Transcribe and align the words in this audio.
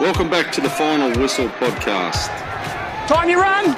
Welcome 0.00 0.30
back 0.30 0.52
to 0.52 0.60
the 0.60 0.70
Final 0.70 1.10
Whistle 1.20 1.48
podcast. 1.48 2.28
Time 3.08 3.28
you 3.28 3.40
run! 3.40 3.74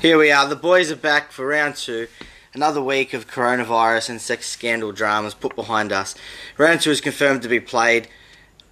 Here 0.00 0.18
we 0.18 0.32
are. 0.32 0.48
The 0.48 0.56
boys 0.56 0.90
are 0.90 0.96
back 0.96 1.30
for 1.30 1.46
round 1.46 1.76
two. 1.76 2.08
Another 2.52 2.82
week 2.82 3.14
of 3.14 3.30
coronavirus 3.30 4.10
and 4.10 4.20
sex 4.20 4.48
scandal 4.48 4.90
dramas 4.90 5.34
put 5.34 5.54
behind 5.54 5.92
us. 5.92 6.16
Round 6.58 6.80
two 6.80 6.90
is 6.90 7.00
confirmed 7.00 7.42
to 7.42 7.48
be 7.48 7.60
played. 7.60 8.08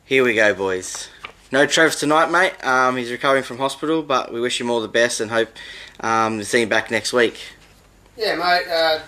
Here 0.04 0.24
we 0.24 0.34
go, 0.34 0.52
boys. 0.52 1.10
No 1.50 1.64
Trev 1.64 1.96
tonight, 1.96 2.30
mate. 2.30 2.52
Um, 2.62 2.98
he's 2.98 3.10
recovering 3.10 3.42
from 3.42 3.56
hospital, 3.56 4.02
but 4.02 4.30
we 4.32 4.40
wish 4.40 4.60
him 4.60 4.68
all 4.68 4.82
the 4.82 4.88
best 4.88 5.20
and 5.20 5.30
hope 5.30 5.48
um, 6.00 6.38
to 6.38 6.44
see 6.44 6.60
him 6.60 6.68
back 6.68 6.90
next 6.90 7.14
week. 7.14 7.38
Yeah, 8.18 8.34
mate. 8.34 8.68
Uh, 8.70 9.00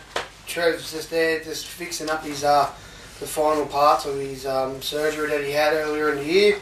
Trev's 0.46 0.90
just 0.90 1.10
there, 1.10 1.44
just 1.44 1.66
fixing 1.66 2.08
up 2.08 2.24
his 2.24 2.42
uh, 2.42 2.70
the 3.18 3.26
final 3.26 3.66
parts 3.66 4.06
of 4.06 4.16
his 4.16 4.46
um, 4.46 4.80
surgery 4.80 5.28
that 5.28 5.44
he 5.44 5.50
had 5.50 5.74
earlier 5.74 6.12
in 6.12 6.16
the 6.16 6.24
year, 6.24 6.58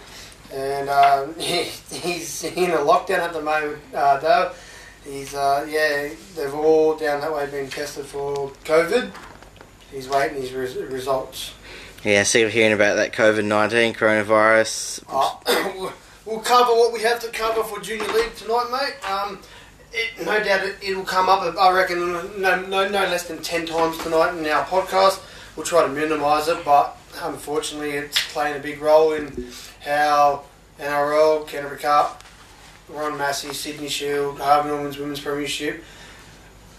and 0.52 0.88
um, 0.88 1.34
he, 1.38 1.62
he's 1.62 2.42
in 2.42 2.72
a 2.72 2.78
lockdown 2.78 3.20
at 3.20 3.32
the 3.32 3.40
moment, 3.40 3.78
uh, 3.94 4.18
though. 4.18 4.52
He's 5.04 5.32
uh, 5.32 5.64
yeah, 5.68 6.08
they've 6.34 6.54
all 6.54 6.96
down 6.96 7.20
that 7.20 7.32
way 7.32 7.46
been 7.46 7.70
tested 7.70 8.04
for 8.04 8.50
COVID. 8.64 9.12
He's 9.92 10.08
waiting 10.08 10.42
his 10.42 10.52
res- 10.52 10.76
results. 10.76 11.54
Yeah, 12.08 12.22
see, 12.22 12.42
we're 12.42 12.48
hearing 12.48 12.72
about 12.72 12.94
that 12.94 13.12
COVID 13.12 13.44
19 13.44 13.92
coronavirus. 13.92 15.04
Uh, 15.10 15.92
we'll 16.24 16.40
cover 16.40 16.72
what 16.72 16.90
we 16.90 17.02
have 17.02 17.20
to 17.20 17.28
cover 17.28 17.62
for 17.62 17.80
Junior 17.80 18.10
League 18.14 18.34
tonight, 18.34 18.70
mate. 18.72 19.10
Um, 19.10 19.40
it, 19.92 20.24
no 20.24 20.42
doubt 20.42 20.64
it, 20.64 20.76
it'll 20.80 21.04
come 21.04 21.28
up, 21.28 21.42
I 21.58 21.70
reckon, 21.70 22.00
no, 22.40 22.62
no, 22.62 22.88
no 22.88 23.02
less 23.02 23.28
than 23.28 23.42
10 23.42 23.66
times 23.66 23.98
tonight 23.98 24.38
in 24.38 24.46
our 24.46 24.64
podcast. 24.64 25.20
We'll 25.54 25.66
try 25.66 25.82
to 25.82 25.88
minimise 25.92 26.48
it, 26.48 26.64
but 26.64 26.96
unfortunately, 27.20 27.90
it's 27.90 28.32
playing 28.32 28.56
a 28.56 28.60
big 28.60 28.80
role 28.80 29.12
in 29.12 29.52
how 29.84 30.44
NRL, 30.80 31.46
Canterbury 31.46 31.78
Cup, 31.78 32.24
Ron 32.88 33.18
Massey, 33.18 33.52
Sydney 33.52 33.90
Shield, 33.90 34.40
Harvey 34.40 34.70
Norman's 34.70 34.96
Women's 34.96 35.20
Premiership, 35.20 35.84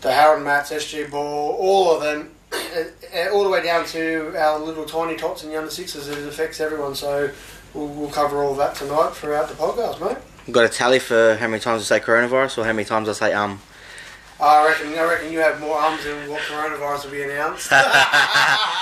the 0.02 0.12
Harold 0.12 0.44
Matthews, 0.44 0.86
SG 0.86 1.12
Ball, 1.12 1.56
all 1.60 1.96
of 1.96 2.02
them, 2.02 2.32
uh, 2.52 3.32
all 3.32 3.44
the 3.44 3.50
way 3.50 3.64
down 3.64 3.86
to 3.88 4.34
our 4.38 4.60
little 4.60 4.86
tiny 4.86 5.16
tots 5.16 5.44
and 5.44 5.52
the 5.52 5.58
under 5.58 5.72
sixes. 5.72 6.08
It 6.08 6.28
affects 6.28 6.60
everyone, 6.60 6.96
so 6.96 7.32
we'll, 7.74 7.88
we'll 7.88 8.10
cover 8.10 8.44
all 8.44 8.56
that 8.56 8.76
tonight 8.76 9.12
throughout 9.14 9.50
the 9.50 9.56
podcast, 9.56 10.00
mate. 10.02 10.18
We've 10.48 10.54
got 10.54 10.66
a 10.66 10.70
tally 10.70 11.00
for 11.00 11.36
how 11.36 11.48
many 11.48 11.60
times 11.60 11.92
I 11.92 12.00
say 12.00 12.06
coronavirus 12.06 12.60
or 12.60 12.66
how 12.66 12.74
many 12.74 12.86
times 12.86 13.08
I 13.10 13.14
say 13.14 13.34
um. 13.34 13.62
I 14.42 14.66
reckon, 14.68 14.98
I 14.98 15.04
reckon 15.04 15.34
you 15.34 15.40
have 15.40 15.60
more 15.60 15.76
arms 15.78 16.04
than 16.06 16.30
what 16.30 16.42
coronavirus 16.42 17.06
will 17.06 17.12
be 17.12 17.24
announced. 17.24 17.72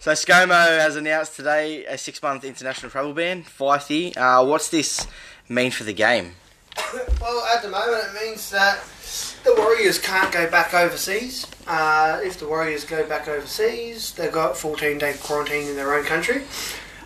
So 0.00 0.12
ScoMo 0.12 0.78
has 0.78 0.94
announced 0.94 1.34
today 1.34 1.84
a 1.84 1.98
six-month 1.98 2.44
international 2.44 2.90
travel 2.90 3.12
ban. 3.12 3.42
Fifey, 3.42 4.16
uh, 4.16 4.42
what's 4.46 4.70
this 4.70 5.08
mean 5.48 5.72
for 5.72 5.82
the 5.82 5.92
game? 5.92 6.34
well, 7.20 7.44
at 7.54 7.62
the 7.62 7.68
moment, 7.68 8.04
it 8.04 8.24
means 8.24 8.48
that 8.50 8.78
the 9.44 9.54
Warriors 9.54 9.98
can't 9.98 10.32
go 10.32 10.50
back 10.50 10.74
overseas. 10.74 11.46
Uh, 11.66 12.20
if 12.22 12.38
the 12.38 12.46
Warriors 12.46 12.84
go 12.84 13.06
back 13.06 13.28
overseas, 13.28 14.12
they've 14.12 14.32
got 14.32 14.56
14 14.56 14.98
day 14.98 15.14
quarantine 15.20 15.68
in 15.68 15.76
their 15.76 15.94
own 15.94 16.04
country. 16.04 16.42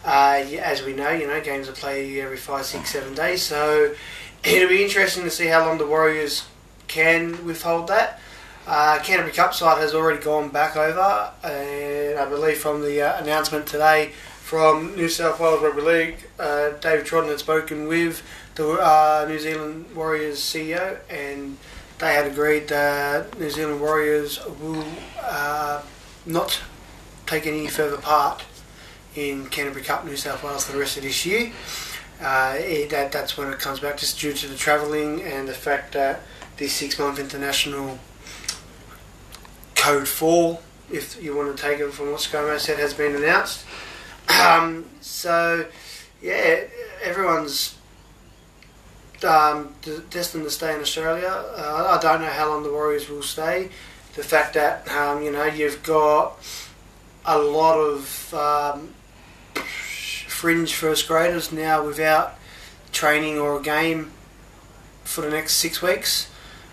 Uh, 0.04 0.44
as 0.60 0.82
we 0.82 0.92
know, 0.92 1.10
you 1.10 1.26
know, 1.26 1.40
games 1.40 1.68
are 1.68 1.72
played 1.72 2.18
every 2.18 2.36
five, 2.36 2.66
six, 2.66 2.90
seven 2.90 3.14
days. 3.14 3.42
So 3.42 3.94
it'll 4.44 4.68
be 4.68 4.82
interesting 4.82 5.22
to 5.24 5.30
see 5.30 5.46
how 5.46 5.66
long 5.66 5.78
the 5.78 5.86
Warriors 5.86 6.46
can 6.88 7.44
withhold 7.44 7.88
that. 7.88 8.20
Uh, 8.66 9.00
Canterbury 9.02 9.32
Cup 9.32 9.54
side 9.54 9.78
has 9.78 9.94
already 9.94 10.22
gone 10.22 10.48
back 10.48 10.76
over, 10.76 11.32
and 11.42 12.18
I 12.18 12.28
believe 12.28 12.58
from 12.58 12.82
the 12.82 13.02
uh, 13.02 13.22
announcement 13.22 13.66
today 13.66 14.12
from 14.52 14.94
New 14.94 15.08
South 15.08 15.40
Wales 15.40 15.62
Rugby 15.62 15.80
League, 15.80 16.16
uh, 16.38 16.70
David 16.80 17.06
Trodden 17.06 17.30
had 17.30 17.38
spoken 17.38 17.88
with 17.88 18.22
the 18.54 18.72
uh, 18.72 19.24
New 19.26 19.38
Zealand 19.38 19.86
Warriors 19.96 20.38
CEO, 20.38 20.98
and 21.08 21.56
they 22.02 22.14
had 22.14 22.26
agreed 22.26 22.66
that 22.66 23.38
New 23.38 23.48
Zealand 23.48 23.80
Warriors 23.80 24.44
will 24.60 24.84
uh, 25.20 25.80
not 26.26 26.60
take 27.26 27.46
any 27.46 27.68
further 27.68 27.96
part 27.96 28.42
in 29.14 29.46
Canterbury 29.46 29.84
Cup 29.84 30.04
New 30.04 30.16
South 30.16 30.42
Wales 30.42 30.64
for 30.64 30.72
the 30.72 30.80
rest 30.80 30.96
of 30.96 31.04
this 31.04 31.24
year. 31.24 31.52
Uh, 32.20 32.56
it, 32.58 32.90
that, 32.90 33.12
that's 33.12 33.38
when 33.38 33.52
it 33.52 33.60
comes 33.60 33.78
back, 33.78 33.98
just 33.98 34.18
due 34.18 34.32
to 34.32 34.48
the 34.48 34.56
travelling 34.56 35.22
and 35.22 35.46
the 35.46 35.54
fact 35.54 35.92
that 35.92 36.22
this 36.56 36.72
six 36.72 36.98
month 36.98 37.20
international 37.20 38.00
code 39.76 40.08
4, 40.08 40.58
if 40.90 41.22
you 41.22 41.36
want 41.36 41.56
to 41.56 41.62
take 41.62 41.78
it 41.78 41.92
from 41.92 42.10
what 42.10 42.18
ScoMo 42.18 42.58
said, 42.58 42.80
has 42.80 42.94
been 42.94 43.14
announced. 43.14 43.64
Um, 44.40 44.86
so, 45.00 45.66
yeah, 46.20 46.64
everyone's 47.04 47.76
um, 49.24 49.74
destined 50.10 50.44
to 50.44 50.50
stay 50.50 50.74
in 50.74 50.80
Australia. 50.80 51.28
Uh, 51.56 51.98
I 51.98 52.02
don't 52.02 52.20
know 52.20 52.28
how 52.28 52.48
long 52.48 52.62
the 52.62 52.70
Warriors 52.70 53.08
will 53.08 53.22
stay. 53.22 53.70
The 54.14 54.22
fact 54.22 54.54
that, 54.54 54.88
um, 54.88 55.22
you 55.22 55.32
know, 55.32 55.44
you've 55.44 55.82
got 55.82 56.38
a 57.24 57.38
lot 57.38 57.78
of 57.78 58.34
um, 58.34 58.94
fringe 60.26 60.74
first 60.74 61.08
graders 61.08 61.52
now 61.52 61.84
without 61.84 62.38
training 62.92 63.38
or 63.38 63.58
a 63.58 63.62
game 63.62 64.12
for 65.04 65.22
the 65.22 65.30
next 65.30 65.54
six 65.54 65.80
weeks. 65.80 66.30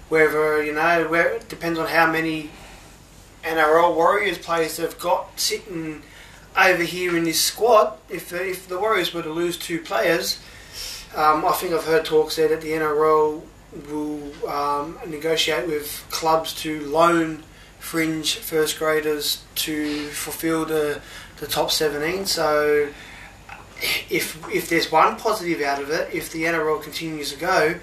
Whether, 0.10 0.64
you 0.64 0.74
know, 0.74 1.08
where 1.08 1.36
it 1.36 1.50
depends 1.50 1.78
on 1.78 1.88
how 1.88 2.12
many 2.12 2.50
NRL 3.44 3.96
Warriors 3.96 4.38
players 4.38 4.78
they've 4.78 5.00
got 5.00 5.40
sitting 5.40 6.02
over 6.58 6.84
here 6.84 7.16
in 7.16 7.24
this 7.24 7.40
squad. 7.40 7.98
If, 8.10 8.34
if 8.34 8.68
the 8.68 8.80
Warriors 8.80 9.14
were 9.14 9.22
to 9.22 9.30
lose 9.30 9.58
two 9.58 9.80
players, 9.80 10.40
um, 11.16 11.46
I 11.46 11.52
think 11.54 11.74
I've 11.74 11.86
heard 11.86 12.06
talks 12.06 12.36
there 12.36 12.48
that 12.50 12.62
the 12.62 12.72
NRL 12.72 13.42
will 13.90 14.50
um, 14.50 14.98
negotiate 15.08 15.68
with 15.68 16.06
clubs 16.10 16.54
to 16.62 16.82
loan 16.86 17.44
fringe 17.80 18.36
first 18.36 18.78
graders 18.78 19.44
to 19.56 20.08
fulfil 20.10 20.66
the, 20.66 21.02
the 21.38 21.48
top 21.48 21.72
17. 21.72 22.26
So 22.26 22.90
if 24.10 24.38
if 24.50 24.70
there's 24.70 24.92
one 24.92 25.16
positive 25.16 25.62
out 25.62 25.82
of 25.82 25.90
it, 25.90 26.14
if 26.14 26.32
the 26.32 26.44
NRL 26.44 26.84
continues 26.84 27.32
to 27.34 27.40
go, 27.40 27.76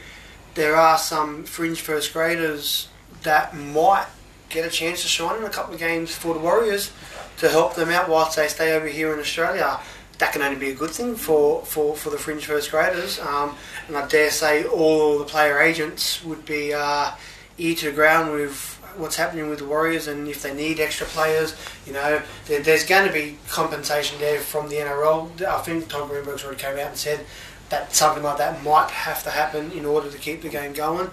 there 0.55 0.77
are 0.77 0.99
some 0.99 1.45
fringe 1.45 1.81
first 1.81 2.13
graders 2.13 2.89
that 3.23 3.57
might 3.57 4.07
get 4.49 4.67
a 4.67 4.71
chance 4.71 5.03
to 5.03 5.09
shine 5.09 5.39
in 5.39 5.45
a 5.45 5.51
couple 5.51 5.75
of 5.75 5.81
games 5.81 6.15
for 6.15 6.35
the 6.35 6.41
Warriors 6.41 6.93
to 7.39 7.49
help 7.49 7.75
them 7.75 7.91
out 7.91 8.09
whilst 8.09 8.37
they 8.37 8.49
stay 8.49 8.75
over 8.75 8.87
here 8.87 9.13
in 9.13 9.19
Australia. 9.19 9.81
That 10.19 10.33
can 10.33 10.43
only 10.43 10.59
be 10.59 10.71
a 10.71 10.75
good 10.75 10.91
thing 10.91 11.15
for, 11.15 11.63
for, 11.65 11.95
for 11.95 12.11
the 12.11 12.19
fringe 12.19 12.47
first 12.47 12.71
graders. 12.71 13.19
Um, 13.19 13.57
and 13.87 13.97
I 13.97 14.07
dare 14.07 14.31
say 14.31 14.65
all 14.65 15.19
the 15.19 15.25
player 15.25 15.61
agents 15.61 16.25
would 16.25 16.47
be 16.47 16.73
uh, 16.73 17.13
ear 17.59 17.75
to 17.77 17.87
the 17.87 17.93
ground 17.93 18.33
with 18.33 18.77
what's 18.97 19.17
happening 19.17 19.49
with 19.49 19.59
the 19.59 19.67
Warriors 19.67 20.07
and 20.07 20.27
if 20.29 20.43
they 20.43 20.55
need 20.55 20.81
extra 20.81 21.07
players, 21.07 21.55
you 21.87 21.93
know, 21.93 22.23
there, 22.47 22.61
there's 22.61 22.85
going 22.85 23.07
to 23.07 23.13
be 23.13 23.39
compensation 23.49 24.19
there 24.21 24.41
from 24.41 24.69
the 24.69 24.77
NRL. 24.77 25.43
I 25.43 25.61
think 25.61 25.89
Todd 25.89 26.09
Greenberg's 26.09 26.45
already 26.45 26.61
came 26.61 26.79
out 26.79 26.89
and 26.89 26.97
said 26.97 27.21
that 27.69 27.95
something 27.95 28.23
like 28.23 28.39
that 28.39 28.63
might 28.63 28.91
have 28.91 29.23
to 29.25 29.31
happen 29.31 29.73
in 29.73 29.85
order 29.85 30.11
to 30.11 30.19
keep 30.19 30.43
the 30.43 30.49
game 30.49 30.73
going. 30.73 31.11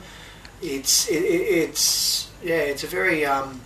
It's 0.62 1.09
it, 1.09 1.24
it, 1.24 1.42
it's 1.42 2.30
yeah, 2.44 2.56
it's 2.56 2.84
a 2.84 2.88
very 2.88 3.25
um, 3.25 3.62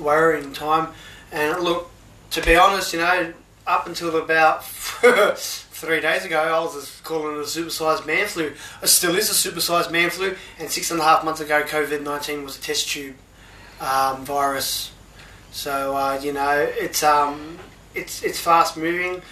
worrying 0.00 0.52
time. 0.52 0.92
And 1.32 1.60
look, 1.62 1.90
to 2.30 2.42
be 2.42 2.56
honest, 2.56 2.92
you 2.92 3.00
know, 3.00 3.32
up 3.66 3.86
until 3.86 4.16
about 4.16 4.64
three 5.76 6.00
days 6.00 6.24
ago, 6.24 6.40
I 6.40 6.60
was 6.60 7.00
calling 7.04 7.36
it 7.36 7.40
a 7.40 7.42
supersized 7.42 8.06
man 8.06 8.26
flu. 8.26 8.52
It 8.82 8.86
still 8.86 9.14
is 9.16 9.30
a 9.30 9.50
supersized 9.50 9.90
man 9.90 10.10
flu. 10.10 10.36
And 10.58 10.70
six 10.70 10.90
and 10.90 11.00
a 11.00 11.04
half 11.04 11.24
months 11.24 11.40
ago, 11.40 11.62
COVID 11.62 12.02
nineteen 12.02 12.44
was 12.44 12.58
a 12.58 12.60
test 12.60 12.88
tube 12.88 13.16
um, 13.80 14.24
virus. 14.24 14.92
So 15.50 15.96
uh, 15.96 16.20
you 16.22 16.32
know, 16.32 16.68
it's 16.78 17.02
um, 17.02 17.58
it's 17.94 18.22
it's 18.22 18.40
fast 18.40 18.76
moving. 18.76 19.22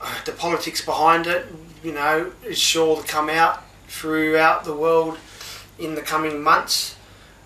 The 0.24 0.32
politics 0.32 0.84
behind 0.84 1.28
it, 1.28 1.46
you 1.84 1.92
know, 1.92 2.32
is 2.44 2.58
sure 2.58 3.00
to 3.00 3.06
come 3.06 3.28
out 3.30 3.62
throughout 3.86 4.64
the 4.64 4.74
world 4.74 5.16
in 5.78 5.94
the 5.94 6.02
coming 6.02 6.42
months. 6.42 6.96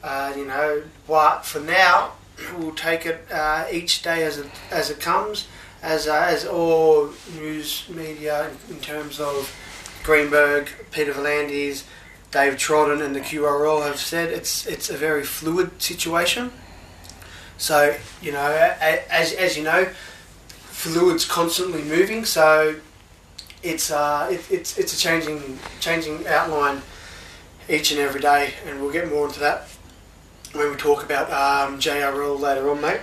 Uh, 0.03 0.33
you 0.35 0.47
know, 0.47 0.83
but 1.07 1.41
for 1.45 1.61
now, 1.61 2.13
we'll 2.57 2.75
take 2.75 3.05
it 3.05 3.27
uh, 3.31 3.67
each 3.71 4.03
day 4.03 4.23
as 4.25 4.39
it 4.39 4.51
as 4.71 4.91
it 4.91 5.01
comes, 5.01 5.49
as 5.83 6.09
uh, 6.09 6.27
as 6.29 6.45
all 6.45 7.11
news 7.35 7.85
media 7.89 8.51
in 8.69 8.81
terms 8.81 9.21
of 9.21 9.55
Greenberg, 10.03 10.69
Peter 10.91 11.13
V'landys, 11.13 11.85
David 12.31 12.59
Trodden, 12.59 13.03
and 13.05 13.15
the 13.15 13.21
QRL 13.21 13.85
have 13.87 13.99
said 13.99 14.31
it's 14.31 14.67
it's 14.67 14.91
a 14.91 14.97
very 14.97 15.25
fluid 15.25 15.83
situation. 15.83 16.53
So 17.59 17.97
you 18.21 18.33
know, 18.33 18.75
as 19.11 19.33
as 19.33 19.57
you 19.57 19.65
know, 19.65 19.89
fluid's 20.47 21.25
constantly 21.25 21.83
moving. 21.83 22.25
So 22.25 22.77
it's 23.63 23.91
uh, 23.91 24.29
it, 24.31 24.51
it's 24.51 24.79
it's 24.79 24.95
a 24.95 24.99
changing 24.99 25.59
changing 25.81 26.27
outline 26.27 26.83
each 27.69 27.91
and 27.91 28.01
every 28.01 28.21
day, 28.21 28.55
and 28.67 28.81
we'll 28.81 28.93
get 28.93 29.09
more 29.09 29.27
into 29.27 29.41
that 29.41 29.69
when 30.57 30.71
we 30.71 30.77
talk 30.77 31.03
about 31.03 31.31
um, 31.31 31.79
JRL 31.79 32.39
later 32.41 32.71
on, 32.71 32.81
mate. 32.81 33.01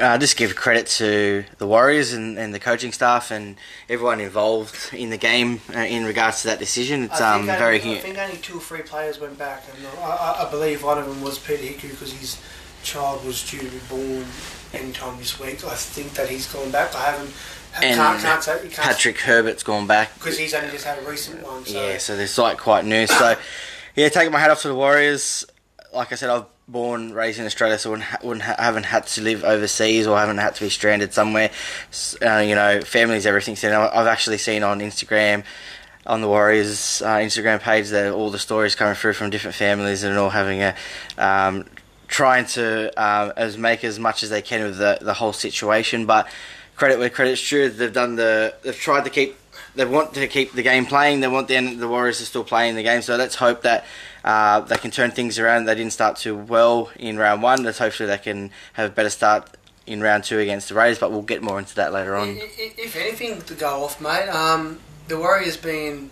Uh, 0.00 0.16
just 0.16 0.36
give 0.36 0.56
credit 0.56 0.86
to 0.86 1.44
the 1.58 1.66
Warriors 1.66 2.12
and, 2.12 2.38
and 2.38 2.54
the 2.54 2.58
coaching 2.58 2.92
staff 2.92 3.30
and 3.30 3.56
everyone 3.88 4.20
involved 4.20 4.90
in 4.94 5.10
the 5.10 5.18
game 5.18 5.60
uh, 5.74 5.80
in 5.80 6.04
regards 6.04 6.42
to 6.42 6.48
that 6.48 6.58
decision. 6.58 7.04
It's 7.04 7.20
um, 7.20 7.46
think 7.46 7.58
very. 7.58 7.76
I 7.76 7.98
think 7.98 8.18
only 8.18 8.36
two 8.38 8.56
or 8.56 8.60
three 8.60 8.82
players 8.82 9.20
went 9.20 9.38
back, 9.38 9.64
and 9.74 9.86
I, 9.98 10.02
I, 10.02 10.46
I 10.46 10.50
believe 10.50 10.82
one 10.82 10.98
of 10.98 11.06
them 11.06 11.20
was 11.22 11.38
Peta 11.38 11.62
Hiku 11.62 11.90
because 11.90 12.12
his 12.12 12.40
child 12.82 13.24
was 13.24 13.48
due 13.48 13.58
to 13.58 13.68
be 13.68 13.78
born 13.88 14.24
anytime 14.72 15.18
this 15.18 15.38
week. 15.38 15.64
I 15.64 15.74
think 15.74 16.12
that 16.14 16.28
he's 16.28 16.50
gone 16.52 16.70
back. 16.70 16.94
I 16.94 17.10
haven't. 17.10 17.34
And 17.74 17.96
can't, 17.96 18.20
can't 18.20 18.42
say, 18.42 18.60
can't 18.60 18.74
Patrick 18.74 19.18
Herbert's 19.18 19.62
gone 19.62 19.86
back. 19.86 20.12
because 20.14 20.38
he's 20.38 20.52
only 20.52 20.70
just 20.70 20.84
had 20.84 20.98
a 20.98 21.08
recent 21.08 21.42
one. 21.42 21.64
So. 21.64 21.82
Yeah, 21.82 21.98
so 21.98 22.16
there's 22.16 22.36
like 22.36 22.58
quite 22.58 22.84
new. 22.84 23.06
So 23.06 23.36
yeah, 23.96 24.08
taking 24.08 24.32
my 24.32 24.38
hat 24.38 24.50
off 24.50 24.62
to 24.62 24.68
the 24.68 24.74
Warriors. 24.74 25.46
Like 25.94 26.12
I 26.12 26.14
said, 26.16 26.30
I've 26.30 26.46
born 26.68 27.12
raised 27.12 27.38
in 27.38 27.46
Australia, 27.46 27.78
so 27.78 27.90
wouldn't, 27.90 28.42
ha- 28.42 28.56
haven't 28.58 28.84
had 28.84 29.06
to 29.08 29.20
live 29.20 29.44
overseas 29.44 30.06
or 30.06 30.18
haven't 30.18 30.38
had 30.38 30.54
to 30.54 30.60
be 30.64 30.70
stranded 30.70 31.12
somewhere. 31.12 31.50
Uh, 32.24 32.38
you 32.38 32.54
know, 32.54 32.80
family's 32.80 33.26
everything. 33.26 33.56
So 33.56 33.90
I've 33.92 34.06
actually 34.06 34.38
seen 34.38 34.62
on 34.62 34.80
Instagram. 34.80 35.44
On 36.04 36.20
the 36.20 36.26
Warriors 36.26 37.00
uh, 37.00 37.18
Instagram 37.18 37.60
page, 37.60 37.90
that 37.90 38.12
all 38.12 38.28
the 38.30 38.38
stories 38.38 38.74
coming 38.74 38.96
through 38.96 39.12
from 39.12 39.30
different 39.30 39.54
families 39.54 40.02
and 40.02 40.18
all 40.18 40.30
having 40.30 40.60
a 40.60 40.74
um, 41.16 41.64
trying 42.08 42.44
to 42.44 42.88
um, 43.00 43.32
as 43.36 43.56
make 43.56 43.84
as 43.84 44.00
much 44.00 44.24
as 44.24 44.30
they 44.30 44.42
can 44.42 44.64
with 44.64 44.78
the 44.78 44.98
the 45.00 45.14
whole 45.14 45.32
situation. 45.32 46.04
But 46.04 46.28
credit 46.74 46.98
where 46.98 47.08
credit's 47.08 47.48
due, 47.48 47.68
they've 47.68 47.92
done 47.92 48.16
the 48.16 48.52
they've 48.62 48.76
tried 48.76 49.04
to 49.04 49.10
keep 49.10 49.36
they 49.74 49.84
want 49.84 50.14
to 50.14 50.26
keep 50.26 50.52
the 50.52 50.62
game 50.62 50.86
playing. 50.86 51.20
They 51.20 51.28
want 51.28 51.48
the 51.48 51.74
the 51.76 51.88
Warriors 51.88 52.18
to 52.18 52.26
still 52.26 52.44
playing 52.44 52.74
the 52.74 52.82
game. 52.82 53.02
So 53.02 53.16
let's 53.16 53.36
hope 53.36 53.62
that 53.62 53.84
uh, 54.24 54.60
they 54.60 54.76
can 54.76 54.90
turn 54.90 55.10
things 55.10 55.38
around. 55.38 55.64
They 55.64 55.74
didn't 55.74 55.92
start 55.92 56.16
too 56.16 56.36
well 56.36 56.90
in 56.96 57.16
round 57.16 57.42
one. 57.42 57.62
Let's 57.64 57.78
hopefully 57.78 58.08
they 58.08 58.18
can 58.18 58.50
have 58.74 58.90
a 58.90 58.94
better 58.94 59.10
start 59.10 59.56
in 59.86 60.00
round 60.00 60.24
two 60.24 60.38
against 60.38 60.68
the 60.68 60.74
Raiders. 60.74 60.98
But 60.98 61.10
we'll 61.10 61.22
get 61.22 61.42
more 61.42 61.58
into 61.58 61.74
that 61.76 61.92
later 61.92 62.14
on. 62.14 62.36
If 62.38 62.96
anything 62.96 63.42
to 63.42 63.54
go 63.54 63.84
off, 63.84 64.00
mate, 64.00 64.28
um, 64.28 64.78
the 65.08 65.18
Warriors 65.18 65.56
being 65.56 66.10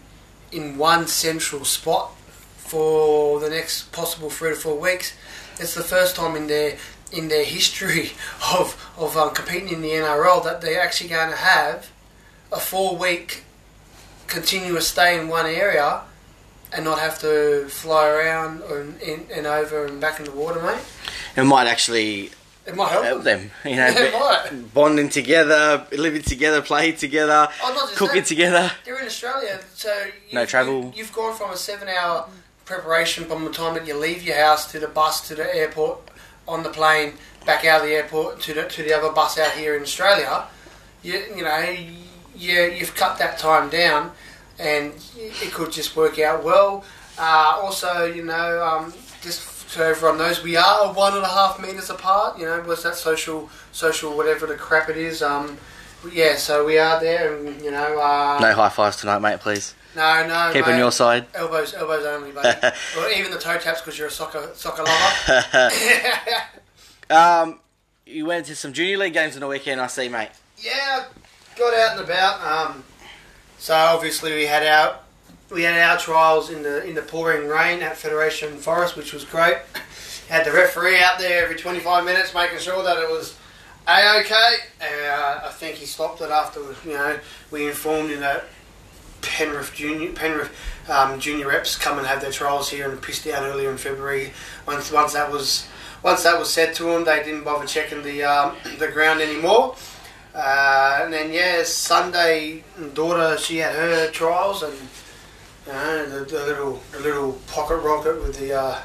in 0.53 0.77
one 0.77 1.07
central 1.07 1.65
spot 1.65 2.17
for 2.57 3.41
the 3.41 3.51
next 3.51 3.93
possible 3.93 4.31
three 4.31 4.51
to 4.51 4.57
four 4.57 4.79
weeks. 4.79 5.15
It's 5.59 5.75
the 5.75 5.83
first 5.83 6.17
time 6.17 6.37
in 6.37 6.47
their 6.47 6.79
in 7.13 7.29
their 7.29 7.45
history 7.45 8.13
of 8.55 8.93
of 8.97 9.17
um, 9.17 9.35
competing 9.35 9.69
in 9.69 9.83
the 9.83 9.91
NRL 9.91 10.43
that 10.45 10.61
they're 10.61 10.81
actually 10.81 11.11
going 11.11 11.31
to 11.31 11.37
have 11.37 11.91
a 12.53 12.59
four 12.59 12.97
week 12.97 13.45
continuous 14.27 14.89
stay 14.89 15.19
in 15.19 15.29
one 15.29 15.47
area 15.47 16.03
and 16.73 16.85
not 16.85 16.99
have 16.99 17.19
to 17.21 17.67
fly 17.69 18.07
around 18.09 18.63
and, 18.63 19.01
in, 19.01 19.27
and 19.35 19.47
over 19.47 19.87
and 19.87 20.01
back 20.01 20.19
in 20.19 20.25
the 20.27 20.33
water, 20.33 20.61
mate. 20.63 20.79
It 21.37 21.45
might 21.45 21.67
actually 21.67 22.31
It 22.67 22.77
might 22.77 22.91
help 22.91 23.05
help 23.05 23.23
them. 23.25 23.51
You 23.65 23.77
know, 23.77 23.87
Yeah, 23.87 23.95
it 23.99 24.13
might. 24.53 24.75
bonding 24.75 25.09
together, 25.09 25.87
living 25.93 26.23
together, 26.23 26.63
playing 26.63 26.97
together, 26.97 27.49
Oh, 27.63 27.93
cooking 27.97 28.17
that. 28.23 28.27
together. 28.27 28.73
They're 28.85 28.99
in 29.01 29.07
Australia, 29.07 29.61
so 29.75 29.93
you, 30.29 30.35
No 30.35 30.47
travel. 30.47 30.93
You, 30.95 31.05
have 31.05 31.13
gone 31.13 31.35
from 31.37 31.51
a 31.51 31.57
seven-hour 31.57 32.29
preparation 32.65 33.25
from 33.25 33.45
the 33.45 33.51
time 33.51 33.75
that 33.75 33.87
you 33.87 33.97
leave 33.97 34.23
your 34.23 34.37
house 34.37 34.71
to 34.73 34.79
the 34.79 34.87
bus 34.89 35.27
to 35.29 35.35
the 35.35 35.55
airport, 35.55 35.99
on 36.47 36.63
the 36.63 36.71
plane, 36.71 37.15
back 37.47 37.65
out 37.65 37.81
of 37.83 37.87
the 37.89 37.95
airport 37.95 38.41
to 38.43 38.55
the 38.55 38.65
to 38.65 38.83
the 38.83 38.93
other 38.93 39.11
bus 39.13 39.39
out 39.39 39.53
here 39.53 39.77
in 39.77 39.83
Australia. 39.83 40.45
You 41.03 41.25
you 41.37 41.43
know 41.43 41.59
you 42.37 42.63
you've 42.63 42.95
cut 42.95 43.19
that 43.19 43.39
time 43.39 43.71
down, 43.71 44.13
and 44.61 44.93
it 45.17 45.53
could 45.53 45.73
just 45.73 45.97
work 45.97 46.19
out 46.19 46.45
well. 46.45 46.85
Uh, 47.19 47.59
also, 47.63 48.05
you 48.05 48.25
know, 48.25 48.63
um, 48.65 48.93
just 49.23 49.69
so 49.71 49.85
everyone 49.85 50.19
knows, 50.19 50.43
we 50.43 50.57
are 50.57 50.93
one 50.93 51.15
and 51.15 51.23
a 51.23 51.29
half 51.29 51.61
meters 51.61 51.91
apart. 51.91 52.39
You 52.39 52.47
know, 52.47 52.61
was 52.63 52.83
that 52.83 52.97
social 52.97 53.49
social 53.73 54.17
whatever 54.17 54.47
the 54.47 54.55
crap 54.55 54.89
it 54.89 54.97
is. 54.97 55.23
Um, 55.23 55.59
yeah, 56.13 56.37
so 56.37 56.65
we 56.65 56.79
are 56.79 57.01
there, 57.01 57.37
and 57.37 57.61
you 57.63 57.71
know, 57.71 58.01
uh, 58.01 58.39
No 58.41 58.53
high 58.53 58.69
fives 58.69 58.97
tonight, 58.97 59.19
mate. 59.21 59.41
Please 59.41 59.75
no, 59.97 60.27
no, 60.27 60.51
keep 60.53 60.67
mate. 60.67 60.73
on 60.73 60.79
your 60.79 60.93
side. 60.93 61.27
elbows, 61.35 61.75
elbows 61.75 62.05
only, 62.05 62.31
buddy. 62.31 62.59
or 62.99 63.09
even 63.11 63.31
the 63.31 63.39
toe 63.39 63.59
taps 63.59 63.81
because 63.81 63.99
you're 63.99 64.09
a 64.09 64.11
soccer 64.11 64.51
soccer 64.55 64.85
lover. 64.85 65.71
um, 67.11 67.61
you 68.07 68.27
went 68.27 68.47
to 68.47 68.57
some 68.57 68.73
junior 68.73 68.99
league 68.99 69.13
games 69.13 69.35
on 69.35 69.41
the 69.41 69.49
weekend. 69.49 69.81
I 69.81 69.89
see, 69.89 70.09
mate. 70.09 70.31
yeah, 70.59 71.05
got 71.57 71.75
out 71.75 71.99
and 71.99 72.05
about. 72.09 72.71
Um, 72.71 72.85
so 73.61 73.75
obviously 73.75 74.35
we 74.35 74.47
had 74.47 74.67
our 74.67 74.99
we 75.51 75.65
had 75.65 75.79
our 75.79 75.99
trials 75.99 76.49
in 76.49 76.63
the 76.63 76.83
in 76.87 76.95
the 76.95 77.03
pouring 77.03 77.47
rain 77.47 77.83
at 77.83 77.97
Federation 77.97 78.57
Forest, 78.57 78.97
which 78.97 79.13
was 79.13 79.25
great. 79.25 79.59
Had 80.29 80.47
the 80.47 80.53
referee 80.53 80.99
out 80.99 81.19
there 81.19 81.43
every 81.43 81.57
25 81.57 82.05
minutes, 82.05 82.33
making 82.33 82.59
sure 82.59 82.83
that 82.83 82.97
it 82.97 83.11
was 83.11 83.37
a 83.87 84.21
okay. 84.21 84.55
Uh, 84.81 85.41
I 85.45 85.51
think 85.53 85.77
he 85.77 85.85
stopped 85.85 86.23
it 86.23 86.31
after 86.31 86.61
you 86.87 86.95
know 86.95 87.19
we 87.51 87.69
informed 87.69 88.11
him 88.11 88.21
that 88.21 88.47
Penrith 89.21 89.75
junior 89.75 90.13
Penrith 90.13 90.51
um, 90.89 91.21
junior 91.21 91.49
reps 91.49 91.77
come 91.77 91.99
and 91.99 92.07
have 92.07 92.23
their 92.23 92.33
trials 92.33 92.71
here 92.71 92.91
and 92.91 93.03
pissed 93.03 93.27
down 93.27 93.45
earlier 93.45 93.71
in 93.71 93.77
February. 93.77 94.33
Once 94.67 94.91
once 94.91 95.13
that 95.13 95.31
was 95.31 95.69
once 96.03 96.23
that 96.23 96.39
was 96.39 96.51
said 96.51 96.75
to 96.77 96.85
them, 96.85 97.05
they 97.05 97.23
didn't 97.23 97.45
bother 97.45 97.67
checking 97.67 98.03
the 98.03 98.23
um, 98.25 98.57
the 98.79 98.89
ground 98.89 99.21
anymore. 99.21 99.77
Uh, 100.43 101.01
and 101.03 101.13
then 101.13 101.33
yeah, 101.33 101.63
Sunday 101.65 102.65
daughter 102.95 103.37
she 103.37 103.59
had 103.59 103.75
her 103.75 104.11
trials 104.11 104.63
and 104.63 104.75
know, 105.67 106.07
the, 106.07 106.25
the 106.25 106.47
little 106.47 106.81
the 106.93 107.01
little 107.01 107.33
pocket 107.47 107.77
rocket 107.77 108.23
with 108.23 108.39
the 108.39 108.59
uh, 108.59 108.81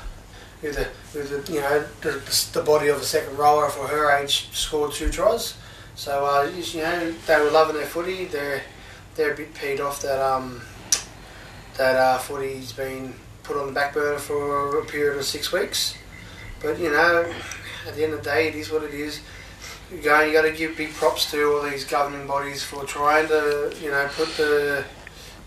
with 0.62 0.76
the 0.76 0.88
with 1.18 1.46
the 1.46 1.54
you 1.54 1.62
know 1.62 1.86
the, 2.02 2.50
the 2.54 2.62
body 2.62 2.88
of 2.90 2.98
a 2.98 3.04
second 3.04 3.38
rower 3.38 3.70
for 3.70 3.88
her 3.88 4.12
age 4.18 4.50
scored 4.52 4.92
two 4.92 5.10
tries. 5.10 5.56
So 5.96 6.26
uh, 6.26 6.52
you 6.54 6.82
know 6.82 7.12
they 7.12 7.40
were 7.40 7.52
loving 7.52 7.76
their 7.76 7.86
footy. 7.86 8.26
They're 8.26 8.62
they're 9.16 9.34
a 9.34 9.38
bit 9.38 9.54
peed 9.54 9.80
off 9.80 10.02
that 10.02 10.20
um 10.20 10.62
that 11.78 11.96
uh, 11.96 12.18
footy's 12.18 12.74
been 12.74 13.14
put 13.44 13.58
on 13.58 13.68
the 13.68 13.74
back 13.74 13.94
burner 13.94 14.18
for 14.18 14.80
a 14.80 14.86
period 14.86 15.18
of 15.18 15.26
six 15.26 15.52
weeks. 15.52 15.96
But 16.62 16.80
you 16.80 16.90
know, 16.90 17.32
at 17.88 17.96
the 17.96 18.04
end 18.04 18.14
of 18.14 18.24
the 18.24 18.30
day, 18.30 18.48
it 18.48 18.56
is 18.56 18.72
what 18.72 18.84
it 18.84 18.94
is. 18.94 19.22
Go, 20.04 20.22
you 20.22 20.34
got 20.34 20.42
to 20.42 20.52
give 20.52 20.76
big 20.76 20.94
props 20.94 21.30
to 21.32 21.54
all 21.54 21.62
these 21.70 21.86
governing 21.86 22.28
bodies 22.28 22.64
for 22.64 22.84
trying 22.86 23.28
to 23.28 23.74
you 23.82 23.92
know 23.92 24.10
put 24.14 24.30
the 24.36 24.84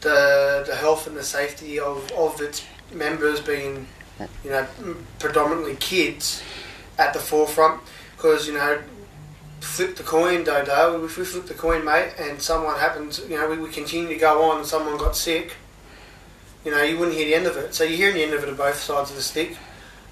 the 0.00 0.64
the 0.66 0.76
health 0.76 1.06
and 1.06 1.16
the 1.16 1.24
safety 1.24 1.78
of 1.80 2.10
of 2.12 2.40
its 2.40 2.64
members 2.92 3.40
being 3.40 3.86
you 4.44 4.50
know 4.50 4.66
predominantly 5.18 5.76
kids 5.76 6.42
at 6.98 7.12
the 7.12 7.18
forefront 7.18 7.80
because 8.16 8.46
you 8.46 8.54
know 8.54 8.80
flip 9.60 9.96
the 9.96 10.02
coin, 10.02 10.44
Dodo. 10.44 11.04
If 11.04 11.18
we 11.18 11.24
flip 11.24 11.46
the 11.46 11.54
coin, 11.54 11.84
mate, 11.84 12.12
and 12.18 12.40
someone 12.40 12.78
happens, 12.78 13.20
you 13.28 13.36
know, 13.36 13.48
we, 13.48 13.58
we 13.58 13.70
continue 13.70 14.08
to 14.08 14.16
go 14.16 14.42
on 14.42 14.58
and 14.58 14.66
someone 14.66 14.96
got 14.96 15.16
sick, 15.16 15.54
you 16.64 16.70
know, 16.70 16.82
you 16.82 16.98
wouldn't 16.98 17.16
hear 17.16 17.26
the 17.26 17.34
end 17.34 17.46
of 17.46 17.56
it. 17.56 17.74
So 17.74 17.84
you're 17.84 17.96
hearing 17.96 18.16
the 18.16 18.22
end 18.22 18.34
of 18.34 18.42
it 18.42 18.48
on 18.48 18.56
both 18.56 18.80
sides 18.80 19.10
of 19.10 19.16
the 19.16 19.22
stick. 19.22 19.56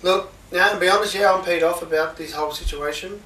Look, 0.03 0.33
now 0.53 0.73
to 0.73 0.79
be 0.79 0.89
honest, 0.89 1.15
yeah, 1.15 1.33
I'm 1.33 1.43
peed 1.43 1.63
off 1.63 1.83
about 1.83 2.17
this 2.17 2.33
whole 2.33 2.53
situation, 2.53 3.23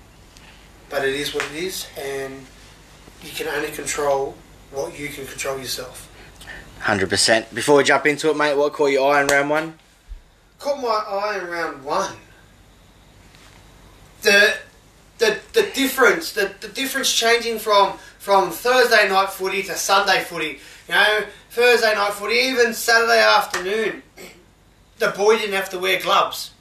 but 0.90 1.04
it 1.04 1.14
is 1.14 1.32
what 1.32 1.44
it 1.44 1.62
is, 1.62 1.86
and 1.96 2.44
you 3.22 3.30
can 3.30 3.46
only 3.48 3.70
control 3.70 4.34
what 4.72 4.98
you 4.98 5.08
can 5.08 5.26
control 5.26 5.58
yourself. 5.58 6.08
Hundred 6.80 7.08
percent. 7.08 7.54
Before 7.54 7.76
we 7.76 7.84
jump 7.84 8.06
into 8.06 8.30
it, 8.30 8.36
mate, 8.36 8.56
what 8.56 8.72
caught 8.72 8.90
your 8.90 9.12
eye 9.14 9.22
in 9.22 9.28
round 9.28 9.50
one? 9.50 9.78
Caught 10.58 10.82
my 10.82 10.88
eye 10.88 11.38
in 11.40 11.48
round 11.48 11.84
one. 11.84 12.16
The 14.22 14.54
the 15.18 15.38
the 15.52 15.70
difference, 15.74 16.32
the, 16.32 16.52
the 16.60 16.68
difference 16.68 17.12
changing 17.12 17.58
from 17.58 17.98
from 18.18 18.50
Thursday 18.50 19.08
night 19.08 19.30
footy 19.30 19.62
to 19.64 19.74
Sunday 19.76 20.24
footy. 20.24 20.58
You 20.88 20.94
know, 20.94 21.24
Thursday 21.50 21.94
night 21.94 22.14
footy, 22.14 22.34
even 22.34 22.74
Saturday 22.74 23.20
afternoon, 23.20 24.02
the 24.98 25.08
boy 25.10 25.36
didn't 25.36 25.54
have 25.54 25.70
to 25.70 25.78
wear 25.78 26.00
gloves. 26.00 26.52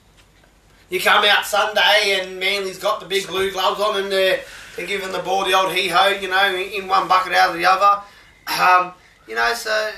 You 0.90 1.00
come 1.00 1.24
out 1.26 1.46
Sunday 1.46 2.20
and 2.20 2.40
Manly's 2.40 2.80
got 2.80 3.00
the 3.00 3.06
big 3.06 3.28
blue 3.28 3.52
gloves 3.52 3.80
on 3.80 4.02
and 4.02 4.12
they're, 4.12 4.42
they're 4.76 4.88
giving 4.88 5.12
the 5.12 5.20
ball 5.20 5.46
the 5.46 5.54
old 5.54 5.72
hee 5.72 5.88
ho, 5.88 6.08
you 6.08 6.30
know, 6.30 6.56
in 6.56 6.88
one 6.88 7.08
bucket 7.08 7.34
out 7.34 7.52
of 7.52 7.58
the 7.58 7.66
other. 7.66 8.02
Um, 8.48 8.94
you 9.28 9.36
know, 9.36 9.54
so 9.54 9.92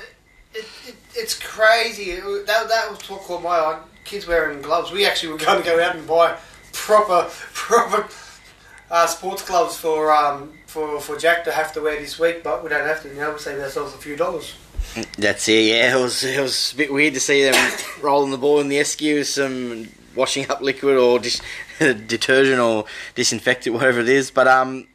it, 0.54 0.66
it, 0.86 0.96
it's 1.16 1.40
crazy. 1.40 2.16
That, 2.16 2.68
that 2.68 2.88
was 2.90 3.10
what 3.10 3.22
caught 3.22 3.42
my 3.42 3.50
eye. 3.50 3.80
Kids 4.04 4.28
wearing 4.28 4.62
gloves. 4.62 4.92
We 4.92 5.06
actually 5.06 5.32
were 5.32 5.38
going 5.38 5.62
to 5.62 5.66
go 5.66 5.82
out 5.82 5.96
and 5.96 6.06
buy 6.06 6.38
proper, 6.74 7.30
proper 7.54 8.10
uh, 8.90 9.08
sports 9.08 9.48
gloves 9.48 9.78
for 9.78 10.12
um, 10.12 10.52
for 10.66 11.00
for 11.00 11.16
Jack 11.16 11.46
to 11.46 11.52
have 11.52 11.72
to 11.74 11.82
wear 11.82 11.98
this 12.00 12.20
week, 12.20 12.44
but 12.44 12.62
we 12.62 12.70
don't 12.70 12.86
have 12.86 13.02
to. 13.04 13.10
You 13.10 13.16
know, 13.16 13.32
we 13.32 13.40
save 13.40 13.60
ourselves 13.60 13.94
a 13.94 13.98
few 13.98 14.18
dollars. 14.18 14.56
That's 15.18 15.48
it. 15.48 15.68
Yeah, 15.68 15.98
it 15.98 16.02
was. 16.02 16.24
It 16.24 16.42
was 16.42 16.74
a 16.74 16.76
bit 16.76 16.92
weird 16.92 17.14
to 17.14 17.20
see 17.22 17.44
them 17.44 17.72
rolling 18.02 18.32
the 18.32 18.38
ball 18.38 18.60
in 18.60 18.68
the 18.68 18.78
esky 18.78 19.18
with 19.18 19.28
some 19.28 19.88
washing 20.16 20.50
up 20.50 20.62
liquid 20.62 20.98
or 20.98 21.20
dis- 21.20 21.42
detergent 21.80 22.60
or 22.60 22.86
disinfectant, 23.16 23.74
whatever 23.76 24.00
it 24.00 24.10
is. 24.10 24.32
But 24.32 24.48
um, 24.48 24.88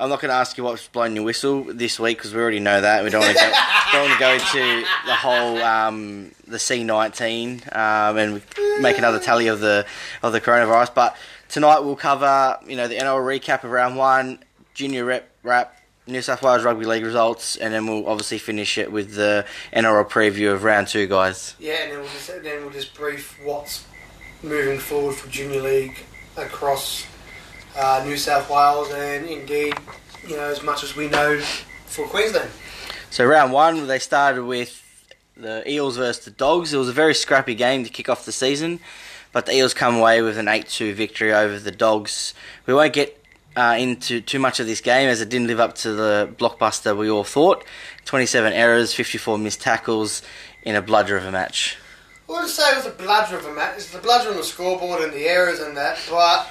I'm 0.00 0.08
not 0.08 0.20
going 0.20 0.30
to 0.30 0.34
ask 0.34 0.56
you 0.56 0.64
what's 0.64 0.88
blowing 0.88 1.14
your 1.14 1.24
whistle 1.24 1.64
this 1.64 2.00
week 2.00 2.16
because 2.16 2.32
we 2.32 2.40
already 2.40 2.58
know 2.60 2.80
that. 2.80 3.04
We 3.04 3.10
don't 3.10 3.20
want 3.20 3.36
to 3.36 3.44
go. 3.44 3.52
don't 3.92 4.08
want 4.08 4.14
to 4.14 4.18
go 4.18 4.32
into 4.32 4.86
the 5.06 5.14
whole 5.14 5.62
um, 5.62 6.32
the 6.46 6.56
C19 6.56 7.76
um, 7.76 8.16
and 8.16 8.42
make 8.80 8.96
another 8.96 9.20
tally 9.20 9.48
of 9.48 9.60
the 9.60 9.84
of 10.22 10.32
the 10.32 10.40
coronavirus. 10.40 10.94
But 10.94 11.16
tonight 11.48 11.80
we'll 11.80 11.96
cover 11.96 12.58
you 12.66 12.76
know 12.76 12.88
the 12.88 12.96
NRL 12.96 13.40
recap 13.40 13.62
of 13.62 13.70
round 13.70 13.96
one, 13.96 14.38
junior 14.72 15.04
rep 15.04 15.28
wrap, 15.42 15.76
New 16.06 16.22
South 16.22 16.42
Wales 16.42 16.64
Rugby 16.64 16.86
League 16.86 17.04
results, 17.04 17.56
and 17.56 17.74
then 17.74 17.86
we'll 17.86 18.06
obviously 18.06 18.38
finish 18.38 18.78
it 18.78 18.90
with 18.90 19.14
the 19.14 19.44
NRL 19.74 20.08
preview 20.08 20.52
of 20.52 20.64
round 20.64 20.88
two, 20.88 21.06
guys. 21.06 21.56
Yeah, 21.58 21.82
and 21.82 21.92
then 21.92 21.98
we'll 22.00 22.08
just 22.08 22.42
then 22.42 22.62
we'll 22.62 22.70
just 22.70 22.94
brief 22.94 23.38
what's 23.44 23.84
moving 24.42 24.78
forward 24.78 25.14
for 25.14 25.28
junior 25.28 25.62
league 25.62 25.96
across 26.36 27.06
uh, 27.76 28.02
New 28.06 28.16
South 28.16 28.50
Wales, 28.50 28.90
and 28.92 29.26
indeed, 29.26 29.74
you 30.26 30.36
know, 30.36 30.50
as 30.50 30.62
much 30.62 30.82
as 30.82 30.96
we 30.96 31.08
know 31.08 31.38
for 31.86 32.06
Queensland. 32.06 32.50
So 33.10 33.24
round 33.24 33.52
one, 33.52 33.86
they 33.86 33.98
started 33.98 34.44
with 34.44 34.82
the 35.36 35.68
Eels 35.70 35.96
versus 35.96 36.24
the 36.24 36.30
Dogs. 36.30 36.72
It 36.72 36.78
was 36.78 36.88
a 36.88 36.92
very 36.92 37.14
scrappy 37.14 37.54
game 37.54 37.84
to 37.84 37.90
kick 37.90 38.08
off 38.08 38.24
the 38.24 38.32
season, 38.32 38.80
but 39.32 39.46
the 39.46 39.54
Eels 39.54 39.74
come 39.74 39.96
away 39.96 40.22
with 40.22 40.38
an 40.38 40.46
8-2 40.46 40.94
victory 40.94 41.32
over 41.32 41.58
the 41.58 41.70
Dogs. 41.70 42.34
We 42.66 42.74
won't 42.74 42.92
get 42.92 43.16
uh, 43.56 43.76
into 43.78 44.20
too 44.20 44.38
much 44.38 44.60
of 44.60 44.66
this 44.66 44.80
game 44.80 45.08
as 45.08 45.20
it 45.20 45.28
didn't 45.28 45.48
live 45.48 45.60
up 45.60 45.74
to 45.76 45.92
the 45.92 46.32
blockbuster 46.38 46.96
we 46.96 47.10
all 47.10 47.24
thought. 47.24 47.64
27 48.04 48.52
errors, 48.52 48.94
54 48.94 49.38
missed 49.38 49.60
tackles 49.60 50.22
in 50.62 50.76
a 50.76 50.82
bludger 50.82 51.16
of 51.16 51.24
a 51.24 51.32
match. 51.32 51.76
I 52.30 52.32
wouldn't 52.34 52.50
say 52.50 52.70
it 52.70 52.76
was 52.76 52.86
a 52.86 52.90
bludger 52.90 53.38
of 53.38 53.44
a 53.46 53.52
match. 53.52 53.74
It's 53.76 53.90
the 53.90 53.98
bludger 53.98 54.30
on 54.30 54.36
the 54.36 54.44
scoreboard 54.44 55.02
and 55.02 55.12
the 55.12 55.26
errors 55.26 55.58
and 55.58 55.76
that, 55.76 55.98
but 56.08 56.46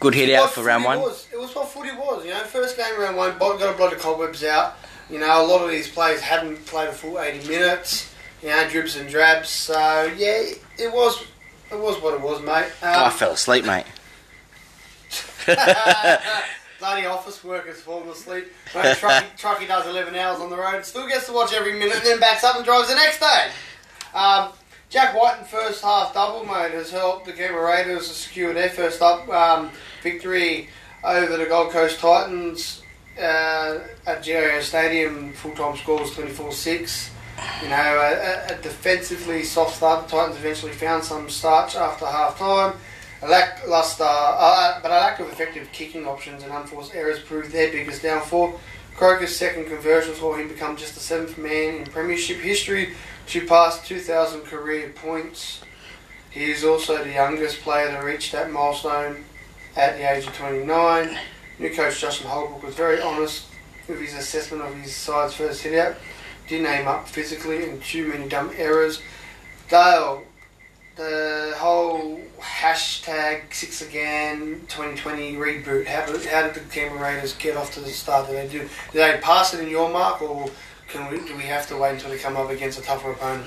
Good 0.00 0.14
hit 0.14 0.30
out 0.34 0.50
for 0.50 0.62
round 0.62 0.84
one. 0.84 1.00
Was. 1.00 1.26
It 1.32 1.38
was 1.38 1.54
what 1.54 1.68
footy 1.68 1.92
was. 1.92 2.24
You 2.24 2.30
know, 2.32 2.40
first 2.40 2.76
game 2.76 2.98
round 3.00 3.16
one, 3.16 3.38
got 3.38 3.74
a 3.74 3.76
blood 3.76 3.92
of 3.94 3.98
cobwebs 4.00 4.44
out. 4.44 4.76
You 5.08 5.18
know, 5.18 5.42
a 5.42 5.46
lot 5.46 5.62
of 5.62 5.70
these 5.70 5.88
players 5.88 6.20
hadn't 6.20 6.64
played 6.66 6.88
a 6.88 6.92
full 6.92 7.18
80 7.18 7.48
minutes. 7.48 8.12
You 8.42 8.48
know, 8.48 8.68
dribs 8.68 8.96
and 8.96 9.08
drabs. 9.08 9.48
So 9.48 10.12
yeah, 10.16 10.42
it 10.78 10.92
was. 10.92 11.22
It 11.70 11.78
was 11.78 12.00
what 12.02 12.14
it 12.14 12.20
was, 12.20 12.42
mate. 12.42 12.70
Oh, 12.82 12.86
I 12.86 13.06
Um, 13.06 13.12
fell 13.12 13.32
asleep, 13.32 13.64
mate. 13.64 13.86
Bloody 16.78 17.06
office 17.06 17.44
workers 17.44 17.80
falling 17.80 18.08
asleep. 18.08 18.46
Mate, 18.74 18.84
Trucky, 18.96 19.26
Trucky 19.38 19.68
does 19.68 19.86
11 19.86 20.14
hours 20.14 20.40
on 20.40 20.48
the 20.50 20.56
road, 20.56 20.84
still 20.84 21.06
gets 21.06 21.26
to 21.26 21.32
watch 21.32 21.52
every 21.52 21.74
minute, 21.74 21.96
and 21.96 22.04
then 22.06 22.20
backs 22.20 22.42
up 22.42 22.56
and 22.56 22.64
drives 22.64 22.88
the 22.88 22.94
next 22.94 23.20
day. 23.20 23.50
Um, 24.14 24.50
Jack 24.88 25.14
White 25.14 25.38
in 25.38 25.44
first 25.44 25.82
half 25.82 26.12
double 26.14 26.44
mode 26.44 26.72
has 26.72 26.90
helped 26.90 27.26
the 27.26 27.32
Canberra 27.32 27.64
Raiders 27.64 28.08
to 28.08 28.14
secure 28.14 28.52
their 28.52 28.70
first 28.70 29.00
up 29.00 29.28
um, 29.28 29.70
victory 30.02 30.68
over 31.04 31.36
the 31.36 31.46
Gold 31.46 31.70
Coast 31.70 32.00
Titans 32.00 32.82
uh, 33.16 33.78
at 34.06 34.22
GIO 34.22 34.60
Stadium. 34.60 35.32
Full 35.34 35.54
time 35.54 35.76
scores 35.76 36.12
24 36.14 36.52
6. 36.52 37.10
You 37.62 37.68
know, 37.68 37.76
a, 37.76 38.52
a, 38.52 38.62
defensively 38.62 39.44
soft 39.44 39.76
start. 39.76 40.08
The 40.08 40.16
Titans 40.16 40.36
eventually 40.38 40.72
found 40.72 41.04
some 41.04 41.30
starch 41.30 41.76
after 41.76 42.04
half 42.06 42.38
time. 42.38 42.76
A 43.22 43.28
lackluster, 43.28 44.04
uh, 44.04 44.80
but 44.82 44.90
a 44.90 44.94
lack 44.94 45.20
of 45.20 45.28
effective 45.28 45.70
kicking 45.72 46.06
options 46.06 46.42
and 46.42 46.52
unforced 46.52 46.94
errors 46.94 47.20
proved 47.20 47.52
their 47.52 47.70
biggest 47.70 48.02
downfall. 48.02 48.58
Croker's 48.96 49.34
second 49.34 49.66
conversion 49.66 50.14
saw 50.14 50.34
him 50.34 50.48
become 50.48 50.76
just 50.76 50.94
the 50.94 51.00
seventh 51.00 51.38
man 51.38 51.76
in 51.76 51.84
Premiership 51.84 52.38
history 52.38 52.94
to 53.30 53.46
passed 53.46 53.86
2,000 53.86 54.40
career 54.40 54.88
points. 54.88 55.60
He 56.30 56.50
is 56.50 56.64
also 56.64 57.04
the 57.04 57.12
youngest 57.12 57.60
player 57.60 57.92
to 57.92 58.04
reach 58.04 58.32
that 58.32 58.50
milestone 58.50 59.24
at 59.76 59.96
the 59.96 60.10
age 60.10 60.26
of 60.26 60.34
29. 60.34 61.16
New 61.60 61.70
coach 61.70 62.00
Justin 62.00 62.26
Holbrook 62.26 62.64
was 62.64 62.74
very 62.74 63.00
honest 63.00 63.46
with 63.86 64.00
his 64.00 64.14
assessment 64.14 64.64
of 64.64 64.74
his 64.74 64.94
side's 64.94 65.34
first 65.34 65.62
hit 65.62 65.78
out. 65.78 65.96
Didn't 66.48 66.66
aim 66.66 66.88
up 66.88 67.08
physically 67.08 67.68
and 67.70 67.80
too 67.80 68.08
many 68.08 68.28
dumb 68.28 68.50
errors. 68.56 69.00
Dale, 69.68 70.24
the 70.96 71.54
whole 71.56 72.20
hashtag 72.40 73.54
six 73.54 73.80
again 73.80 74.62
2020 74.68 75.34
reboot. 75.34 75.86
How 75.86 76.00
how 76.00 76.48
did 76.48 76.54
the 76.54 76.68
Canberra 76.68 77.14
Raiders 77.14 77.34
get 77.34 77.56
off 77.56 77.72
to 77.74 77.80
the 77.80 77.90
start 77.90 78.26
that 78.26 78.32
they 78.32 78.48
did? 78.48 78.68
Did 78.92 78.92
they 78.92 79.20
pass 79.22 79.54
it 79.54 79.60
in 79.60 79.68
your 79.68 79.88
mark, 79.88 80.20
or 80.20 80.50
can 80.90 81.10
we, 81.10 81.18
do 81.18 81.36
we 81.36 81.44
have 81.44 81.66
to 81.68 81.76
wait 81.76 81.94
until 81.94 82.10
they 82.10 82.18
come 82.18 82.36
up 82.36 82.50
against 82.50 82.78
a 82.78 82.82
tougher 82.82 83.12
opponent? 83.12 83.46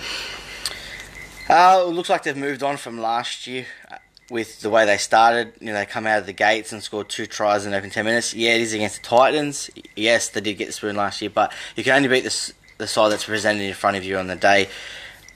Uh, 1.50 1.84
it 1.86 1.90
looks 1.90 2.10
like 2.10 2.24
they've 2.24 2.38
moved 2.38 2.64
on 2.64 2.78
from 2.78 3.00
last 3.00 3.48
year 3.48 3.66
uh, 3.92 3.98
with 4.30 4.62
the 4.62 4.70
way 4.70 4.86
they 4.86 4.98
started. 4.98 5.54
You 5.60 5.68
know, 5.68 5.74
they 5.74 5.86
come 5.86 6.08
out 6.08 6.20
of 6.20 6.26
the 6.26 6.34
gates 6.34 6.72
and 6.72 6.82
scored 6.82 7.10
two 7.10 7.26
tries 7.26 7.66
in 7.66 7.74
open 7.74 7.90
10 7.90 8.06
minutes. 8.06 8.34
Yeah, 8.34 8.56
it 8.56 8.62
is 8.62 8.74
against 8.74 9.04
the 9.04 9.08
Titans. 9.08 9.70
Yes, 9.96 10.30
they 10.30 10.42
did 10.42 10.58
get 10.58 10.68
the 10.68 10.72
spoon 10.72 10.96
last 10.96 11.22
year, 11.22 11.32
but 11.32 11.54
you 11.76 11.84
can 11.84 11.94
only 11.94 12.08
beat 12.08 12.24
the, 12.24 12.54
the 12.78 12.88
side 12.88 13.12
that's 13.12 13.26
presented 13.26 13.64
in 13.64 13.74
front 13.74 13.98
of 13.98 14.04
you 14.04 14.18
on 14.18 14.28
the 14.28 14.36
day. 14.38 14.70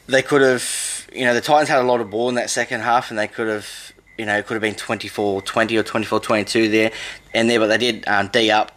They 0.08 0.22
could 0.22 0.42
have, 0.42 1.08
you 1.14 1.26
know, 1.26 1.34
the 1.34 1.42
Titans 1.42 1.68
had 1.68 1.82
a 1.82 1.84
lot 1.84 2.00
of 2.00 2.10
ball 2.10 2.30
in 2.30 2.36
that 2.36 2.50
second 2.50 2.82
half 2.82 3.10
and 3.10 3.20
they 3.20 3.28
could 3.28 3.50
have, 3.50 3.94
you 4.18 4.26
know, 4.26 4.38
it 4.38 4.48
could 4.48 4.54
have 4.54 4.62
been 4.62 4.76
24 4.76 5.42
20 5.42 5.78
or 5.78 5.84
24 5.84 6.22
22 6.22 6.70
there 6.70 6.92
and 7.34 7.50
there, 7.50 7.60
but 7.60 7.68
they 7.68 7.78
did 7.78 8.08
um, 8.08 8.30
D 8.30 8.50
up 8.50 8.72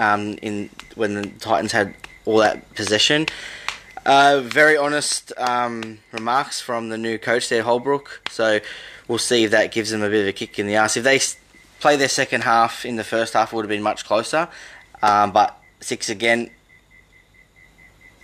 um, 0.00 0.36
in 0.42 0.68
when 0.96 1.14
the 1.14 1.26
Titans 1.38 1.70
had 1.70 1.94
all 2.24 2.38
that 2.38 2.74
possession. 2.74 3.26
Uh, 4.04 4.40
very 4.44 4.76
honest 4.76 5.32
um, 5.38 5.98
remarks 6.10 6.60
from 6.60 6.88
the 6.88 6.98
new 6.98 7.18
coach 7.18 7.48
there, 7.48 7.62
Holbrook. 7.62 8.22
So 8.30 8.60
we'll 9.06 9.18
see 9.18 9.44
if 9.44 9.52
that 9.52 9.72
gives 9.72 9.90
them 9.90 10.02
a 10.02 10.08
bit 10.08 10.22
of 10.22 10.28
a 10.28 10.32
kick 10.32 10.58
in 10.58 10.66
the 10.66 10.74
ass. 10.74 10.96
If 10.96 11.04
they 11.04 11.20
play 11.80 11.96
their 11.96 12.08
second 12.08 12.42
half 12.42 12.84
in 12.84 12.96
the 12.96 13.04
first 13.04 13.34
half, 13.34 13.52
it 13.52 13.56
would 13.56 13.64
have 13.64 13.70
been 13.70 13.82
much 13.82 14.04
closer. 14.04 14.48
Um, 15.02 15.32
but 15.32 15.56
six 15.80 16.08
again, 16.08 16.50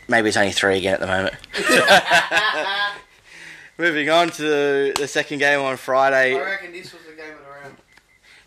maybe 0.09 0.28
it's 0.28 0.37
only 0.37 0.52
three 0.52 0.78
again 0.78 0.95
at 0.95 1.00
the 1.00 1.07
moment. 1.07 1.35
Moving 3.78 4.11
on 4.11 4.31
to 4.31 4.93
the, 4.97 5.07
second 5.07 5.38
game 5.38 5.61
on 5.61 5.76
Friday. 5.76 6.35
I 6.35 6.40
reckon 6.40 6.73
this 6.73 6.93
was 6.93 7.02
the 7.05 7.12
game 7.12 7.33
of 7.33 7.38
the 7.38 7.45
round. 7.45 7.48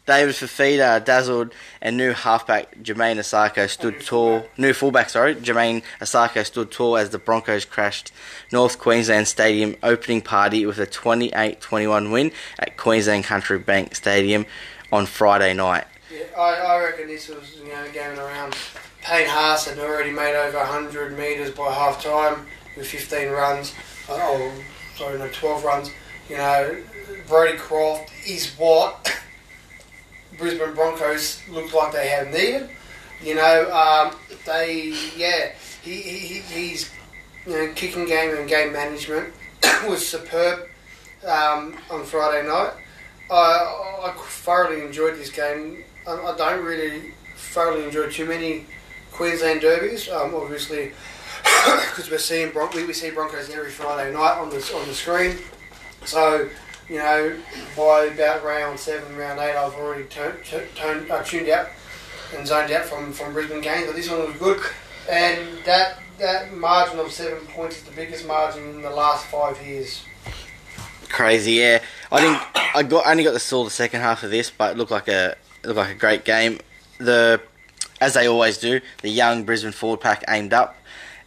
David 0.08 0.34
Fifita 0.34 1.04
dazzled, 1.04 1.54
and 1.80 1.96
new 1.96 2.12
halfback 2.14 2.76
Jamayne 2.82 3.18
Isaako 3.18 3.70
stood 3.70 4.02
tall. 4.02 4.48
New 4.58 4.74
fullback, 4.74 5.12
sorry, 5.12 5.36
Jamayne 5.36 5.84
Isaako 6.00 6.44
stood 6.44 6.72
tall 6.72 6.98
as 6.98 7.12
the 7.12 7.20
Broncos 7.20 7.66
crashed 7.66 8.12
North 8.52 8.80
Queensland 8.80 9.28
Stadium 9.28 9.76
opening 9.84 10.22
party 10.22 10.66
with 10.66 10.80
a 10.80 10.88
28-21 10.88 12.12
win 12.12 12.32
at 12.58 12.78
Queensland 12.78 13.26
Country 13.26 13.60
Bank 13.60 13.96
Stadium 13.96 14.48
on 14.92 15.06
Friday 15.06 15.54
night. 15.54 15.86
Yeah, 16.12 16.24
I, 16.38 16.56
I 16.56 16.84
reckon 16.84 17.08
this 17.08 17.30
was 17.30 17.58
you 17.58 17.70
know 17.70 17.92
game 17.94 18.12
of 18.12 18.18
the 18.18 18.24
round. 18.24 18.56
Payne 19.04 19.28
Haas 19.28 19.68
had 19.68 19.80
already 19.80 20.12
made 20.12 20.36
over 20.36 20.58
100 20.58 21.18
metres 21.18 21.52
by 21.52 21.72
half 21.72 22.04
time 22.04 22.46
with 22.76 22.88
15 22.88 23.30
runs. 23.30 23.74
Oh, 24.10 24.52
sorry, 24.96 25.18
no, 25.18 25.28
12 25.28 25.64
runs. 25.64 25.92
You 26.30 26.38
know, 26.38 26.84
Brodie 27.28 27.58
Croft 27.58 28.12
is 28.28 28.52
what 28.58 29.20
Brisbane 30.38 30.74
Broncos 30.74 31.42
looked 31.50 31.74
like 31.74 31.92
they 31.94 32.08
had 32.10 32.32
needed. 32.34 32.70
You 33.24 33.36
know, 33.36 33.72
um, 33.72 34.16
they, 34.46 34.96
yeah, 35.16 35.52
he, 35.82 35.96
he, 36.02 36.18
he- 36.18 36.40
he's, 36.40 36.92
you 37.46 37.54
know, 37.54 37.72
kicking 37.76 38.06
game 38.06 38.36
and 38.36 38.48
game 38.50 38.74
management 38.74 39.34
was 39.88 40.08
superb 40.08 40.68
um, 41.28 41.76
on 41.90 42.04
Friday 42.04 42.48
night. 42.48 42.74
I, 43.30 44.06
I 44.06 44.14
thoroughly 44.18 44.82
enjoyed 44.84 45.16
this 45.16 45.30
game. 45.30 45.84
I, 46.08 46.36
don't 46.38 46.66
really 46.66 47.14
thoroughly 47.38 47.84
enjoy 47.84 48.10
too 48.10 48.26
many 48.26 48.66
Queensland 49.12 49.62
derbies. 49.62 50.10
Um, 50.10 50.34
obviously, 50.36 50.92
because 51.44 52.10
we're 52.10 52.18
seeing 52.18 52.52
Bron- 52.52 52.72
we, 52.76 52.86
we 52.86 52.94
see 52.94 53.12
Broncos 53.12 53.50
every 53.52 53.70
Friday 53.70 54.12
night 54.12 54.38
on 54.38 54.50
the 54.50 54.56
on 54.76 54.88
the 54.88 54.94
screen. 54.94 55.38
So 56.06 56.50
you 56.90 56.98
know, 56.98 57.38
by 57.76 58.06
about 58.06 58.44
round 58.44 58.80
seven, 58.80 59.16
round 59.16 59.40
eight, 59.40 59.56
I've 59.56 59.74
already 59.74 60.06
turned, 60.06 60.44
turned, 60.44 61.10
uh, 61.10 61.24
tuned 61.24 61.50
out 61.50 61.70
and 62.36 62.48
zoned 62.48 62.72
out 62.72 62.86
from, 62.86 63.12
from 63.14 63.34
Brisbane 63.34 63.62
games. 63.62 63.88
But 63.88 63.96
this 63.96 64.10
one 64.10 64.26
was 64.28 64.38
good, 64.38 64.62
and 65.10 65.64
that 65.66 66.00
that 66.20 66.54
margin 66.54 67.00
of 67.00 67.12
seven 67.12 67.46
points 67.48 67.78
is 67.78 67.84
the 67.84 67.92
biggest 67.92 68.28
margin 68.28 68.64
in 68.70 68.82
the 68.82 68.90
last 68.90 69.26
five 69.26 69.62
years. 69.66 70.04
Crazy, 71.10 71.54
yeah. 71.54 71.82
I 72.12 72.22
think 72.22 72.76
I 72.76 72.84
got 72.84 73.08
only 73.08 73.24
got 73.24 73.34
the 73.34 73.40
saw 73.40 73.64
the 73.64 73.70
second 73.70 74.02
half 74.02 74.24
of 74.24 74.32
this, 74.32 74.50
but 74.52 74.72
it 74.72 74.78
looked 74.78 74.92
like 74.92 75.08
a 75.08 75.36
looked 75.64 75.78
like 75.78 75.92
a 75.92 76.00
great 76.00 76.24
game. 76.24 76.60
The 77.00 77.42
as 78.00 78.16
they 78.16 78.28
always 78.28 78.58
do, 78.58 78.82
the 79.02 79.10
young 79.10 79.44
Brisbane 79.44 79.72
forward 79.72 80.02
pack 80.02 80.24
aimed 80.28 80.54
up, 80.54 80.76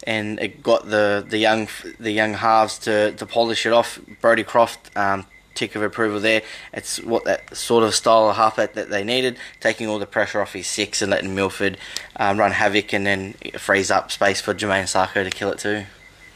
and 0.03 0.39
it 0.39 0.61
got 0.61 0.89
the, 0.89 1.25
the 1.27 1.37
young 1.37 1.67
the 1.99 2.11
young 2.11 2.33
halves 2.33 2.77
to, 2.79 3.13
to 3.13 3.25
polish 3.25 3.65
it 3.65 3.73
off. 3.73 3.99
Brodie 4.21 4.43
Croft, 4.43 4.95
um, 4.97 5.25
tick 5.55 5.75
of 5.75 5.81
approval 5.81 6.19
there. 6.19 6.41
It's 6.73 7.01
what 7.01 7.23
that 7.23 7.55
sort 7.55 7.83
of 7.83 7.95
style 7.95 8.29
of 8.29 8.35
halfback 8.35 8.73
that 8.73 8.89
they 8.89 9.03
needed, 9.03 9.37
taking 9.59 9.87
all 9.87 9.97
the 9.97 10.05
pressure 10.05 10.41
off 10.41 10.53
his 10.53 10.67
six 10.67 11.01
and 11.01 11.09
letting 11.09 11.33
Milford 11.33 11.77
um, 12.17 12.37
run 12.37 12.51
havoc, 12.51 12.93
and 12.93 13.05
then 13.05 13.33
frees 13.57 13.89
up 13.89 14.11
space 14.11 14.41
for 14.41 14.53
Jamayne 14.53 14.83
Isaako 14.83 15.23
to 15.23 15.29
kill 15.29 15.51
it 15.51 15.59
too. 15.59 15.85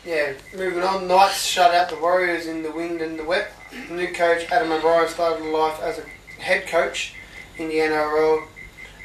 Yeah, 0.06 0.34
moving 0.56 0.82
on. 0.82 1.08
Knights 1.08 1.46
shut 1.46 1.76
out 1.76 1.90
the 1.90 1.98
Warriors 1.98 2.48
in 2.48 2.64
the 2.64 2.72
wind 2.72 3.02
and 3.02 3.20
the 3.20 3.24
wet. 3.24 3.52
New 3.92 4.12
coach 4.14 4.50
Adam 4.50 4.72
O'Brien 4.72 5.08
started 5.10 5.46
life 5.46 5.80
as 5.82 6.00
a 6.00 6.42
head 6.42 6.66
coach 6.68 7.14
in 7.58 7.68
the 7.68 7.76
NRL 7.76 8.48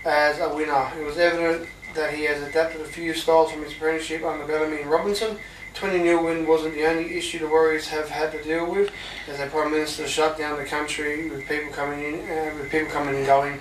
as 0.04 0.38
a 0.38 0.54
winner. 0.54 0.90
It 0.98 1.04
was 1.04 1.18
evident 1.18 1.68
that 1.94 2.14
he 2.14 2.24
has 2.24 2.42
adapted 2.42 2.80
a 2.80 2.84
few 2.84 3.12
styles 3.14 3.50
from 3.52 3.62
his 3.62 3.72
apprenticeship 3.72 4.24
under 4.24 4.46
Bellamy 4.46 4.82
and 4.82 4.90
Robinson. 4.90 5.38
20 5.74 6.02
0 6.02 6.24
win 6.24 6.46
wasn't 6.46 6.74
the 6.74 6.86
only 6.86 7.16
issue 7.16 7.40
the 7.40 7.48
Warriors 7.48 7.88
have 7.88 8.08
had 8.08 8.30
to 8.32 8.42
deal 8.42 8.70
with, 8.70 8.92
as 9.28 9.38
the 9.38 9.46
Prime 9.46 9.72
Minister 9.72 10.06
shut 10.06 10.38
down 10.38 10.56
the 10.56 10.64
country 10.64 11.28
with 11.28 11.46
people 11.48 11.72
coming 11.72 12.02
in, 12.02 12.14
uh, 12.20 12.54
with 12.56 12.70
people 12.70 12.90
coming 12.90 13.16
and 13.16 13.26
going. 13.26 13.60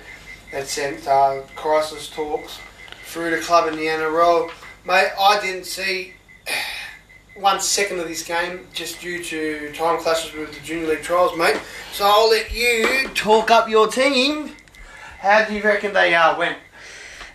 That 0.51 0.67
sent 0.67 1.08
uh, 1.08 1.41
crisis 1.55 2.10
talks 2.10 2.60
through 3.05 3.32
the 3.32 3.39
club 3.39 3.67
in 3.67 3.75
the 3.75 3.88
NRL. 3.88 4.51
Mate, 4.86 5.10
I 5.20 5.39
didn't 5.41 5.65
see 5.65 6.13
one 7.36 7.60
second 7.60 8.00
of 8.00 8.08
this 8.08 8.24
game 8.24 8.67
just 8.72 9.01
due 9.01 9.24
to 9.24 9.74
time 9.74 10.00
clashes 10.00 10.34
with 10.34 10.53
the 10.53 10.60
Junior 10.63 10.89
League 10.89 11.01
trials, 11.01 11.36
mate. 11.36 11.60
So 11.91 12.05
I'll 12.05 12.29
let 12.29 12.53
you 12.53 13.10
talk 13.15 13.50
up 13.50 13.67
your 13.67 13.88
team. 13.88 14.51
How 15.17 15.46
do 15.46 15.55
you 15.55 15.63
reckon 15.63 15.93
they 15.93 16.13
uh, 16.13 16.38
went? 16.38 16.58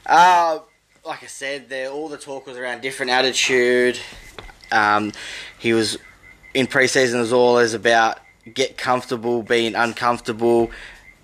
Uh, 0.06 0.60
like 1.04 1.24
I 1.24 1.26
said, 1.26 1.72
all 1.90 2.08
the 2.08 2.18
talk 2.18 2.46
was 2.46 2.56
around 2.56 2.82
different 2.82 3.10
attitude. 3.10 3.98
Um, 4.72 5.12
he 5.58 5.72
was 5.72 5.98
in 6.54 6.66
preseason. 6.66 7.14
It 7.14 7.20
was 7.20 7.32
all 7.32 7.48
always 7.48 7.74
about 7.74 8.18
get 8.54 8.76
comfortable, 8.78 9.42
being 9.42 9.74
uncomfortable, 9.74 10.70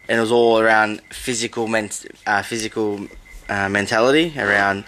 and 0.09 0.19
it 0.19 0.21
was 0.21 0.33
all 0.33 0.61
around 0.61 1.01
physical, 1.11 1.67
ment- 1.69 2.07
uh, 2.27 2.43
physical 2.43 3.07
uh, 3.49 3.69
mentality 3.69 4.35
around 4.37 4.85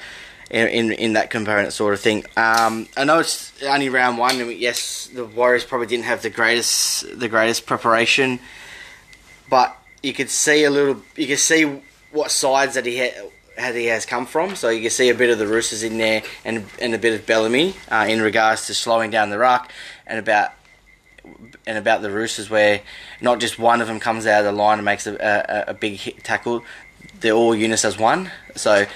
in, 0.51 0.69
in 0.69 0.93
in 0.93 1.13
that 1.15 1.31
component 1.31 1.73
sort 1.73 1.95
of 1.95 2.01
thing. 2.01 2.25
Um, 2.37 2.89
I 2.97 3.05
know 3.05 3.21
it's 3.21 3.53
only 3.63 3.89
round 3.89 4.19
one, 4.19 4.41
and 4.41 4.53
yes, 4.53 5.09
the 5.13 5.25
Warriors 5.25 5.65
probably 5.65 5.87
didn't 5.87 6.05
have 6.05 6.23
the 6.23 6.31
greatest 6.31 7.19
the 7.19 7.29
greatest 7.29 7.67
preparation, 7.67 8.39
but 9.51 9.77
you 10.03 10.13
could 10.13 10.31
see 10.31 10.65
a 10.65 10.71
little. 10.71 11.03
You 11.17 11.27
could 11.27 11.39
see 11.39 11.83
what 12.13 12.31
sides 12.31 12.75
that 12.75 12.87
he 12.87 12.97
had. 12.97 13.15
Had 13.57 13.75
he 13.75 13.87
has 13.87 14.05
come 14.05 14.27
from, 14.27 14.55
so 14.55 14.69
you 14.69 14.83
can 14.83 14.91
see 14.91 15.09
a 15.09 15.15
bit 15.15 15.31
of 15.31 15.39
the 15.39 15.47
Roosters 15.47 15.83
in 15.83 15.97
there, 15.99 16.23
and 16.45 16.67
and 16.81 16.95
a 16.95 16.99
bit 16.99 17.19
of 17.19 17.27
Bellamy 17.27 17.75
uh, 17.91 18.07
in 18.09 18.21
regards 18.21 18.67
to 18.67 18.75
slowing 18.75 19.11
down 19.11 19.31
the 19.31 19.39
ruck, 19.39 19.73
and 20.07 20.19
about 20.19 20.53
and 21.67 21.79
about 21.79 22.03
the 22.03 22.11
Roosters 22.11 22.51
where 22.51 22.83
not 23.21 23.41
just 23.41 23.59
one 23.59 23.81
of 23.81 23.89
them 23.89 23.99
comes 23.99 24.27
out 24.27 24.41
of 24.41 24.45
the 24.45 24.53
line 24.53 24.79
and 24.79 24.85
makes 24.85 25.07
a, 25.07 25.15
a, 25.15 25.71
a 25.71 25.75
big 25.75 25.95
hit 25.95 26.23
tackle, 26.23 26.65
they're 27.21 27.33
all 27.33 27.55
units 27.55 27.85
as 27.85 27.99
one. 27.99 28.31
So 28.55 28.87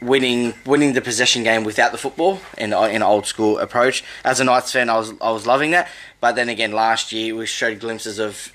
winning 0.00 0.54
winning 0.66 0.92
the 0.92 1.00
possession 1.00 1.42
game 1.42 1.64
without 1.64 1.92
the 1.92 1.98
football 1.98 2.40
in 2.58 2.72
in 2.72 2.96
an 2.96 3.02
old 3.02 3.26
school 3.26 3.58
approach. 3.58 4.04
As 4.24 4.40
a 4.40 4.44
Knights 4.44 4.72
fan, 4.72 4.90
I 4.90 4.98
was 4.98 5.12
I 5.20 5.30
was 5.30 5.46
loving 5.46 5.70
that. 5.72 5.88
But 6.20 6.36
then 6.36 6.48
again, 6.48 6.72
last 6.72 7.12
year 7.12 7.34
we 7.34 7.46
showed 7.46 7.80
glimpses 7.80 8.18
of 8.18 8.52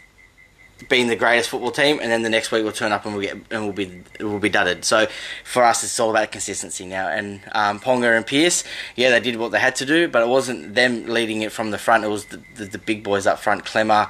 being 0.87 1.07
the 1.07 1.15
greatest 1.15 1.49
football 1.49 1.71
team, 1.71 1.99
and 2.01 2.11
then 2.11 2.23
the 2.23 2.29
next 2.29 2.51
week 2.51 2.63
we'll 2.63 2.71
turn 2.71 2.91
up 2.91 3.05
and 3.05 3.15
we'll 3.15 3.23
get 3.23 3.37
and 3.51 3.63
we'll 3.63 3.73
be 3.73 4.01
we'll 4.19 4.39
be 4.39 4.49
dudded. 4.49 4.85
So 4.85 5.07
for 5.43 5.63
us, 5.63 5.83
it's 5.83 5.99
all 5.99 6.09
about 6.09 6.31
consistency 6.31 6.85
now. 6.85 7.09
And 7.09 7.41
um, 7.51 7.79
Ponga 7.79 8.15
and 8.15 8.25
Pearce, 8.25 8.63
yeah, 8.95 9.09
they 9.09 9.19
did 9.19 9.35
what 9.37 9.51
they 9.51 9.59
had 9.59 9.75
to 9.77 9.85
do, 9.85 10.07
but 10.07 10.21
it 10.21 10.27
wasn't 10.27 10.75
them 10.75 11.07
leading 11.07 11.41
it 11.41 11.51
from 11.51 11.71
the 11.71 11.77
front. 11.77 12.03
It 12.05 12.07
was 12.07 12.25
the, 12.25 12.41
the, 12.55 12.65
the 12.65 12.77
big 12.77 13.03
boys 13.03 13.27
up 13.27 13.39
front, 13.39 13.65
Klemmer 13.65 14.09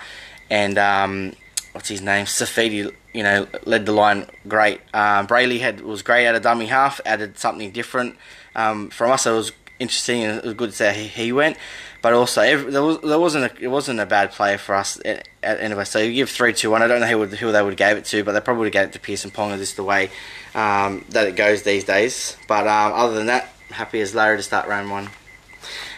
and 0.49 0.77
um, 0.77 1.33
what's 1.73 1.89
his 1.89 2.01
name, 2.01 2.25
Saifiti. 2.25 2.93
You 3.13 3.23
know, 3.23 3.47
led 3.65 3.85
the 3.85 3.91
line 3.91 4.27
great. 4.47 4.81
Um, 4.93 5.25
Brailey 5.25 5.59
had 5.59 5.81
was 5.81 6.03
great 6.03 6.27
at 6.27 6.35
a 6.35 6.39
dummy 6.39 6.67
half, 6.67 7.01
added 7.05 7.39
something 7.39 7.71
different 7.71 8.15
um, 8.55 8.89
from 8.91 9.11
us. 9.11 9.25
It 9.25 9.31
was 9.31 9.51
interesting 9.79 10.23
and 10.23 10.37
it 10.37 10.45
was 10.45 10.53
good 10.53 10.71
to 10.71 10.75
see 10.75 11.07
he 11.07 11.31
went. 11.31 11.57
But 12.01 12.13
also, 12.13 12.41
every, 12.41 12.71
there, 12.71 12.81
was, 12.81 12.99
there 13.01 13.19
wasn't 13.19 13.51
a, 13.51 13.63
it 13.63 13.67
wasn't 13.67 13.99
a 13.99 14.05
bad 14.05 14.31
player 14.31 14.57
for 14.57 14.75
us 14.75 15.01
at, 15.03 15.27
at, 15.43 15.59
anyway. 15.59 15.83
So 15.83 15.99
you 15.99 16.13
give 16.13 16.29
three 16.29 16.53
two 16.53 16.71
one. 16.71 16.81
I 16.81 16.87
don't 16.87 17.01
know 17.01 17.07
who, 17.07 17.17
would, 17.19 17.33
who 17.33 17.51
they 17.51 17.61
would 17.61 17.77
have 17.77 17.77
gave 17.77 17.97
it 17.97 18.05
to, 18.05 18.23
but 18.23 18.31
they 18.31 18.39
probably 18.39 18.61
would 18.61 18.73
have 18.73 18.83
gave 18.83 18.89
it 18.89 18.93
to 18.93 18.99
Pearson 18.99 19.31
Ponga. 19.31 19.57
This 19.57 19.71
is 19.71 19.75
the 19.75 19.83
way 19.83 20.09
um, 20.55 21.03
that 21.09 21.27
it 21.27 21.35
goes 21.35 21.63
these 21.63 21.83
days. 21.83 22.37
But 22.47 22.67
um, 22.67 22.93
other 22.93 23.15
than 23.15 23.25
that, 23.25 23.53
happy 23.69 23.99
as 23.99 24.15
Larry 24.15 24.37
to 24.37 24.43
start 24.43 24.67
round 24.67 24.89
one. 24.89 25.09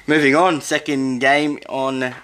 Moving 0.07 0.35
on, 0.35 0.61
second 0.61 1.19
game 1.19 1.59
on 1.69 2.15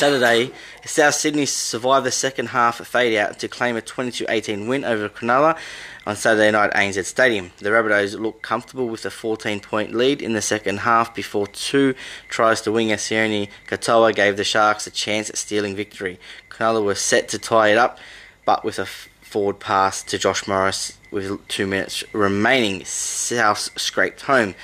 Saturday, 0.00 0.50
South 0.86 1.14
Sydney 1.14 1.44
survived 1.44 2.06
the 2.06 2.10
second 2.10 2.46
half 2.46 2.78
fade 2.86 3.14
out 3.18 3.38
to 3.38 3.48
claim 3.48 3.76
a 3.76 3.82
22-18 3.82 4.66
win 4.66 4.82
over 4.82 5.10
Cronulla 5.10 5.58
on 6.06 6.16
Saturday 6.16 6.50
night 6.50 6.70
at 6.70 6.74
ANZ 6.74 7.04
Stadium. 7.04 7.52
The 7.58 7.68
Rabbitohs 7.68 8.18
looked 8.18 8.40
comfortable 8.40 8.88
with 8.88 9.04
a 9.04 9.10
14-point 9.10 9.94
lead 9.94 10.22
in 10.22 10.32
the 10.32 10.40
second 10.40 10.78
half 10.78 11.14
before 11.14 11.46
two 11.48 11.94
tries 12.30 12.62
to 12.62 12.72
winger 12.72 12.96
Sione 12.96 13.50
Katoa 13.68 14.14
gave 14.14 14.38
the 14.38 14.42
Sharks 14.42 14.86
a 14.86 14.90
chance 14.90 15.28
at 15.28 15.36
stealing 15.36 15.76
victory. 15.76 16.18
Cronulla 16.48 16.82
were 16.82 16.94
set 16.94 17.28
to 17.28 17.38
tie 17.38 17.68
it 17.68 17.76
up, 17.76 17.98
but 18.46 18.64
with 18.64 18.78
a 18.78 18.86
forward 18.86 19.60
pass 19.60 20.02
to 20.04 20.16
Josh 20.16 20.48
Morris 20.48 20.96
with 21.10 21.46
two 21.46 21.66
minutes 21.66 22.04
remaining, 22.14 22.86
South 22.86 23.78
scraped 23.78 24.22
home. 24.22 24.54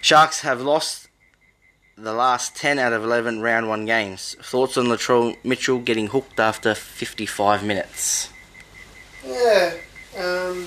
Sharks 0.00 0.40
have 0.40 0.62
lost 0.62 1.07
the 2.00 2.12
last 2.12 2.54
10 2.56 2.78
out 2.78 2.92
of 2.92 3.02
11 3.02 3.40
round 3.40 3.68
1 3.68 3.84
games. 3.84 4.36
Thoughts 4.40 4.76
on 4.76 4.86
Latrell 4.86 5.36
Mitchell 5.44 5.78
getting 5.78 6.08
hooked 6.08 6.38
after 6.38 6.74
55 6.74 7.64
minutes? 7.64 8.30
Yeah, 9.26 9.74
um, 10.16 10.66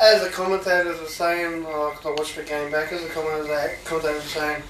as 0.00 0.22
the 0.22 0.30
commentators 0.30 1.00
were 1.00 1.06
saying, 1.06 1.64
like 1.64 2.04
I 2.04 2.10
watched 2.10 2.36
the 2.36 2.42
game 2.42 2.70
back, 2.70 2.92
as 2.92 3.02
the 3.02 3.08
commentators, 3.08 3.82
were 3.90 4.20
saying, 4.20 4.62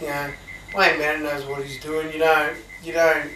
you 0.00 0.06
know, 0.06 0.30
Wayne 0.76 0.98
Bennett 0.98 1.22
knows 1.22 1.44
what 1.46 1.64
he's 1.64 1.80
doing. 1.82 2.12
You 2.12 2.18
don't, 2.20 2.56
you 2.82 2.92
don't, 2.92 3.30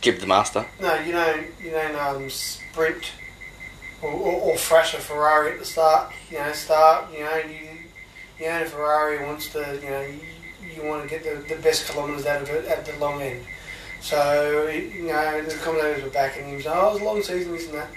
Give 0.00 0.20
the 0.20 0.26
master. 0.26 0.66
no, 0.80 0.94
you 1.00 1.12
don't, 1.12 1.46
you 1.60 1.70
don't 1.70 1.96
um, 1.96 2.30
sprint 2.30 3.12
or, 4.02 4.10
or, 4.10 4.32
or 4.32 4.56
thrash 4.56 4.94
a 4.94 4.98
Ferrari 4.98 5.52
at 5.52 5.58
the 5.58 5.64
start. 5.64 6.12
You 6.30 6.38
know, 6.38 6.52
start. 6.52 7.12
You 7.12 7.20
know, 7.20 7.36
you, 7.36 7.68
you 8.38 8.46
know, 8.46 8.64
Ferrari 8.66 9.24
wants 9.24 9.48
to, 9.52 9.80
you 9.82 9.90
know, 9.90 10.06
you, 10.74 10.84
want 10.84 11.02
to 11.02 11.08
get 11.08 11.22
the, 11.22 11.54
the 11.54 11.60
best 11.60 11.90
kilometres 11.90 12.26
out 12.26 12.42
of 12.42 12.50
it 12.50 12.66
at 12.66 12.84
the 12.84 12.96
long 12.98 13.20
end. 13.22 13.44
So, 14.00 14.68
you 14.68 15.04
know, 15.04 15.42
the 15.42 15.54
commentators 15.56 16.04
were 16.04 16.10
backing 16.10 16.46
him. 16.46 16.62
So, 16.62 16.72
oh, 16.72 16.90
it 16.90 16.92
was 16.94 17.02
a 17.02 17.04
long 17.04 17.22
season, 17.22 17.52
this 17.52 17.66
and 17.66 17.74
that. 17.74 17.90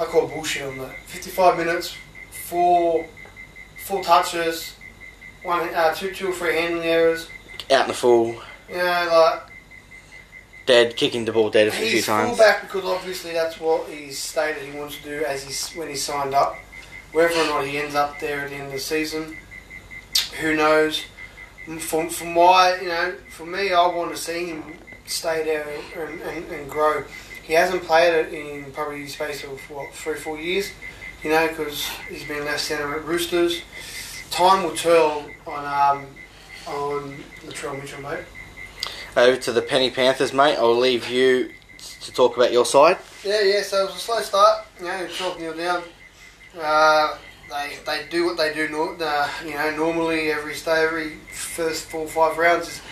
I 0.00 0.04
call 0.04 0.26
bullshit 0.26 0.62
on 0.62 0.78
that. 0.78 0.96
55 1.06 1.58
minutes, 1.58 1.94
four, 2.30 3.06
four 3.84 4.02
touches, 4.02 4.74
one, 5.42 5.72
uh, 5.74 5.94
two, 5.94 6.12
two 6.12 6.28
or 6.28 6.32
three 6.32 6.54
handling 6.54 6.84
errors. 6.84 7.28
Out 7.70 7.82
in 7.82 7.88
the 7.88 7.94
full, 7.94 8.34
You 8.68 8.76
know, 8.78 9.08
like, 9.12 9.42
dead, 10.66 10.96
kicking 10.96 11.24
the 11.24 11.32
ball 11.32 11.50
dead 11.50 11.68
a 11.68 11.70
few 11.70 12.02
times. 12.02 12.28
he's 12.30 12.36
fullback 12.38 12.62
because 12.62 12.84
obviously 12.84 13.32
that's 13.32 13.60
what 13.60 13.88
he's 13.88 14.18
stated 14.18 14.62
he 14.62 14.78
wants 14.78 14.96
to 14.98 15.04
do 15.04 15.24
as 15.24 15.44
he's 15.44 15.70
when 15.72 15.88
he 15.88 15.96
signed 15.96 16.34
up. 16.34 16.56
Whether 17.12 17.34
or 17.34 17.46
not 17.46 17.66
he 17.66 17.78
ends 17.78 17.94
up 17.94 18.18
there 18.20 18.40
at 18.40 18.50
the 18.50 18.56
end 18.56 18.66
of 18.66 18.72
the 18.72 18.78
season, 18.78 19.36
who 20.40 20.56
knows? 20.56 21.04
From 21.78 22.08
from 22.08 22.34
why 22.34 22.78
you 22.80 22.88
know, 22.88 23.14
for 23.30 23.46
me, 23.46 23.72
I 23.72 23.86
want 23.86 24.10
to 24.10 24.16
see 24.16 24.46
him 24.46 24.64
stay 25.06 25.44
there 25.44 25.66
and, 25.96 26.20
and, 26.22 26.50
and 26.50 26.70
grow. 26.70 27.04
He 27.44 27.52
hasn't 27.54 27.84
played 27.84 28.14
it 28.14 28.32
in 28.32 28.72
probably 28.72 29.04
the 29.04 29.08
space 29.08 29.44
of 29.44 29.60
what 29.70 29.94
three 29.94 30.16
four 30.16 30.38
years, 30.38 30.72
you 31.22 31.30
know, 31.30 31.46
because 31.48 31.88
he's 32.08 32.26
been 32.26 32.44
left 32.44 32.60
centre 32.60 32.94
at 32.94 33.04
Roosters. 33.04 33.62
Time 34.30 34.64
will 34.64 34.76
tell 34.76 35.26
on 35.46 35.98
um, 35.98 36.06
on 36.66 37.16
Latrell 37.46 37.80
Mitchell, 37.80 38.00
mate. 38.00 38.24
Over 39.16 39.36
to 39.36 39.52
the 39.52 39.62
Penny 39.62 39.90
Panthers, 39.90 40.32
mate. 40.32 40.56
I'll 40.56 40.76
leave 40.76 41.08
you 41.08 41.52
to 42.00 42.12
talk 42.12 42.36
about 42.36 42.52
your 42.52 42.64
side. 42.64 42.98
Yeah, 43.24 43.42
yeah. 43.42 43.62
So 43.62 43.82
it 43.82 43.86
was 43.86 43.96
a 43.96 43.98
slow 43.98 44.20
start. 44.20 44.66
You 44.78 44.86
know, 44.86 45.06
chalk 45.08 45.38
nil 45.38 45.56
down. 45.56 45.82
Uh, 46.58 47.16
they 47.52 47.76
they 47.84 48.06
do 48.08 48.24
what 48.24 48.36
they 48.36 48.52
do. 48.54 48.96
Uh, 49.00 49.28
you 49.44 49.54
know, 49.54 49.76
normally 49.76 50.30
every 50.30 50.54
every 50.66 51.16
first 51.30 51.84
four 51.84 52.02
or 52.02 52.08
five 52.08 52.38
rounds 52.38 52.68
is 52.68 52.82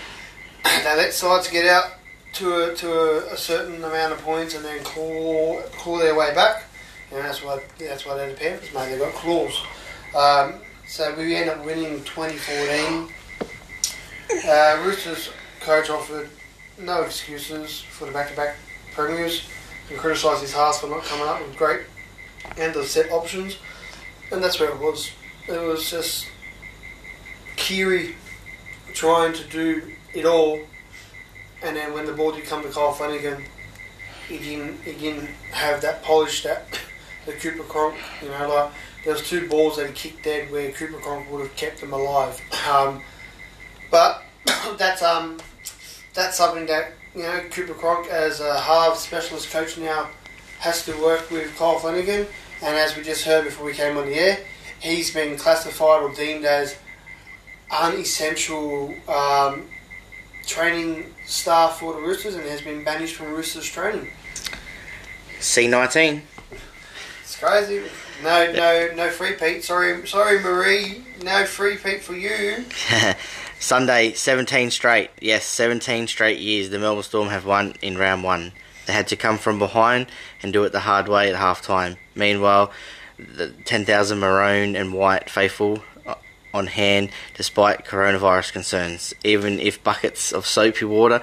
they 0.65 0.97
let 0.97 1.13
sides 1.13 1.49
get 1.49 1.67
out 1.67 1.93
to 2.35 2.71
a, 2.71 2.75
to 2.77 2.93
a, 2.93 3.33
a 3.33 3.37
certain 3.37 3.77
amount 3.83 4.13
of 4.13 4.21
points 4.21 4.55
and 4.55 4.65
then 4.65 4.83
claw 4.85 5.61
claw 5.73 5.99
their 5.99 6.15
way 6.15 6.35
back. 6.35 6.65
And 7.11 7.25
that's 7.25 7.43
what 7.43 7.63
that's 7.79 8.07
what 8.07 8.17
the 8.17 8.35
Panthers 8.37 8.73
made. 8.73 8.93
They 8.93 8.99
got 8.99 9.15
claws. 9.15 9.63
Um, 10.17 10.61
so 10.87 11.15
we 11.17 11.35
end 11.37 11.51
up 11.51 11.65
winning 11.65 12.03
2014. 12.05 13.13
Uh, 14.49 14.83
Roosters 14.85 15.31
coach 15.61 15.91
offered 15.91 16.29
no 16.79 17.03
excuses 17.03 17.81
for 17.81 18.07
the 18.07 18.13
back-to-back 18.13 18.57
premiers 18.95 19.43
and 19.89 19.99
criticised 19.99 20.43
his 20.43 20.53
halves 20.53 20.79
for 20.79 20.89
not 20.89 21.03
coming 21.05 21.27
up 21.27 21.41
with 21.47 21.57
great 21.57 21.83
end 22.57 22.77
of 22.77 22.87
set 22.87 23.11
options, 23.13 23.57
and 24.31 24.43
that's 24.43 24.59
where 24.61 24.71
it 24.71 24.79
was. 24.79 25.11
It 25.49 25.61
was 25.61 25.91
just 25.91 26.27
Keary 27.57 28.15
trying 28.95 29.33
to 29.35 29.45
do 29.45 29.93
it 30.15 30.27
all, 30.27 30.61
and 31.63 31.77
then 31.77 31.93
when 31.93 32.07
the 32.07 32.13
ball 32.13 32.33
did 32.33 32.45
come 32.45 32.63
to 32.63 32.69
Kyle 32.69 32.93
Flanagan, 32.93 33.45
he 34.29 34.39
didn't 34.39 34.81
he 34.83 34.93
didn't 34.93 35.29
have 35.53 35.81
that 35.83 36.03
polish 36.03 36.43
that 36.43 36.67
the 37.27 37.33
Cooper 37.33 37.65
Cronk, 37.65 37.97
you 38.23 38.29
know, 38.29 38.49
like 38.49 38.73
there 39.05 39.13
was 39.13 39.29
two 39.29 39.49
balls 39.49 39.77
that 39.77 39.87
he 39.89 39.93
kicked 39.93 40.25
dead 40.25 40.51
where 40.51 40.71
Cooper 40.73 40.99
Cronk 40.99 41.31
would 41.31 41.41
have 41.41 41.57
kept 41.57 41.81
them 41.81 41.93
alive. 41.93 42.41
Um, 42.71 43.03
but 43.91 44.23
that's 44.79 45.03
um 45.03 45.39
that's 46.15 46.37
something 46.37 46.67
that 46.67 46.93
you 47.15 47.23
know 47.23 47.41
Cooper 47.51 47.75
Cronk 47.75 48.07
as 48.09 48.41
a 48.41 48.61
half 48.61 48.97
specialist 48.97 49.51
coach 49.51 49.77
now 49.77 50.09
has 50.61 50.85
to 50.85 50.93
work 51.03 51.31
with 51.31 51.57
Kyle 51.57 51.79
Flanagan. 51.79 52.27
And 52.63 52.77
as 52.77 52.97
we 52.97 53.03
just 53.03 53.25
heard 53.25 53.45
before 53.45 53.65
we 53.65 53.73
came 53.73 53.97
on 53.97 54.07
the 54.07 54.15
air, 54.15 54.39
he's 54.81 55.13
been 55.13 55.37
classified 55.37 56.03
or 56.03 56.13
deemed 56.15 56.45
as 56.45 56.77
unessential 57.71 58.95
um, 59.09 59.67
training 60.47 61.15
staff 61.27 61.79
for 61.79 61.95
the 61.95 62.01
Roosters 62.01 62.35
and 62.35 62.45
has 62.45 62.61
been 62.61 62.85
banished 62.85 63.15
from 63.15 63.33
Roosters 63.33 63.67
training. 63.67 64.11
C19. 65.39 66.21
It's 67.23 67.37
crazy. 67.37 67.83
No, 68.23 68.53
no, 68.53 68.91
no 68.95 69.09
free 69.09 69.33
Pete. 69.33 69.65
Sorry, 69.65 70.07
sorry, 70.07 70.41
Marie. 70.41 71.05
No 71.23 71.47
free 71.47 71.77
Pete 71.77 72.03
for 72.03 72.15
you. 72.15 72.65
Sunday, 73.59 74.13
17 74.13 74.71
straight. 74.71 75.11
Yes, 75.21 75.47
17 75.47 76.07
straight 76.09 76.39
years 76.39 76.69
the 76.69 76.79
Melbourne 76.79 77.03
Storm 77.03 77.29
have 77.29 77.47
won 77.47 77.75
in 77.81 77.97
round 77.97 78.23
one. 78.23 78.53
They 78.87 78.93
had 78.93 79.09
to 79.09 79.17
come 79.17 79.39
from 79.39 79.59
behind 79.59 80.09
and 80.43 80.53
do 80.53 80.65
it 80.65 80.73
the 80.73 80.81
hard 80.81 81.09
way 81.09 81.29
at 81.29 81.37
half 81.37 81.63
time. 81.63 81.97
Meanwhile, 82.15 82.71
the 83.19 83.51
10,000 83.65 84.19
maroon 84.19 84.77
and 84.77 84.93
white 84.93 85.29
faithful 85.29 85.83
uh, 86.07 86.15
on 86.55 86.69
hand 86.69 87.11
despite 87.35 87.85
coronavirus 87.85 88.53
concerns. 88.53 89.15
Even 89.25 89.59
if 89.59 89.83
buckets 89.83 90.33
of 90.33 90.47
soapy 90.47 90.85
water 90.85 91.21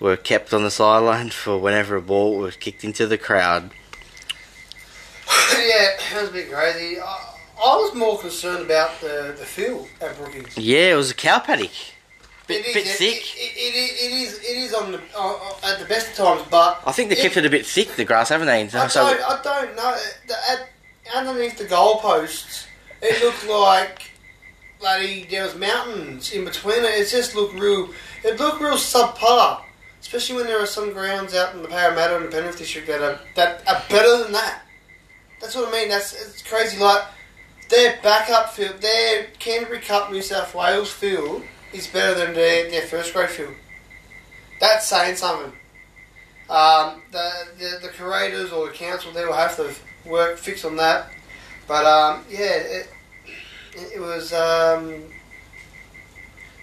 were 0.00 0.16
kept 0.16 0.52
on 0.52 0.62
the 0.62 0.70
sideline 0.70 1.30
for 1.30 1.58
whenever 1.58 1.96
a 1.96 2.02
ball 2.02 2.38
was 2.38 2.56
kicked 2.56 2.84
into 2.84 3.06
the 3.06 3.18
crowd. 3.18 3.70
yeah, 5.52 5.96
that 6.12 6.18
was 6.20 6.30
a 6.30 6.32
bit 6.32 6.50
crazy. 6.50 7.00
I, 7.00 7.34
I 7.60 7.76
was 7.76 7.94
more 7.94 8.18
concerned 8.18 8.64
about 8.64 9.00
the, 9.00 9.34
the 9.38 9.44
field 9.44 9.88
at 10.00 10.16
Brookings. 10.16 10.56
Yeah, 10.56 10.92
it 10.92 10.96
was 10.96 11.10
a 11.10 11.14
cow 11.14 11.40
paddock. 11.40 11.72
Bit, 12.48 12.64
It 12.64 12.68
is- 12.68 12.74
bit 12.74 12.86
it- 12.86 12.96
thick. 12.96 13.36
It, 13.36 13.56
it, 13.56 13.74
it, 13.74 14.04
it 14.04 14.12
is. 14.22 14.38
It 14.38 14.56
is 14.56 14.74
on 14.74 14.92
the 14.92 15.00
uh, 15.14 15.32
uh, 15.34 15.54
at 15.70 15.78
the 15.78 15.84
best 15.84 16.10
of 16.10 16.16
times, 16.16 16.42
but 16.50 16.80
I 16.86 16.92
think 16.92 17.10
they 17.10 17.16
kept 17.16 17.36
it 17.36 17.44
a 17.44 17.50
bit 17.50 17.66
thick, 17.66 17.94
the 17.96 18.04
grass, 18.06 18.30
haven't 18.30 18.46
they? 18.46 18.62
I 18.62 18.66
don't. 18.66 18.96
I 18.96 19.40
don't 19.44 19.76
know. 19.76 19.96
The- 20.26 20.34
At, 20.50 20.68
underneath 21.14 21.58
the 21.58 21.64
goalposts, 21.64 22.66
it 23.02 23.22
looked 23.22 23.46
like 23.46 24.10
bloody 24.80 25.24
there 25.24 25.42
was 25.44 25.56
mountains 25.56 26.32
in 26.32 26.44
between 26.46 26.78
it. 26.84 26.94
It 27.00 27.08
just 27.10 27.34
looked 27.34 27.54
real. 27.54 27.90
It 28.24 28.40
looked 28.40 28.60
real 28.62 28.76
subpar, 28.76 29.62
especially 30.00 30.36
when 30.36 30.46
there 30.46 30.60
are 30.62 30.66
some 30.66 30.92
grounds 30.94 31.34
out 31.34 31.54
in 31.54 31.60
the 31.62 31.68
Parramatta 31.68 32.16
and 32.16 32.24
the 32.26 32.30
Penrith 32.30 32.56
district 32.58 32.86
that 32.88 33.02
are 33.02 33.20
that 33.36 33.62
are 33.68 33.82
better 33.90 34.22
than 34.24 34.32
that. 34.32 34.62
That's 35.40 35.54
what 35.54 35.68
I 35.68 35.72
mean. 35.72 35.88
That's 35.90 36.14
it's 36.14 36.42
crazy. 36.42 36.78
Like 36.82 37.02
their 37.68 37.98
backup 38.02 38.54
field, 38.54 38.80
their 38.80 39.24
Canterbury 39.38 39.80
Cup 39.80 40.10
New 40.10 40.22
South 40.22 40.54
Wales 40.54 40.90
field 40.90 41.42
is 41.72 41.86
better 41.86 42.14
than 42.14 42.34
their, 42.34 42.70
their 42.70 42.82
first 42.82 43.12
grade 43.12 43.30
field. 43.30 43.54
That's 44.60 44.86
saying 44.86 45.16
something. 45.16 45.52
Um, 46.50 47.02
the, 47.12 47.30
the 47.58 47.78
the 47.82 47.88
curators 47.88 48.52
or 48.52 48.68
the 48.68 48.72
council 48.72 49.12
they 49.12 49.24
will 49.24 49.34
have 49.34 49.56
to 49.56 49.74
work 50.08 50.38
fix 50.38 50.64
on 50.64 50.76
that. 50.76 51.10
But 51.66 51.84
um, 51.84 52.24
yeah, 52.30 52.54
it, 52.54 52.90
it 53.74 54.00
was 54.00 54.32
um, 54.32 55.02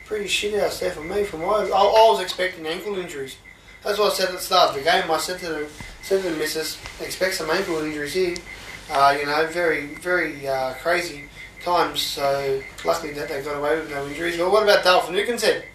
pretty 0.06 0.28
shit 0.28 0.60
out 0.60 0.72
there 0.80 0.92
for 0.92 1.02
me. 1.02 1.24
From 1.24 1.42
my, 1.42 1.48
I, 1.48 1.68
I 1.68 2.12
was 2.12 2.20
expecting 2.20 2.66
ankle 2.66 2.98
injuries. 2.98 3.38
That's 3.84 4.00
what 4.00 4.12
I 4.12 4.16
said 4.16 4.30
at 4.30 4.36
the 4.36 4.40
start 4.40 4.70
of 4.72 4.76
the 4.76 4.82
game. 4.82 5.10
I 5.10 5.18
said 5.18 5.40
to 5.42 5.50
the 5.50 5.70
said 6.02 6.24
to 6.24 6.30
the 6.32 6.38
missus, 6.38 6.80
expect 7.00 7.36
some 7.36 7.52
ankle 7.52 7.78
injuries 7.78 8.14
here. 8.16 8.36
Uh, 8.90 9.16
you 9.20 9.28
know, 9.28 9.46
very 9.48 9.94
very 9.96 10.48
uh, 10.48 10.74
crazy 10.82 11.26
times. 11.66 12.02
So 12.02 12.62
luckily 12.86 13.14
that 13.14 13.28
they 13.28 13.42
got 13.42 13.58
away 13.58 13.80
with 13.80 13.90
no 13.90 14.08
injuries. 14.08 14.38
But 14.38 14.52
what 14.52 14.64
about 14.64 14.84
Dale 14.84 15.38
said? 15.38 15.66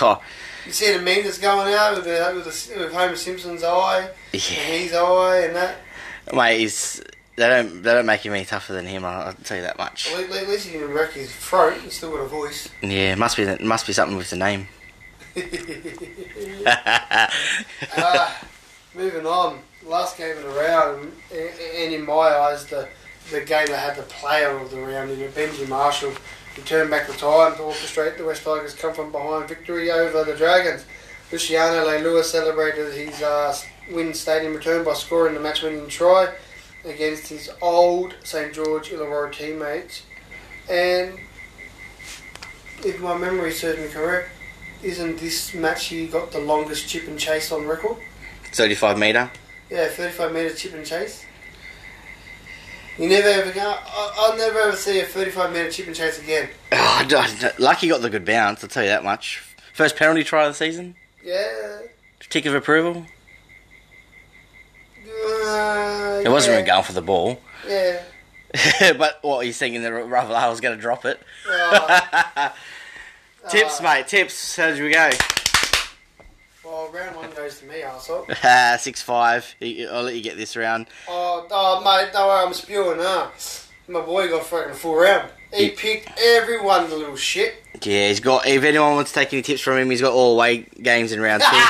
Oh, 0.00 0.22
You 0.66 0.72
see 0.72 0.92
the 0.92 1.02
meme 1.02 1.24
that's 1.24 1.38
going 1.38 1.74
out 1.74 1.96
with, 1.96 2.04
the, 2.04 2.32
with, 2.34 2.44
the, 2.44 2.78
with 2.78 2.92
Homer 2.92 3.16
Simpson's 3.16 3.64
eye 3.64 4.10
yeah. 4.32 4.40
and 4.40 4.82
his 4.82 4.94
eye 4.94 5.40
and 5.40 5.56
that. 5.56 5.76
Mate, 6.32 6.60
he's, 6.60 7.02
they 7.36 7.48
don't 7.48 7.82
they 7.82 7.94
don't 7.94 8.04
make 8.04 8.26
him 8.26 8.34
any 8.34 8.44
tougher 8.44 8.74
than 8.74 8.86
him. 8.86 9.04
I'll, 9.04 9.28
I'll 9.28 9.32
tell 9.32 9.56
you 9.56 9.62
that 9.62 9.78
much. 9.78 10.10
Well, 10.12 10.34
at 10.34 10.48
least 10.48 10.66
he 10.66 10.78
didn't 10.78 10.92
wreck 10.92 11.12
his 11.12 11.34
throat. 11.34 11.80
He's 11.80 11.94
still 11.94 12.10
got 12.10 12.20
a 12.20 12.28
voice. 12.28 12.68
Yeah, 12.82 13.14
must 13.14 13.36
be 13.36 13.46
must 13.64 13.86
be 13.86 13.92
something 13.92 14.16
with 14.16 14.30
the 14.30 14.36
name. 14.36 14.68
uh, 17.96 18.34
moving 18.94 19.24
on. 19.24 19.60
Last 19.86 20.18
game 20.18 20.36
of 20.36 20.42
the 20.42 20.50
round, 20.50 21.12
and 21.32 21.94
in 21.94 22.04
my 22.04 22.12
eyes, 22.12 22.66
the 22.66 22.88
the 23.30 23.40
game 23.40 23.66
that 23.66 23.78
had 23.78 23.96
the 23.96 24.02
player 24.02 24.56
of 24.58 24.70
the 24.70 24.80
round 24.80 25.10
in 25.10 25.20
it, 25.20 25.34
Benji 25.34 25.68
Marshall. 25.68 26.12
He 26.54 26.62
turned 26.62 26.90
back 26.90 27.06
the 27.06 27.12
time 27.12 27.54
to 27.54 27.62
orchestrate 27.62 28.16
the 28.16 28.24
West 28.24 28.42
Tigers 28.42 28.74
come 28.74 28.94
from 28.94 29.12
behind 29.12 29.48
victory 29.48 29.90
over 29.90 30.24
the 30.24 30.36
Dragons. 30.36 30.84
Luciano 31.30 31.86
Leilua 31.86 32.24
celebrated 32.24 32.92
his 32.94 33.22
uh, 33.22 33.56
win 33.92 34.14
stadium 34.14 34.54
return 34.54 34.84
by 34.84 34.94
scoring 34.94 35.34
the 35.34 35.40
match-winning 35.40 35.88
try 35.88 36.32
against 36.84 37.28
his 37.28 37.50
old 37.60 38.14
St 38.24 38.52
George 38.54 38.88
Illawarra 38.90 39.32
teammates. 39.32 40.02
And 40.70 41.18
if 42.84 43.00
my 43.00 43.16
memory 43.16 43.52
serves 43.52 43.78
me 43.78 43.88
correct, 43.88 44.30
isn't 44.82 45.18
this 45.18 45.54
match 45.54 45.86
he 45.86 46.06
got 46.06 46.32
the 46.32 46.40
longest 46.40 46.88
chip 46.88 47.06
and 47.08 47.18
chase 47.18 47.52
on 47.52 47.66
record? 47.66 47.96
Thirty-five 48.52 48.98
meter. 48.98 49.30
Yeah, 49.70 49.88
35 49.88 50.32
metre 50.32 50.54
chip 50.54 50.72
and 50.72 50.86
chase. 50.86 51.24
You 52.98 53.08
never 53.08 53.28
ever 53.28 53.52
go. 53.52 53.60
I, 53.76 54.14
I'll 54.18 54.36
never 54.36 54.58
ever 54.58 54.76
see 54.76 54.98
a 55.00 55.04
35 55.04 55.52
minute 55.52 55.72
chip 55.72 55.86
and 55.86 55.94
chase 55.96 56.20
again. 56.20 56.48
Oh, 56.72 56.98
I 57.00 57.04
don't- 57.06 57.58
Lucky 57.60 57.88
got 57.88 58.02
the 58.02 58.10
good 58.10 58.24
bounce. 58.24 58.62
I'll 58.62 58.68
tell 58.68 58.82
you 58.82 58.90
that 58.90 59.04
much. 59.04 59.42
First 59.72 59.96
penalty 59.96 60.24
try 60.24 60.44
of 60.44 60.50
the 60.52 60.56
season. 60.56 60.96
Yeah. 61.24 61.80
Tick 62.28 62.44
of 62.46 62.54
approval. 62.54 63.06
Uh, 65.06 66.20
It 66.24 66.28
wasn't 66.28 66.50
yeah. 66.52 66.56
really 66.56 66.66
going 66.66 66.84
for 66.84 66.92
the 66.92 67.02
ball. 67.02 67.40
Yeah. 67.66 68.02
but 68.98 69.18
what 69.22 69.38
are 69.38 69.44
you 69.44 69.52
thinking 69.52 69.82
the 69.82 69.90
Ravalawa 69.90 70.50
was 70.50 70.60
going 70.60 70.76
to 70.76 70.80
drop 70.80 71.04
it. 71.04 71.20
Uh, 71.50 72.50
tips, 73.50 73.80
uh, 73.80 73.82
mate. 73.84 74.08
Tips. 74.08 74.56
How 74.56 74.66
did 74.70 74.82
we 74.82 74.90
go? 74.92 75.10
Well, 76.68 76.90
round 76.92 77.16
one 77.16 77.30
goes 77.30 77.60
to 77.60 77.66
me, 77.66 77.80
arsehole. 77.80 78.26
Ah, 78.44 78.76
six 78.80 79.00
five. 79.00 79.54
I'll 79.62 80.02
let 80.02 80.14
you 80.14 80.22
get 80.22 80.36
this 80.36 80.54
round. 80.54 80.86
Oh, 81.08 81.46
oh, 81.50 81.80
mate, 81.82 82.12
don't 82.12 82.28
worry, 82.28 82.46
I'm 82.46 82.52
spewing, 82.52 82.98
huh? 83.00 83.30
My 83.88 84.02
boy 84.02 84.28
got 84.28 84.44
fucking 84.44 84.74
full 84.74 84.96
round. 84.96 85.30
He 85.54 85.70
picked 85.70 86.10
everyone, 86.20 86.90
the 86.90 86.96
little 86.96 87.16
shit. 87.16 87.54
Yeah, 87.82 88.08
he's 88.08 88.20
got. 88.20 88.46
If 88.46 88.64
anyone 88.64 88.96
wants 88.96 89.12
to 89.12 89.18
take 89.18 89.32
any 89.32 89.40
tips 89.40 89.62
from 89.62 89.78
him, 89.78 89.88
he's 89.88 90.02
got 90.02 90.12
all 90.12 90.34
away 90.34 90.66
games 90.82 91.12
in 91.12 91.20
round 91.22 91.42
two. 91.42 91.56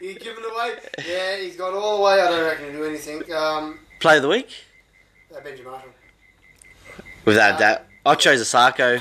He's 0.00 0.18
giving 0.18 0.42
away? 0.42 0.72
Yeah, 1.06 1.36
he's 1.36 1.54
gone 1.54 1.74
all 1.74 1.98
the 1.98 2.02
way. 2.02 2.20
I 2.20 2.28
don't 2.28 2.42
reckon 2.42 2.64
he'll 2.72 2.82
do 2.82 2.84
anything. 2.86 3.32
Um, 3.32 3.78
Play 4.00 4.16
of 4.16 4.22
the 4.22 4.28
week. 4.28 4.48
uh, 5.32 5.38
Benji 5.38 5.64
Marshall. 5.64 5.90
Without 7.24 7.60
that, 7.60 7.86
I 8.04 8.16
chose 8.16 8.42
Isaako. 8.42 9.00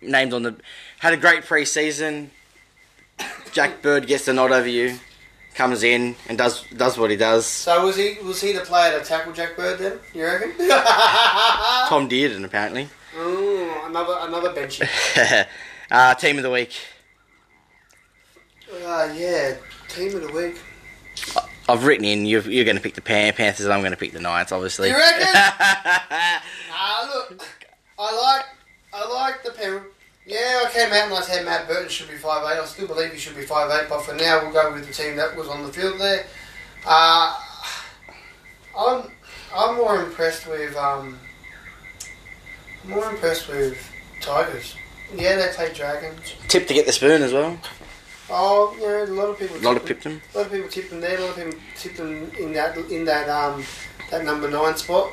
Named 0.00 0.32
on 0.32 0.44
the. 0.44 0.56
Had 1.00 1.12
a 1.12 1.18
great 1.18 1.44
pre-season. 1.44 2.30
Jack 3.52 3.82
Bird 3.82 4.06
gets 4.06 4.26
the 4.26 4.32
nod 4.32 4.52
over 4.52 4.68
you. 4.68 4.98
Comes 5.54 5.82
in 5.82 6.14
and 6.28 6.38
does 6.38 6.62
does 6.76 6.96
what 6.96 7.10
he 7.10 7.16
does. 7.16 7.44
So 7.44 7.84
was 7.86 7.96
he 7.96 8.16
was 8.22 8.40
he 8.40 8.52
the 8.52 8.60
player 8.60 8.98
to 8.98 9.04
tackle 9.04 9.32
Jack 9.32 9.56
Bird 9.56 9.78
then? 9.78 9.98
You 10.14 10.24
reckon? 10.24 10.52
Tom 11.88 12.08
Dearden 12.08 12.44
apparently. 12.44 12.88
Mm, 13.16 13.86
another 13.88 14.16
another 14.20 14.50
benchy. 14.52 14.86
uh, 15.90 16.14
team 16.14 16.36
of 16.36 16.44
the 16.44 16.50
week. 16.50 16.72
Uh, 18.72 19.12
yeah, 19.16 19.56
team 19.88 20.14
of 20.14 20.22
the 20.22 20.32
week. 20.32 20.56
I've 21.68 21.84
written 21.84 22.04
in. 22.04 22.26
You're, 22.26 22.42
you're 22.42 22.64
going 22.64 22.76
to 22.76 22.82
pick 22.82 22.94
the 22.94 23.00
Pan- 23.00 23.32
Panthers, 23.34 23.64
and 23.66 23.72
I'm 23.72 23.80
going 23.80 23.92
to 23.92 23.96
pick 23.96 24.12
the 24.12 24.20
Knights, 24.20 24.52
obviously. 24.52 24.88
You 24.88 24.96
reckon? 24.96 25.26
Ah, 26.82 27.10
look, 27.12 27.44
I 27.98 28.16
like 28.22 28.44
I 28.94 29.12
like 29.12 29.42
the 29.44 29.50
pen. 29.50 29.82
Yeah, 30.30 30.64
I 30.64 30.70
came 30.72 30.92
out 30.92 31.06
and 31.06 31.14
I 31.14 31.20
said 31.22 31.44
Matt 31.44 31.66
Burton 31.66 31.88
should 31.88 32.08
be 32.08 32.14
five 32.14 32.44
eight. 32.44 32.60
I 32.60 32.64
still 32.64 32.86
believe 32.86 33.10
he 33.10 33.18
should 33.18 33.34
be 33.34 33.42
five 33.42 33.68
eight, 33.72 33.88
but 33.88 34.02
for 34.04 34.14
now 34.14 34.40
we'll 34.42 34.52
go 34.52 34.72
with 34.72 34.86
the 34.86 34.92
team 34.92 35.16
that 35.16 35.34
was 35.34 35.48
on 35.48 35.64
the 35.66 35.72
field 35.72 35.98
there. 35.98 36.24
Uh, 36.86 37.36
I'm 38.78 39.10
I'm 39.52 39.76
more 39.76 40.04
impressed 40.04 40.46
with 40.46 40.76
um 40.76 41.18
more 42.84 43.10
impressed 43.10 43.48
with 43.48 43.76
Tigers. 44.22 44.76
Yeah, 45.16 45.34
they 45.34 45.52
play 45.52 45.72
Dragons. 45.74 46.34
Tip 46.46 46.68
to 46.68 46.74
get 46.74 46.86
the 46.86 46.92
spoon 46.92 47.22
as 47.22 47.32
well. 47.32 47.58
Oh, 48.30 48.76
yeah, 48.80 49.06
a 49.06 49.12
lot 49.12 49.30
of 49.30 49.38
people. 49.40 49.56
A 49.56 49.58
lot 49.58 49.76
of 49.76 49.84
tip 49.84 50.00
pipped 50.00 50.04
them. 50.04 50.22
A 50.32 50.38
lot 50.38 50.46
of 50.46 50.52
people 50.52 50.70
tipped 50.70 50.90
them 50.90 51.00
there. 51.00 51.18
A 51.18 51.20
lot 51.22 51.30
of 51.30 51.36
people 51.44 51.58
tipped 51.76 51.96
them 51.96 52.30
in 52.38 52.52
that 52.52 52.76
in 52.76 53.04
that 53.06 53.28
um 53.28 53.64
that 54.12 54.24
number 54.24 54.48
nine 54.48 54.76
spot. 54.76 55.10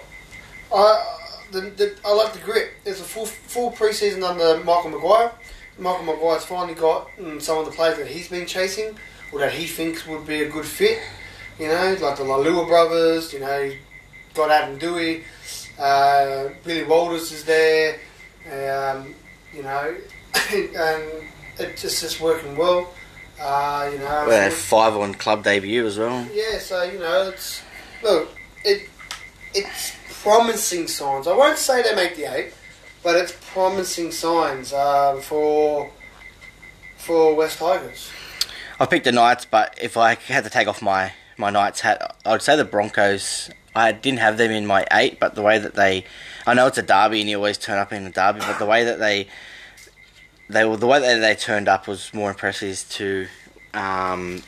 I 0.72 1.17
the, 1.52 1.62
the 1.62 1.96
I 2.06 2.14
like 2.14 2.34
the 2.34 2.40
grit. 2.40 2.72
There's 2.84 3.00
a 3.02 3.04
full 3.04 3.26
full 3.26 3.72
preseason 3.72 4.24
under 4.24 4.64
Michael 4.64 4.92
Maguire. 4.92 5.32
Michael 5.80 6.06
Maguire's 6.06 6.44
finally 6.46 6.74
got 6.74 7.08
mm, 7.20 7.42
some 7.42 7.58
of 7.60 7.66
the 7.66 7.72
players 7.72 7.98
that 7.98 8.08
he's 8.08 8.28
been 8.30 8.46
chasing 8.48 8.98
or 9.32 9.40
that 9.40 9.54
he 9.54 9.66
thinks 9.68 10.08
would 10.08 10.26
be 10.26 10.42
a 10.44 10.50
good 10.50 10.66
fit. 10.66 11.00
You 11.60 11.68
know, 11.68 11.98
like 12.02 12.18
the 12.18 12.24
Leilua 12.24 12.68
brothers. 12.68 13.34
You 13.34 13.40
know, 13.42 13.72
got 14.34 14.50
Adam 14.52 14.80
Doueihi. 14.80 15.24
Uh, 15.80 16.50
Billy 16.64 16.84
Walters 16.84 17.32
is 17.32 17.44
there. 17.46 18.00
Um, 18.52 19.14
you 19.54 19.64
know, 19.64 19.96
and 20.54 21.04
it's 21.60 21.82
just 21.82 22.04
it's 22.04 22.20
working 22.20 22.56
well. 22.58 22.94
Uh, 23.40 23.90
you 23.92 24.00
know, 24.00 24.26
Well, 24.28 24.50
five 24.50 24.96
on 24.96 25.14
club 25.14 25.44
debut 25.44 25.86
as 25.86 26.00
well. 26.00 26.26
yeah, 26.34 26.58
so 26.58 26.82
you 26.84 26.98
know, 26.98 27.30
it's 27.30 27.62
look, 28.02 28.30
it 28.64 28.90
it's 29.54 29.96
promising 30.28 30.90
signs. 30.90 31.26
I 31.26 31.34
won't 31.34 31.58
say 31.58 31.82
they 31.82 31.96
make 31.96 32.18
the 32.18 32.26
eight, 32.26 32.54
but 33.02 33.16
it's 33.16 33.34
promising 33.54 34.12
signs 34.12 34.74
um, 34.74 35.22
for 35.22 35.90
for 36.98 37.34
West 37.34 37.60
Tigers. 37.60 38.12
I 38.78 38.88
picked 38.88 39.06
the 39.06 39.14
Knights, 39.14 39.46
but 39.46 39.78
if 39.82 39.96
I 39.96 40.16
had 40.16 40.44
to 40.44 40.50
take 40.50 40.68
off 40.68 40.82
my, 40.82 41.14
my 41.38 41.50
Knights 41.50 41.80
hat, 41.80 42.18
I'd 42.26 42.42
say 42.42 42.58
the 42.58 42.66
Broncos. 42.66 43.50
I 43.74 43.94
didn't 43.94 44.20
have 44.20 44.38
them 44.38 44.52
in 44.52 44.66
my 44.66 44.86
eight, 44.92 45.18
but 45.18 45.36
the 45.36 45.42
way 45.42 45.60
that 45.60 45.76
they, 45.76 46.04
I 46.46 46.54
know 46.54 46.68
it's 46.68 46.78
a 46.78 46.82
derby 46.82 47.22
and 47.22 47.30
you 47.30 47.38
always 47.38 47.58
turn 47.58 47.78
up 47.78 47.94
in 47.94 48.06
a 48.06 48.12
derby, 48.12 48.40
but 48.40 48.60
the 48.60 48.66
way 48.66 48.84
that 48.84 49.00
they, 49.00 49.30
they 50.50 50.66
were 50.66 50.76
the 50.76 50.88
way 50.88 51.00
that 51.00 51.20
they 51.20 51.36
turned 51.36 51.70
up 51.70 51.88
was 51.88 52.14
more 52.14 52.32
impressive 52.32 52.86
to, 52.90 53.28
um, 53.74 54.44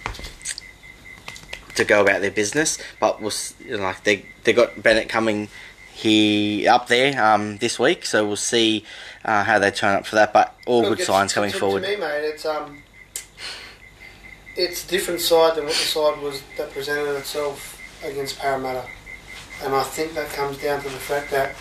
to 1.75 1.85
go 1.85 2.01
about 2.01 2.19
their 2.19 2.31
business. 2.31 2.77
But 2.99 3.21
was 3.21 3.53
you 3.63 3.77
know, 3.77 3.83
like 3.83 4.03
they 4.03 4.25
they 4.43 4.51
got 4.51 4.83
Bennett 4.83 5.07
coming 5.07 5.47
he 5.99 6.65
up 6.67 6.87
there 6.87 7.21
um, 7.21 7.57
this 7.57 7.77
week, 7.77 8.05
so 8.05 8.25
we'll 8.25 8.37
see 8.37 8.85
uh, 9.25 9.43
how 9.43 9.59
they 9.59 9.69
turn 9.69 9.95
up 9.95 10.05
for 10.05 10.15
that. 10.15 10.31
But 10.31 10.55
all 10.65 10.81
Look, 10.81 10.97
good 10.97 11.05
signs 11.05 11.33
coming 11.33 11.51
forward. 11.51 11.83
To 11.83 11.89
me, 11.89 11.97
mate, 11.97 12.23
it's 12.23 12.45
um, 12.45 12.81
it's 14.55 14.85
a 14.85 14.87
different 14.87 15.19
side 15.19 15.57
than 15.57 15.65
what 15.65 15.73
the 15.73 15.79
side 15.79 16.21
was 16.21 16.41
that 16.57 16.71
presented 16.71 17.17
itself 17.17 17.77
against 18.03 18.39
Parramatta, 18.39 18.87
and 19.61 19.75
I 19.75 19.83
think 19.83 20.13
that 20.13 20.29
comes 20.29 20.57
down 20.59 20.81
to 20.81 20.89
the 20.89 20.95
fact 20.95 21.31
that 21.31 21.55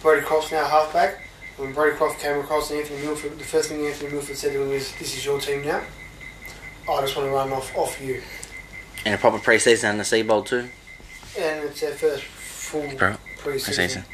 Brodie 0.00 0.22
Croft's 0.22 0.52
now 0.52 0.66
halfback. 0.66 1.20
When 1.58 1.72
Brody 1.72 1.96
Croft 1.96 2.20
came 2.20 2.38
across 2.38 2.70
Anthony 2.70 3.00
Milford, 3.02 3.38
the 3.38 3.44
first 3.44 3.70
thing 3.70 3.86
Anthony 3.86 4.12
Milford 4.12 4.36
said 4.36 4.52
to 4.52 4.62
him 4.62 4.70
was, 4.70 4.92
"This 4.98 5.16
is 5.16 5.24
your 5.24 5.38
team 5.38 5.64
now. 5.66 5.82
I 6.90 7.00
just 7.02 7.16
want 7.16 7.28
to 7.28 7.34
run 7.34 7.52
off 7.52 7.76
off 7.76 8.00
you." 8.00 8.22
And 9.04 9.14
a 9.14 9.18
proper 9.18 9.38
preseason 9.38 9.90
and 9.90 10.00
the 10.00 10.04
Sea 10.04 10.22
Bowl 10.22 10.42
too. 10.42 10.68
And 11.38 11.64
it's 11.64 11.80
their 11.80 11.92
first 11.92 12.24
full 12.24 12.88
Pro- 12.96 13.16
pre-season. 13.50 14.04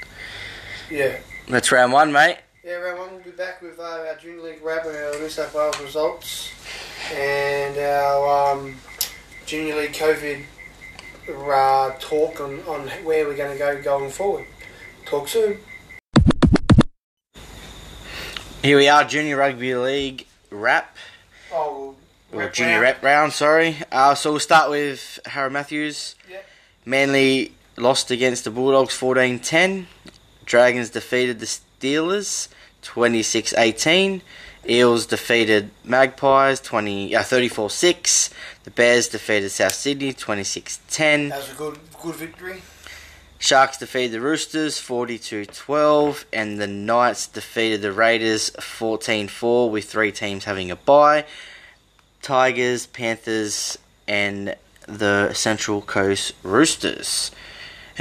Yeah. 0.90 1.18
That's 1.48 1.72
round 1.72 1.92
one, 1.92 2.12
mate. 2.12 2.38
Yeah, 2.64 2.74
round 2.74 2.98
one, 2.98 3.10
we'll 3.14 3.22
be 3.24 3.30
back 3.30 3.60
with 3.62 3.78
uh, 3.78 3.82
our 3.82 4.16
Junior 4.20 4.42
League 4.42 4.60
wrap 4.62 4.84
and 4.86 4.94
our 4.96 5.18
New 5.18 5.28
South 5.28 5.54
Wales 5.54 5.80
results 5.80 6.50
and 7.14 7.76
our 7.78 8.52
um, 8.52 8.76
Junior 9.46 9.76
League 9.76 9.92
COVID 9.94 10.44
uh, 11.28 11.94
talk 11.98 12.40
on, 12.40 12.60
on 12.68 12.88
where 13.04 13.26
we're 13.26 13.36
going 13.36 13.52
to 13.52 13.58
go 13.58 13.80
going 13.82 14.10
forward. 14.10 14.46
Talk 15.06 15.28
soon. 15.28 15.58
Here 18.62 18.76
we 18.76 18.88
are, 18.88 19.04
Junior 19.04 19.36
Rugby 19.38 19.74
League 19.74 20.26
wrap. 20.50 20.96
Oh, 21.52 21.96
we'll 22.30 22.40
Or 22.40 22.44
wrap 22.44 22.52
junior 22.54 22.72
round. 22.74 22.82
rep 22.82 23.02
round, 23.02 23.32
sorry. 23.32 23.76
Uh, 23.90 24.14
so 24.14 24.30
we'll 24.32 24.40
start 24.40 24.70
with 24.70 25.18
Harry 25.26 25.50
Matthews. 25.50 26.14
Yep. 26.30 26.46
Manly 26.84 27.52
lost 27.76 28.10
against 28.10 28.44
the 28.44 28.50
Bulldogs 28.50 28.94
14 28.94 29.38
10. 29.38 29.86
Dragons 30.44 30.90
defeated 30.90 31.40
the 31.40 31.46
Steelers 31.46 32.48
26 32.82 33.54
18. 33.54 34.22
Eels 34.68 35.06
defeated 35.06 35.70
Magpies 35.82 36.60
20, 36.60 37.16
uh, 37.16 37.22
34 37.22 37.70
6. 37.70 38.30
The 38.64 38.70
Bears 38.70 39.08
defeated 39.08 39.50
South 39.50 39.74
Sydney 39.74 40.12
26 40.12 40.80
10. 40.88 41.28
That 41.28 41.38
was 41.38 41.52
a 41.52 41.54
good, 41.54 41.78
good 42.00 42.14
victory. 42.14 42.62
Sharks 43.38 43.76
defeated 43.76 44.12
the 44.12 44.20
Roosters 44.20 44.78
42 44.78 45.46
12. 45.46 46.26
And 46.32 46.60
the 46.60 46.68
Knights 46.68 47.26
defeated 47.26 47.82
the 47.82 47.92
Raiders 47.92 48.50
14 48.50 49.26
4 49.26 49.70
with 49.70 49.90
three 49.90 50.12
teams 50.12 50.44
having 50.44 50.70
a 50.70 50.76
bye. 50.76 51.24
Tigers, 52.20 52.86
Panthers, 52.86 53.78
and 54.06 54.54
the 54.86 55.32
Central 55.32 55.82
Coast 55.82 56.34
Roosters. 56.44 57.32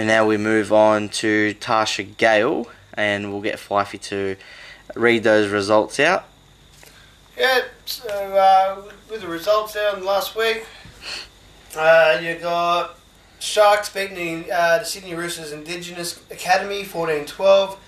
And 0.01 0.07
now 0.07 0.25
we 0.25 0.35
move 0.35 0.73
on 0.73 1.09
to 1.09 1.53
Tarsha 1.59 2.17
Gale, 2.17 2.67
and 2.95 3.31
we'll 3.31 3.43
get 3.43 3.59
Fifey 3.59 4.01
to 4.01 4.35
read 4.95 5.21
those 5.21 5.51
results 5.51 5.99
out. 5.99 6.25
Yeah, 7.37 7.65
so 7.85 8.09
uh, 8.09 8.81
with 9.11 9.21
the 9.21 9.27
results 9.27 9.75
out 9.75 10.01
last 10.01 10.35
week, 10.35 10.65
uh, 11.77 12.19
you 12.19 12.33
got 12.33 12.97
Sharks 13.37 13.93
beating 13.93 14.51
uh, 14.51 14.79
the 14.79 14.85
Sydney 14.85 15.13
Roosters 15.13 15.51
Indigenous 15.51 16.19
Academy 16.31 16.83
14 16.83 17.27
12, 17.27 17.79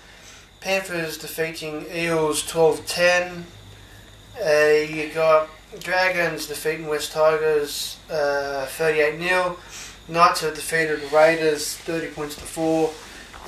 Panthers 0.60 1.18
defeating 1.18 1.84
Eels 1.92 2.46
12 2.46 2.86
10, 2.86 3.44
uh, 4.40 4.48
you 4.88 5.10
got 5.12 5.48
Dragons 5.80 6.46
defeating 6.46 6.86
West 6.86 7.10
Tigers 7.10 7.98
uh, 8.08 8.66
38 8.66 9.20
0, 9.20 9.56
Knights 10.06 10.40
have 10.40 10.54
defeated 10.54 11.00
the 11.00 11.16
Raiders 11.16 11.76
30 11.78 12.08
points 12.08 12.34
to 12.36 12.42
4, 12.42 12.90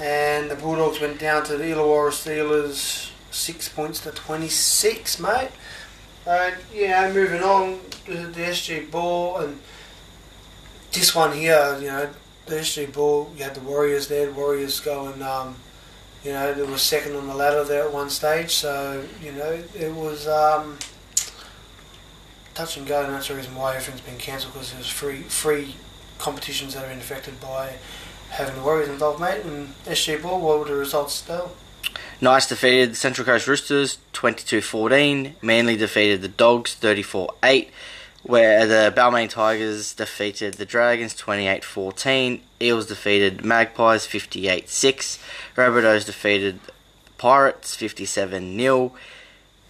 and 0.00 0.50
the 0.50 0.54
Bulldogs 0.54 1.00
went 1.00 1.18
down 1.18 1.44
to 1.44 1.56
the 1.56 1.64
Illawarra 1.64 2.10
Steelers 2.10 3.10
6 3.30 3.68
points 3.70 4.00
to 4.00 4.10
26, 4.10 5.20
mate. 5.20 5.50
Uh, 6.26 6.50
yeah, 6.74 7.12
moving 7.12 7.42
on 7.42 7.80
the 8.06 8.40
SG 8.40 8.90
ball 8.90 9.38
and 9.38 9.60
this 10.92 11.14
one 11.14 11.32
here, 11.36 11.76
you 11.80 11.86
know, 11.86 12.08
the 12.46 12.56
SG 12.56 12.92
ball. 12.92 13.30
You 13.36 13.44
had 13.44 13.54
the 13.54 13.60
Warriors 13.60 14.08
there. 14.08 14.26
The 14.26 14.32
Warriors 14.32 14.80
going, 14.80 15.22
um, 15.22 15.56
you 16.24 16.32
know, 16.32 16.54
they 16.54 16.62
were 16.62 16.78
second 16.78 17.14
on 17.14 17.28
the 17.28 17.34
ladder 17.34 17.64
there 17.64 17.84
at 17.84 17.92
one 17.92 18.10
stage. 18.10 18.50
So 18.54 19.04
you 19.22 19.32
know, 19.32 19.62
it 19.78 19.94
was 19.94 20.26
um, 20.26 20.78
touch 22.54 22.76
and 22.76 22.86
go, 22.86 23.04
and 23.04 23.12
that's 23.12 23.28
the 23.28 23.34
reason 23.34 23.54
why 23.54 23.76
everything's 23.76 24.00
been 24.00 24.18
cancelled 24.18 24.54
because 24.54 24.72
there's 24.72 24.88
free 24.88 25.22
free 25.22 25.76
competitions 26.18 26.74
that 26.74 26.81
have 26.81 26.88
been 26.88 26.98
affected 26.98 27.40
by 27.40 27.74
having 28.31 28.57
the 28.57 28.62
Warriors 28.62 28.88
involved, 28.88 29.20
mate. 29.20 29.44
And 29.44 29.68
SG 29.85 30.22
ball, 30.22 30.40
what 30.40 30.59
were 30.59 30.64
the 30.66 30.74
results 30.74 31.14
still? 31.14 31.52
Nice 32.20 32.46
defeated 32.46 32.96
Central 32.96 33.24
Coast 33.24 33.46
Roosters 33.46 33.98
22 34.12 34.61
14. 34.61 35.35
Manly 35.42 35.76
defeated 35.76 36.22
the 36.22 36.29
Dogs 36.29 36.74
34 36.74 37.35
8. 37.42 37.70
Where 38.22 38.66
the 38.66 38.92
Balmain 38.96 39.31
Tigers 39.31 39.94
defeated 39.94 40.55
the 40.55 40.64
Dragons 40.64 41.14
28 41.14 41.64
14. 41.64 42.40
Eels 42.61 42.87
defeated 42.87 43.44
Magpies 43.44 44.07
58 44.07 44.68
6. 44.68 45.18
Rabbitohs 45.57 46.07
defeated 46.07 46.59
Pirates 47.18 47.76
57 47.76 48.59
0. 48.59 48.92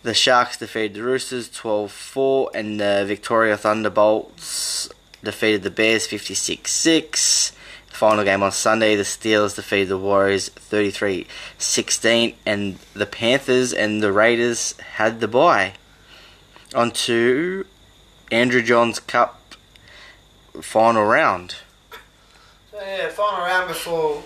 The 0.05 0.15
Sharks 0.15 0.57
defeated 0.57 0.95
the 0.95 1.03
Roosters 1.03 1.51
12 1.51 1.91
4. 1.91 2.51
And 2.55 2.81
the 2.81 3.05
Victoria 3.07 3.57
Thunderbolts 3.57 4.89
defeated 5.27 5.62
the 5.62 5.71
Bears 5.71 6.07
56 6.07 6.73
6. 6.73 7.53
Final 7.89 8.25
game 8.25 8.43
on 8.43 8.53
Sunday, 8.53 8.95
the 8.95 9.03
Steelers 9.03 9.57
defeated 9.57 9.89
the 9.89 9.99
Warriors 9.99 10.49
33 10.51 11.27
16, 11.59 12.35
and 12.45 12.79
the 12.95 13.07
Panthers 13.07 13.73
and 13.73 14.03
the 14.03 14.12
Raiders 14.12 14.73
had 14.97 15.21
the 15.21 15.29
bye. 15.29 15.75
On 16.75 16.91
to 16.91 17.67
Andrew 18.31 18.62
Johns 18.62 19.01
Cup 19.01 19.55
final 20.61 21.05
round. 21.05 21.57
So 22.71 22.79
yeah, 22.81 23.09
final 23.09 23.41
round 23.41 23.69
before 23.69 24.17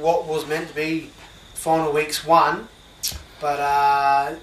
what 0.00 0.26
was 0.26 0.46
meant 0.46 0.68
to 0.68 0.74
be 0.74 1.10
final 1.54 1.92
week's 1.92 2.24
one, 2.24 2.68
but 3.40 3.60
uh, 3.60 4.34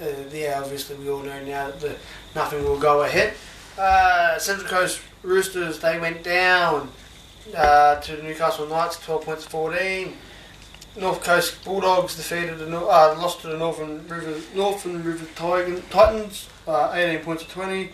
uh, 0.00 0.06
yeah, 0.32 0.60
obviously 0.62 0.96
we 0.96 1.10
all 1.10 1.22
know 1.22 1.44
now 1.44 1.66
that 1.66 1.80
the, 1.80 1.96
nothing 2.34 2.64
will 2.64 2.78
go 2.78 3.02
ahead. 3.02 3.34
Uh, 3.78 4.38
Central 4.38 4.68
Coast 4.68 5.00
Roosters 5.22 5.78
they 5.78 5.98
went 5.98 6.22
down 6.22 6.90
uh, 7.56 7.96
to 8.00 8.16
the 8.16 8.22
Newcastle 8.22 8.66
Knights, 8.66 8.98
12 9.04 9.24
points 9.24 9.44
14. 9.44 10.16
North 10.96 11.22
Coast 11.24 11.64
Bulldogs 11.64 12.16
defeated 12.16 12.58
the 12.58 12.66
uh, 12.76 13.14
lost 13.18 13.40
to 13.40 13.46
the 13.48 13.56
Northern 13.56 14.06
River 14.06 14.34
Northern 14.54 15.02
River 15.02 15.24
Titans, 15.34 16.48
uh, 16.68 16.90
eighteen 16.94 17.24
points 17.24 17.44
to 17.44 17.48
twenty. 17.50 17.90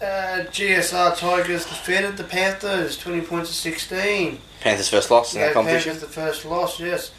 Uh, 0.00 0.44
GSR 0.50 1.16
Tigers 1.16 1.64
defeated 1.64 2.18
the 2.18 2.24
Panthers, 2.24 2.98
20 2.98 3.22
points 3.22 3.48
to 3.48 3.54
16. 3.54 4.38
Panthers' 4.60 4.90
first 4.90 5.10
loss 5.10 5.32
in 5.34 5.40
Yeah, 5.40 5.46
that 5.46 5.54
competition. 5.54 5.92
Panthers 5.92 6.08
the 6.08 6.14
first 6.14 6.44
loss, 6.44 6.78
yes. 6.78 7.12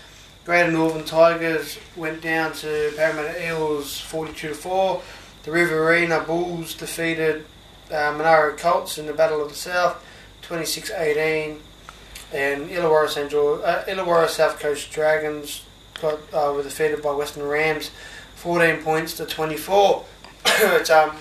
Greater 0.46 0.70
Northern 0.72 1.04
Tigers 1.04 1.80
went 1.96 2.22
down 2.22 2.54
to 2.54 2.94
Parramatta 2.96 3.48
Eels 3.48 4.00
42 4.00 4.50
to 4.50 4.54
4. 4.54 5.02
The 5.44 5.52
Riverina 5.52 6.20
Bulls 6.20 6.76
defeated 6.76 7.46
uh, 7.92 8.14
Monaro 8.18 8.56
Colts 8.56 8.98
in 8.98 9.06
the 9.06 9.14
Battle 9.14 9.42
of 9.42 9.50
the 9.50 9.56
South 9.56 10.04
26 10.42 10.92
18. 10.92 11.60
And 12.34 12.70
Illawarra, 12.70 13.64
uh, 13.64 13.84
Illawarra 13.86 14.28
South 14.28 14.60
Coast 14.60 14.92
Dragons 14.92 15.64
got, 16.02 16.20
uh, 16.34 16.52
were 16.54 16.64
defeated 16.64 17.02
by 17.02 17.14
Western 17.14 17.44
Rams 17.44 17.92
14 18.36 18.84
points 18.84 19.14
to 19.16 19.26
24. 19.26 20.06
it's, 20.46 20.90
um, 20.90 21.16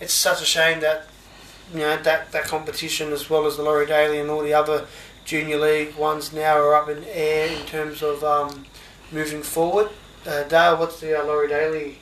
it's 0.00 0.12
such 0.12 0.42
a 0.42 0.44
shame 0.44 0.80
that 0.80 1.06
you 1.72 1.80
know 1.80 1.96
that, 2.02 2.30
that 2.32 2.44
competition 2.44 3.12
as 3.12 3.30
well 3.30 3.46
as 3.46 3.56
the 3.56 3.62
Laurie 3.62 3.86
Daly 3.86 4.18
and 4.18 4.28
all 4.28 4.42
the 4.42 4.52
other 4.52 4.86
junior 5.24 5.58
league 5.58 5.94
ones 5.94 6.32
now 6.32 6.56
are 6.56 6.74
up 6.74 6.88
in 6.88 7.02
air 7.04 7.48
in 7.48 7.64
terms 7.66 8.02
of 8.02 8.22
um, 8.22 8.66
moving 9.10 9.42
forward. 9.42 9.88
Uh, 10.26 10.42
Dale, 10.44 10.76
what's 10.76 11.00
the 11.00 11.18
uh, 11.18 11.24
Laurie 11.24 11.48
Daly 11.48 11.98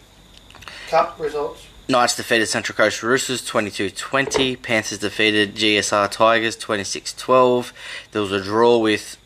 Cup 0.88 1.18
results? 1.20 1.66
Knights 1.88 2.16
defeated 2.16 2.46
Central 2.46 2.76
Coast 2.76 3.02
Roosters 3.02 3.44
22 3.44 3.90
20. 3.90 4.56
Panthers 4.56 4.98
defeated 4.98 5.54
GSR 5.54 6.10
Tigers 6.10 6.56
26 6.56 7.12
12. 7.14 7.72
There 8.12 8.22
was 8.22 8.32
a 8.32 8.42
draw 8.42 8.78
with 8.78 9.16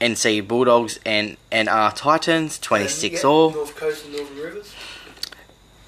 NC 0.00 0.46
Bulldogs 0.46 0.98
and 1.04 1.36
NR 1.52 1.94
Titans, 1.94 2.58
26 2.58 3.22
Yeah, 3.22 3.28
all. 3.28 3.50
North 3.50 3.76
Coast 3.76 4.06
and 4.06 4.16
Northern 4.16 4.36
Rivers. 4.36 4.74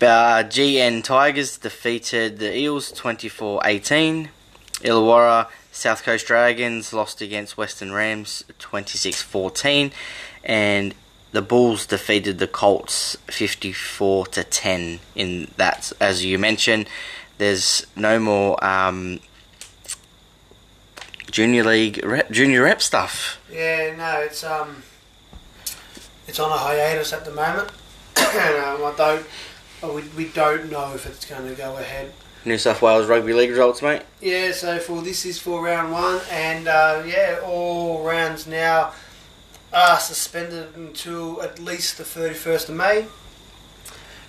Uh, 0.00 0.42
GN 0.42 1.04
Tigers 1.04 1.56
defeated 1.56 2.38
the 2.38 2.56
Eels 2.56 2.90
24 2.90 3.62
18. 3.64 4.30
Illawarra 4.80 5.48
South 5.70 6.02
Coast 6.02 6.26
Dragons 6.26 6.92
lost 6.92 7.22
against 7.22 7.56
Western 7.56 7.92
Rams 7.92 8.44
26 8.58 9.22
14. 9.22 9.92
And 10.44 10.94
the 11.32 11.42
Bulls 11.42 11.86
defeated 11.86 12.38
the 12.38 12.46
Colts 12.46 13.16
54 13.26 14.26
to 14.26 14.44
10 14.44 15.00
in 15.14 15.50
that. 15.56 15.92
As 15.98 16.24
you 16.24 16.38
mentioned, 16.38 16.88
there's 17.38 17.86
no 17.96 18.20
more 18.20 18.62
um, 18.62 19.20
junior 21.30 21.64
league 21.64 22.04
rep, 22.04 22.30
junior 22.30 22.62
rep 22.62 22.82
stuff. 22.82 23.40
Yeah, 23.50 23.96
no, 23.96 24.20
it's 24.20 24.44
um, 24.44 24.82
it's 26.28 26.38
on 26.38 26.50
a 26.50 26.56
hiatus 26.56 27.12
at 27.12 27.24
the 27.24 27.32
moment, 27.32 27.70
and 28.16 28.64
um, 28.64 28.84
I 28.84 28.94
don't, 28.96 29.26
we, 29.94 30.02
we 30.16 30.28
don't 30.28 30.70
know 30.70 30.94
if 30.94 31.06
it's 31.06 31.24
going 31.24 31.48
to 31.48 31.54
go 31.54 31.76
ahead. 31.78 32.12
New 32.44 32.58
South 32.58 32.82
Wales 32.82 33.06
Rugby 33.06 33.32
League 33.32 33.50
results, 33.50 33.82
mate. 33.82 34.02
Yeah, 34.20 34.52
so 34.52 34.78
for 34.80 35.00
this 35.00 35.24
is 35.24 35.38
for 35.38 35.64
round 35.64 35.92
one, 35.92 36.20
and 36.30 36.68
uh, 36.68 37.02
yeah, 37.06 37.40
all 37.42 38.04
rounds 38.04 38.46
now 38.46 38.92
are 39.72 39.98
suspended 39.98 40.76
until 40.76 41.42
at 41.42 41.58
least 41.58 41.98
the 41.98 42.04
thirty 42.04 42.34
first 42.34 42.68
of 42.68 42.74
May. 42.74 43.06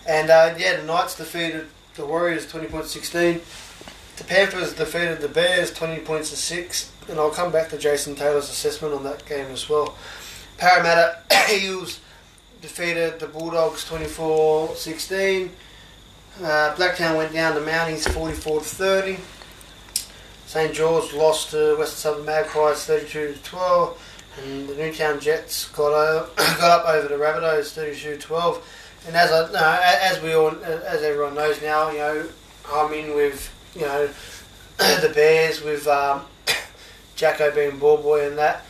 And 0.07 0.29
uh, 0.29 0.55
yeah, 0.57 0.77
the 0.77 0.83
Knights 0.83 1.17
defeated 1.17 1.67
the 1.95 2.05
Warriors 2.05 2.47
twenty 2.47 2.67
point 2.67 2.85
sixteen. 2.85 3.41
The 4.17 4.23
Panthers 4.23 4.73
defeated 4.73 5.21
the 5.21 5.29
Bears 5.29 5.73
twenty 5.73 6.01
points 6.01 6.29
to 6.29 6.35
six, 6.35 6.91
and 7.09 7.19
I'll 7.19 7.31
come 7.31 7.51
back 7.51 7.69
to 7.69 7.77
Jason 7.77 8.15
Taylor's 8.15 8.49
assessment 8.49 8.93
on 8.93 9.03
that 9.03 9.25
game 9.25 9.47
as 9.51 9.67
well. 9.69 9.95
Parramatta 10.57 11.19
Eels 11.51 11.99
defeated 12.61 13.19
the 13.19 13.27
Bulldogs 13.27 13.83
24-16. 13.89 15.49
Uh, 16.41 16.73
Blacktown 16.75 17.17
went 17.17 17.33
down 17.33 17.53
to 17.53 17.59
Mounties 17.59 18.09
44 18.11 18.61
30. 18.61 19.17
St 20.47 20.73
George 20.73 21.13
lost 21.13 21.51
to 21.51 21.75
Western 21.77 21.97
Suburbs 21.97 22.25
Magpies 22.25 22.85
32 22.85 23.33
to 23.33 23.43
12, 23.43 24.12
and 24.41 24.67
the 24.67 24.75
Newtown 24.75 25.19
Jets 25.19 25.69
got 25.69 25.93
o- 25.93 26.29
got 26.37 26.81
up 26.81 26.87
over 26.87 27.07
the 27.07 27.15
Rabbitohs 27.15 27.73
32 27.73 28.15
to 28.15 28.17
12. 28.17 28.79
And 29.07 29.15
as 29.15 29.31
I, 29.31 29.51
no, 29.51 29.79
as 29.81 30.21
we 30.21 30.33
all, 30.33 30.55
as 30.63 31.03
everyone 31.03 31.35
knows 31.35 31.61
now, 31.61 31.91
you 31.91 31.97
know, 31.97 32.25
I'm 32.71 32.93
in 32.93 33.15
with 33.15 33.53
you 33.75 33.81
know 33.81 34.07
the 34.77 35.11
Bears 35.13 35.61
with 35.61 35.87
um, 35.87 36.21
Jacko 37.15 37.53
being 37.53 37.79
ball 37.79 37.97
boy 37.97 38.27
and 38.27 38.37
that, 38.37 38.65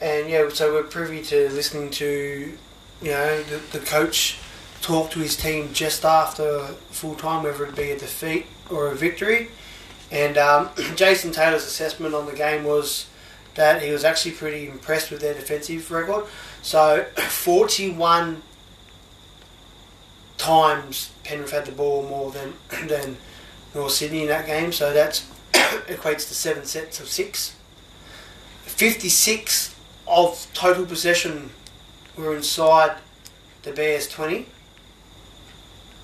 and 0.00 0.28
yeah, 0.28 0.48
so 0.50 0.72
we're 0.72 0.82
privy 0.82 1.22
to 1.24 1.48
listening 1.50 1.90
to 1.92 2.52
you 3.00 3.10
know 3.10 3.42
the, 3.44 3.78
the 3.78 3.84
coach 3.84 4.38
talk 4.82 5.10
to 5.10 5.18
his 5.20 5.36
team 5.36 5.72
just 5.72 6.04
after 6.04 6.66
full 6.90 7.14
time, 7.14 7.42
whether 7.42 7.64
it 7.64 7.74
be 7.74 7.90
a 7.90 7.98
defeat 7.98 8.46
or 8.70 8.88
a 8.88 8.94
victory. 8.94 9.48
And 10.10 10.38
um, 10.38 10.70
Jason 10.94 11.32
Taylor's 11.32 11.64
assessment 11.64 12.14
on 12.14 12.26
the 12.26 12.32
game 12.32 12.64
was 12.64 13.07
that 13.58 13.82
he 13.82 13.90
was 13.90 14.04
actually 14.04 14.30
pretty 14.30 14.68
impressed 14.68 15.10
with 15.10 15.20
their 15.20 15.34
defensive 15.34 15.90
record. 15.90 16.24
So 16.62 17.04
41 17.16 18.40
times 20.38 21.10
Penrith 21.24 21.50
had 21.50 21.66
the 21.66 21.72
ball 21.72 22.04
more 22.04 22.30
than 22.30 22.54
than 22.86 23.16
North 23.74 23.90
Sydney 23.90 24.22
in 24.22 24.28
that 24.28 24.46
game. 24.46 24.70
So 24.70 24.92
that 24.92 25.24
equates 25.52 26.28
to 26.28 26.34
seven 26.34 26.64
sets 26.64 27.00
of 27.00 27.08
six. 27.08 27.56
56 28.62 29.74
of 30.06 30.46
total 30.54 30.86
possession 30.86 31.50
were 32.16 32.36
inside 32.36 32.96
the 33.64 33.72
Bears 33.72 34.08
20 34.08 34.46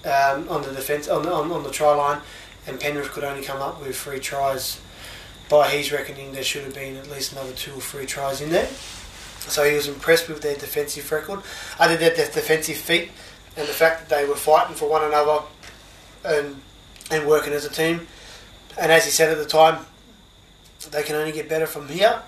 um, 0.05 0.49
on 0.49 0.63
the 0.63 0.73
defense 0.73 1.07
on 1.07 1.23
the, 1.23 1.33
on, 1.33 1.53
on 1.53 1.63
the 1.63 1.71
try 1.71 1.95
line, 1.95 2.21
and 2.67 2.81
Penrith 2.81 3.13
could 3.13 3.23
only 3.23 3.45
come 3.45 3.63
up 3.63 3.81
with 3.81 3.97
three 3.97 4.19
tries. 4.19 4.81
By 5.49 5.71
his 5.71 5.93
reckoning, 5.93 6.33
there 6.33 6.43
should 6.43 6.65
have 6.65 6.75
been 6.75 6.97
at 6.97 7.11
least 7.11 7.33
another 7.33 7.53
two 7.53 7.73
or 7.75 7.81
three 7.81 8.07
tries 8.07 8.41
in 8.41 8.51
there. 8.51 8.69
So 9.47 9.63
he 9.65 9.75
was 9.75 9.89
impressed 9.89 10.29
with 10.29 10.41
their 10.41 10.57
defensive 10.57 11.11
record, 11.13 11.41
other 11.79 11.97
than 11.97 12.15
their 12.17 12.31
defensive 12.31 12.77
feat, 12.77 13.11
and 13.57 13.69
the 13.69 13.73
fact 13.73 14.01
that 14.01 14.17
they 14.17 14.27
were 14.27 14.37
fighting 14.37 14.75
for 14.75 14.89
one 14.89 15.05
another 15.05 15.45
and 16.25 16.61
and 17.11 17.27
working 17.29 17.53
as 17.53 17.65
a 17.65 17.71
team. 17.71 18.07
And 18.79 18.91
as 18.91 19.05
he 19.05 19.11
said 19.11 19.31
at 19.31 19.39
the 19.39 19.45
time, 19.45 19.85
they 20.91 21.03
can 21.03 21.17
only 21.17 21.33
get 21.33 21.49
better 21.49 21.67
from 21.67 21.89
here. 21.89 22.23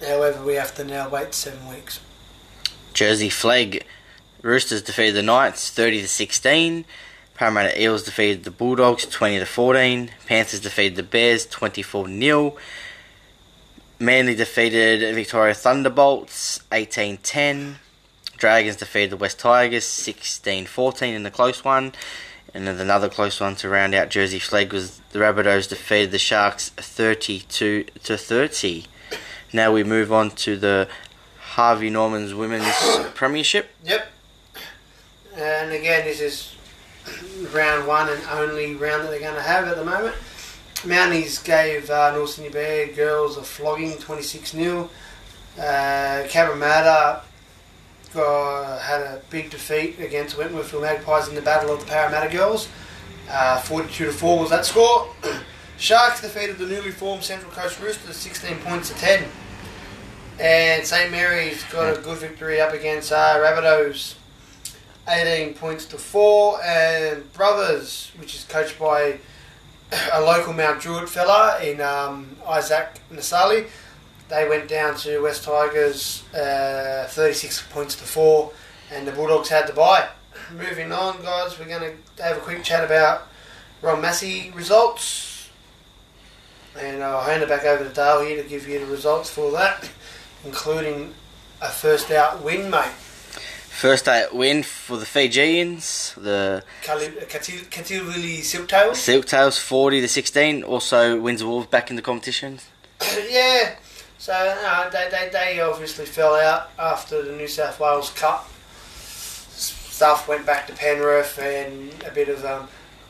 However, 0.00 0.44
we 0.44 0.54
have 0.54 0.74
to 0.76 0.84
now 0.84 1.08
wait 1.08 1.34
seven 1.34 1.66
weeks. 1.68 2.00
Jersey 2.92 3.28
Flegg 3.28 3.82
Roosters 4.42 4.82
defeated 4.82 5.14
the 5.14 5.22
Knights 5.22 5.70
30 5.70 6.02
to 6.02 6.08
16. 6.08 6.84
Parramatta 7.38 7.80
Eels 7.80 8.02
defeated 8.02 8.42
the 8.42 8.50
Bulldogs 8.50 9.06
20 9.06 9.38
to 9.38 9.46
14. 9.46 10.10
Panthers 10.26 10.58
defeated 10.58 10.96
the 10.96 11.04
Bears 11.04 11.46
24 11.46 12.08
0. 12.08 12.56
Manly 14.00 14.34
defeated 14.34 15.14
Victoria 15.14 15.54
Thunderbolts 15.54 16.60
18 16.72 17.18
10. 17.18 17.76
Dragons 18.36 18.74
defeated 18.74 19.10
the 19.10 19.16
West 19.16 19.38
Tigers 19.38 19.84
16 19.84 20.66
14 20.66 21.14
in 21.14 21.22
the 21.22 21.30
close 21.30 21.62
one. 21.62 21.92
And 22.52 22.66
then 22.66 22.80
another 22.80 23.08
close 23.08 23.38
one 23.38 23.54
to 23.56 23.68
round 23.68 23.94
out 23.94 24.08
Jersey 24.10 24.40
Flegg 24.40 24.72
was 24.72 25.00
the 25.12 25.20
Rabbitohs 25.20 25.68
defeated 25.68 26.10
the 26.10 26.18
Sharks 26.18 26.70
32 26.70 27.84
to 27.84 28.16
30. 28.16 28.86
Now 29.52 29.72
we 29.72 29.84
move 29.84 30.12
on 30.12 30.32
to 30.32 30.56
the 30.56 30.88
Harvey 31.38 31.88
Norman's 31.88 32.34
Women's 32.34 32.74
Premiership. 33.14 33.70
Yep. 33.84 34.08
And 35.36 35.70
again, 35.70 36.04
this 36.04 36.20
is 36.20 36.57
round 37.52 37.86
one 37.86 38.08
and 38.08 38.22
only 38.30 38.74
round 38.74 39.04
that 39.04 39.10
they're 39.10 39.20
going 39.20 39.34
to 39.34 39.42
have 39.42 39.66
at 39.68 39.76
the 39.76 39.84
moment. 39.84 40.14
Mounties 40.82 41.42
gave 41.44 41.90
uh, 41.90 42.12
North 42.12 42.30
Sydney 42.30 42.50
Bear 42.50 42.88
girls 42.88 43.36
a 43.36 43.42
flogging, 43.42 43.96
26 43.98 44.52
0. 44.52 44.90
Uh, 45.58 46.22
Cabramatta 46.28 47.22
got, 48.14 48.80
had 48.80 49.00
a 49.00 49.20
big 49.30 49.50
defeat 49.50 49.98
against 49.98 50.36
Wentworthville 50.36 50.82
Magpies 50.82 51.28
in 51.28 51.34
the 51.34 51.42
Battle 51.42 51.72
of 51.72 51.80
the 51.80 51.86
Parramatta 51.86 52.30
Girls. 52.30 52.68
Uh, 53.28 53.60
42 53.60 54.06
to 54.06 54.12
4 54.12 54.38
was 54.38 54.50
that 54.50 54.64
score. 54.64 55.08
Sharks 55.78 56.20
defeated 56.20 56.58
the 56.58 56.66
newly 56.66 56.90
formed 56.90 57.22
Central 57.24 57.52
Coast 57.52 57.80
Roosters 57.80 58.16
16 58.16 58.58
points 58.58 58.88
to 58.90 58.94
10. 58.96 59.24
And 60.40 60.86
St 60.86 61.10
Mary's 61.10 61.62
got 61.64 61.96
a 61.96 62.00
good 62.00 62.18
victory 62.18 62.60
up 62.60 62.72
against 62.72 63.10
uh, 63.10 63.36
Rabbitohs 63.36 64.14
18 65.08 65.54
points 65.54 65.84
to 65.86 65.98
4. 65.98 66.62
And 66.62 67.32
Brothers, 67.32 68.12
which 68.18 68.34
is 68.34 68.44
coached 68.44 68.78
by 68.78 69.18
a 70.12 70.20
local 70.20 70.52
Mount 70.52 70.80
Druitt 70.80 71.08
fella 71.08 71.60
in 71.62 71.80
um, 71.80 72.36
Isaac 72.46 73.00
Nasali, 73.12 73.68
they 74.28 74.48
went 74.48 74.68
down 74.68 74.94
to 74.96 75.20
West 75.20 75.44
Tigers 75.44 76.22
uh, 76.34 77.06
36 77.08 77.66
points 77.70 77.94
to 77.96 78.04
4. 78.04 78.52
And 78.92 79.06
the 79.06 79.12
Bulldogs 79.12 79.48
had 79.48 79.66
to 79.66 79.72
buy. 79.72 80.08
Moving 80.52 80.92
on, 80.92 81.20
guys, 81.22 81.58
we're 81.58 81.66
going 81.66 81.96
to 82.16 82.22
have 82.22 82.38
a 82.38 82.40
quick 82.40 82.62
chat 82.62 82.84
about 82.84 83.28
Ron 83.82 84.00
Massey 84.00 84.50
results. 84.54 85.50
And 86.78 87.02
I'll 87.02 87.24
hand 87.24 87.42
it 87.42 87.48
back 87.48 87.64
over 87.64 87.84
to 87.84 87.90
Dale 87.90 88.20
here 88.20 88.42
to 88.42 88.48
give 88.48 88.68
you 88.68 88.78
the 88.78 88.86
results 88.86 89.28
for 89.28 89.50
that, 89.52 89.90
including 90.44 91.14
a 91.60 91.68
first 91.68 92.10
out 92.10 92.42
win, 92.42 92.70
mate. 92.70 92.92
First 93.78 94.08
eight 94.08 94.34
win 94.34 94.64
for 94.64 94.96
the 94.96 95.06
Fijians. 95.06 96.12
The 96.16 96.64
Kaiviti 96.82 98.40
Silktails. 98.40 98.96
Silktails 98.96 99.60
40 99.60 100.00
to 100.00 100.08
16. 100.08 100.64
Also 100.64 101.20
Windsor 101.20 101.46
Wolves 101.46 101.68
back 101.68 101.88
in 101.88 101.94
the 101.94 102.02
competition. 102.02 102.58
yeah, 103.30 103.76
so 104.18 104.32
no, 104.32 104.90
they, 104.90 105.08
they, 105.12 105.28
they 105.32 105.60
obviously 105.60 106.06
fell 106.06 106.34
out 106.34 106.72
after 106.76 107.22
the 107.22 107.30
New 107.36 107.46
South 107.46 107.78
Wales 107.78 108.10
Cup. 108.10 108.50
Stuff 108.96 110.26
went 110.26 110.44
back 110.44 110.66
to 110.66 110.72
Penrith 110.72 111.38
and 111.38 111.94
a 112.02 112.10
bit 112.10 112.28
of 112.28 112.44
um, 112.44 112.66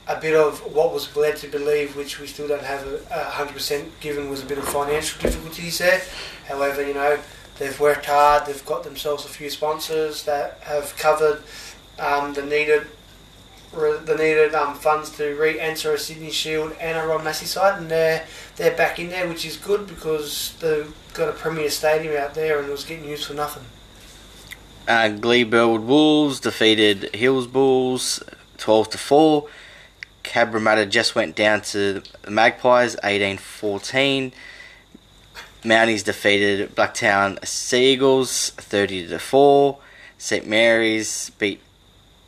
a 0.07 0.21
bit 0.21 0.37
of 0.37 0.59
what 0.75 0.93
was 0.93 1.17
led 1.17 1.39
to 1.39 1.49
believe, 1.49 1.97
which 1.97 2.21
we 2.21 2.27
still 2.27 2.47
don't 2.47 2.63
have 2.63 2.87
a 3.11 3.25
hundred 3.25 3.55
percent 3.55 3.99
given, 4.01 4.29
was 4.29 4.43
a 4.43 4.47
bit 4.47 4.59
of 4.59 4.65
financial 4.69 5.19
difficulties 5.23 5.79
there. 5.79 6.03
However, 6.47 6.87
you 6.87 6.93
know 6.93 7.19
they've 7.59 7.79
worked 7.79 8.07
hard. 8.07 8.47
They've 8.47 8.65
got 8.65 8.85
themselves 8.85 9.25
a 9.25 9.29
few 9.29 9.51
sponsors 9.51 10.25
that 10.25 10.59
have 10.63 10.97
covered 10.97 11.43
um, 11.99 12.35
the 12.35 12.43
needed 12.43 12.87
the 13.73 14.17
needed 14.19 14.55
um, 14.55 14.75
funds 14.75 15.11
to 15.11 15.35
re-enter 15.35 15.93
a 15.93 15.99
Sydney 15.99 16.31
Shield 16.31 16.73
and 16.81 16.97
a 16.97 17.07
Ron 17.07 17.23
Massey 17.23 17.47
side, 17.47 17.79
and 17.79 17.91
they're 17.91 18.27
they're 18.57 18.77
back 18.77 18.99
in 18.99 19.11
there, 19.11 19.29
which 19.29 19.45
is 19.45 19.57
good 19.57 19.87
because 19.87 20.57
they've 20.61 20.93
got 21.13 21.29
a 21.29 21.33
premier 21.33 21.71
stadium 21.71 22.17
out 22.17 22.35
there, 22.35 22.59
and 22.59 22.69
it 22.69 22.73
was 22.73 22.85
getting 22.85 23.09
used 23.09 23.27
for 23.27 23.35
nothing. 23.35 23.65
Uh, 24.87 25.11
Gleeburwood 25.11 25.85
Wolves 25.85 26.41
defeated 26.41 27.15
Hills 27.15 27.47
Bulls 27.47 28.23
12 28.57 28.91
to 28.91 28.99
4. 28.99 29.49
Cabramatta 30.25 30.89
just 30.89 31.15
went 31.15 31.37
down 31.37 31.61
to 31.61 32.03
the 32.23 32.31
Magpies 32.31 32.97
18 33.05 33.37
14. 33.37 34.33
Mounties 35.63 36.05
defeated 36.05 36.75
Blacktown 36.75 37.45
Seagulls 37.45 38.51
30 38.51 39.09
to 39.09 39.19
4. 39.19 39.79
St 40.19 40.47
Mary's 40.47 41.31
beat 41.39 41.61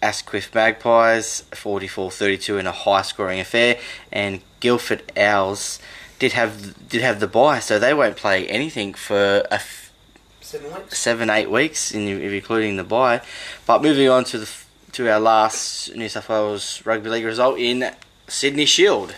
Asquith 0.03 0.55
Magpies 0.55 1.43
44-32 1.51 2.61
in 2.61 2.67
a 2.67 2.73
high-scoring 2.73 3.41
affair, 3.41 3.79
and 4.13 4.41
Guildford 4.61 5.03
Owls 5.17 5.79
did 6.19 6.33
have 6.33 6.89
did 6.89 7.03
have 7.03 7.19
the 7.21 7.27
bye, 7.27 7.59
so 7.61 7.79
they 7.79 7.93
won't 7.95 8.17
play 8.17 8.47
anything 8.49 8.95
for 8.95 9.41
a 9.51 9.55
f- 9.55 9.93
Seven 10.41 10.73
weeks. 10.75 10.99
seven 10.99 11.31
eight 11.31 11.51
weeks, 11.51 11.93
in, 11.93 12.09
including 12.09 12.77
the 12.77 12.85
bye. 12.85 13.21
But 13.67 13.83
moving 13.83 14.09
on 14.09 14.25
to 14.25 14.39
the 14.39 14.51
to 14.93 15.11
our 15.11 15.21
last 15.21 15.95
New 15.95 16.09
South 16.09 16.29
Wales 16.29 16.83
rugby 16.85 17.11
league 17.11 17.25
result 17.25 17.59
in 17.59 17.91
Sydney 18.29 18.67
Shield. 18.67 19.15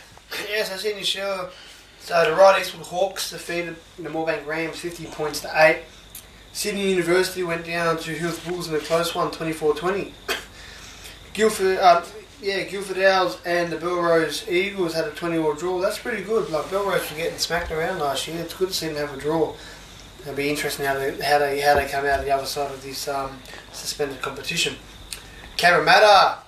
Yes, 0.48 0.70
I 0.72 0.76
seen 0.76 0.98
you 0.98 1.04
sure. 1.04 1.50
So 2.02 2.24
the 2.28 2.34
Right 2.34 2.60
Eastwood 2.60 2.86
Hawks 2.86 3.30
defeated 3.30 3.76
the 3.96 4.08
Moorebank 4.08 4.44
Rams 4.44 4.80
50 4.80 5.06
points 5.06 5.40
to 5.42 5.50
8. 5.54 5.82
Sydney 6.52 6.90
University 6.90 7.44
went 7.44 7.64
down 7.64 7.96
to 7.98 8.10
Hills 8.10 8.40
Bulls 8.40 8.68
in 8.68 8.74
a 8.74 8.80
close 8.80 9.14
one, 9.14 9.30
24-20. 9.30 10.10
Guildford, 11.32 11.78
uh, 11.78 12.04
yeah, 12.42 12.64
Guildford 12.64 12.98
Owls 12.98 13.38
and 13.46 13.70
the 13.70 13.76
Belrose 13.76 14.50
Eagles 14.50 14.94
had 14.94 15.04
a 15.04 15.12
20-all 15.12 15.54
draw. 15.54 15.80
That's 15.80 15.96
pretty 15.96 16.24
good. 16.24 16.50
Like 16.50 16.64
Belrose 16.66 17.08
were 17.08 17.16
getting 17.16 17.38
smacked 17.38 17.70
around 17.70 18.00
last 18.00 18.26
year. 18.26 18.40
It's 18.40 18.54
good 18.54 18.68
to 18.68 18.74
see 18.74 18.88
them 18.88 18.96
have 18.96 19.16
a 19.16 19.20
draw. 19.20 19.54
It'll 20.22 20.34
be 20.34 20.50
interesting 20.50 20.86
how 20.86 20.94
they 20.94 21.12
how 21.20 21.38
they 21.38 21.60
how 21.60 21.74
they 21.74 21.86
come 21.86 22.04
out 22.04 22.18
of 22.18 22.24
the 22.24 22.32
other 22.32 22.46
side 22.46 22.70
of 22.72 22.82
this 22.82 23.08
um, 23.08 23.38
suspended 23.72 24.20
competition. 24.22 24.74
Cabramatta 25.56 26.38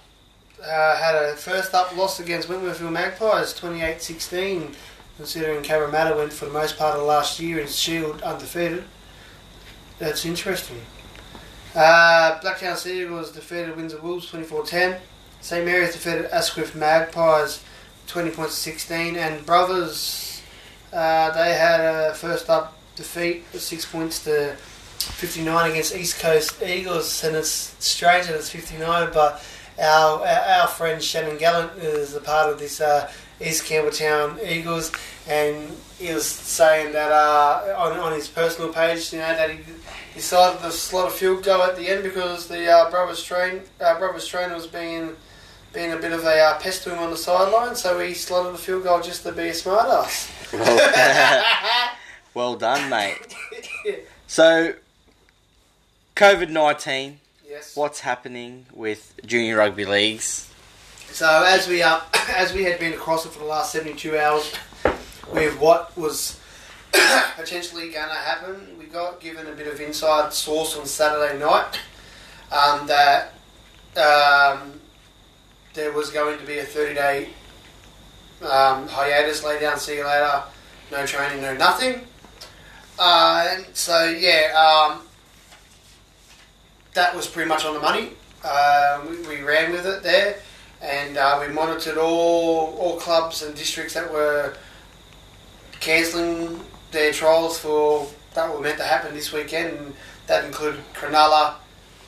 uh, 0.65 0.97
had 0.97 1.15
a 1.15 1.37
first 1.37 1.75
up 1.75 1.97
loss 1.97 2.21
against 2.21 2.49
Wentworthville 2.49 2.93
Magpies, 2.93 3.53
28-16, 3.55 4.75
considering 5.17 5.63
Cabramatta 5.63 6.17
went 6.17 6.33
for 6.33 6.47
the 6.47 6.53
most 6.53 6.77
part 6.77 6.95
of 6.95 7.01
the 7.01 7.07
last 7.07 7.39
year 7.39 7.61
in 7.61 7.69
Shield 7.69 8.23
undefeated. 8.23 8.85
That's 9.99 10.25
interesting. 10.25 10.81
Uh, 11.75 12.39
Blacktown 12.41 12.77
Sea 12.77 13.03
Eagles 13.03 13.33
defeated 13.33 13.77
Windsor 13.77 14.01
Wolves 14.01 14.31
24-10. 14.31 15.01
St 15.41 15.65
Mary's 15.65 15.93
defeated 15.93 16.27
Asquith 16.27 16.75
Magpies 16.75 17.63
20 18.07 18.31
points 18.31 18.55
to 18.55 18.61
16. 18.61 19.17
And 19.17 19.45
Brothers, 19.45 20.43
uh, 20.93 21.31
they 21.33 21.55
had 21.55 21.81
a 21.81 22.15
first 22.15 22.49
up 22.49 22.77
defeat 22.97 23.45
of 23.53 23.61
6 23.61 23.85
points 23.87 24.23
to 24.25 24.57
59 24.99 25.71
against 25.73 25.97
East 25.97 26.21
Coast 26.21 26.63
Eagles. 26.63 27.25
And 27.25 27.37
it's 27.37 27.75
strange 27.79 28.27
that 28.27 28.37
it's 28.37 28.51
59, 28.51 29.11
but 29.13 29.45
our, 29.79 30.21
our, 30.21 30.61
our 30.61 30.69
friend 30.69 31.03
Shannon 31.03 31.39
Gallant 31.39 31.77
is 31.79 32.15
a 32.15 32.21
part 32.21 32.53
of 32.53 32.59
this 32.59 32.81
uh, 32.81 33.11
East 33.41 33.65
Campbelltown 33.65 34.43
Eagles, 34.47 34.93
and 35.29 35.77
he 35.99 36.13
was 36.13 36.27
saying 36.27 36.93
that 36.93 37.11
uh, 37.11 37.75
on, 37.77 37.99
on 37.99 38.13
his 38.13 38.29
personal 38.29 38.73
page, 38.73 39.13
you 39.13 39.19
know, 39.19 39.35
that 39.35 39.51
he 39.51 39.59
decided 40.15 40.61
to 40.61 40.71
slot 40.71 41.09
a 41.09 41.11
field 41.11 41.43
goal 41.45 41.63
at 41.63 41.77
the 41.77 41.89
end 41.89 42.03
because 42.03 42.47
the 42.47 42.71
uh, 42.71 42.91
brothers 42.91 43.23
train 43.23 43.63
uh, 43.81 43.99
brothers 43.99 44.27
trainer 44.27 44.55
was 44.55 44.67
being 44.67 45.17
being 45.73 45.93
a 45.93 45.97
bit 45.97 46.13
of 46.13 46.23
a 46.25 46.41
uh, 46.41 46.59
pest 46.61 46.85
to 46.85 46.91
him 46.93 47.01
on 47.01 47.11
the 47.11 47.17
sideline, 47.17 47.75
so 47.75 47.99
he 47.99 48.15
slotted 48.15 48.55
a 48.55 48.59
field 48.59 48.85
goal 48.85 49.01
just 49.01 49.25
to 49.25 49.33
be 49.33 49.43
a 49.49 49.53
smartass. 49.53 50.31
Well, 50.53 51.87
well 52.35 52.57
done, 52.57 52.89
mate. 52.89 53.35
So, 54.27 54.75
COVID 56.17 56.49
nineteen. 56.51 57.21
yes. 57.49 57.77
What's 57.77 58.01
happening 58.01 58.67
with 58.73 59.15
junior 59.25 59.59
rugby 59.59 59.85
leagues? 59.85 60.51
So 61.15 61.45
as 61.47 61.69
we 61.69 61.81
uh, 61.81 62.01
as 62.35 62.53
we 62.53 62.65
had 62.65 62.81
been 62.81 62.93
across 62.93 63.25
it 63.25 63.31
for 63.31 63.39
the 63.39 63.45
last 63.45 63.71
seventy 63.71 63.95
two 63.95 64.19
hours, 64.19 64.53
with 65.33 65.57
what 65.61 65.97
was 65.97 66.41
potentially 67.37 67.89
going 67.91 68.09
to 68.09 68.15
happen, 68.17 68.77
we 68.81 68.87
got 68.87 69.21
given 69.21 69.47
a 69.47 69.53
bit 69.53 69.69
of 69.69 69.81
inside 69.81 70.33
source 70.33 70.77
on 70.77 70.87
Saturday 70.87 71.39
night 71.39 71.79
um, 72.51 72.89
that 72.89 73.35
um, 73.97 74.81
there 75.75 75.93
was 75.93 76.11
going 76.11 76.37
to 76.37 76.45
be 76.45 76.59
a 76.59 76.65
thirty 76.65 76.95
day 76.95 77.29
um, 78.43 78.89
hiatus. 78.89 79.45
Lay 79.45 79.61
down, 79.61 79.79
see 79.79 79.99
you 79.99 80.05
later. 80.05 80.43
No 80.91 81.07
training, 81.07 81.43
no 81.43 81.57
nothing. 81.57 82.01
Uh, 82.99 83.51
and 83.53 83.67
so 83.73 84.07
yeah, 84.07 84.51
um, 84.91 85.03
that 86.95 87.15
was 87.15 87.29
pretty 87.29 87.49
much 87.49 87.65
on 87.65 87.73
the 87.73 87.81
money. 87.81 88.15
Uh, 88.43 89.01
we, 89.09 89.37
we 89.37 89.43
ran 89.43 89.71
with 89.71 89.87
it 89.87 90.03
there 90.03 90.39
and 90.83 91.17
uh, 91.17 91.39
we 91.41 91.53
monitored 91.53 91.99
all 91.99 92.75
all 92.79 92.97
clubs 92.99 93.43
and 93.43 93.55
districts 93.55 93.95
that 93.95 94.11
were 94.13 94.55
cancelling 95.81 96.61
their 96.91 97.13
trials 97.13 97.59
for 97.59 98.07
that 98.35 98.53
were 98.53 98.61
meant 98.61 98.79
to 98.79 98.85
happen 98.85 99.15
this 99.15 99.33
weekend. 99.33 99.79
And 99.79 99.95
that 100.27 100.45
included 100.45 100.81
Cronulla, 100.95 101.55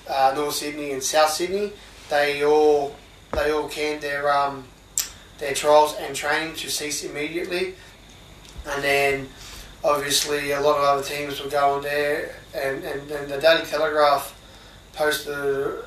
uh, 0.09 0.33
North 0.35 0.55
Sydney, 0.55 0.93
and 0.93 1.03
South 1.03 1.31
Sydney. 1.31 1.73
They 2.09 2.45
all 2.45 2.95
they 3.33 3.51
all 3.51 3.69
canned 3.69 4.03
their 4.03 4.33
um, 4.33 4.65
their 5.39 5.55
trials 5.55 5.95
and 6.01 6.15
training 6.15 6.55
to 6.57 6.71
cease 6.71 7.05
immediately, 7.05 7.75
and 8.67 8.83
then 8.83 9.29
obviously 9.85 10.53
a 10.53 10.61
lot 10.61 10.79
of 10.79 10.85
other 10.85 11.03
teams 11.03 11.43
were 11.43 11.51
going 11.51 11.83
there. 11.83 12.37
And, 12.55 12.83
and, 12.85 13.11
and 13.11 13.31
the 13.31 13.39
Daily 13.39 13.65
Telegraph 13.65 14.35
posted 14.93 15.85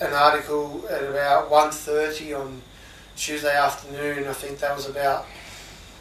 an 0.00 0.12
article 0.12 0.84
at 0.90 1.02
about 1.02 1.50
1.30 1.50 2.38
on 2.38 2.62
Tuesday 3.16 3.56
afternoon. 3.56 4.28
I 4.28 4.32
think 4.32 4.58
that 4.60 4.76
was 4.76 4.88
about 4.88 5.26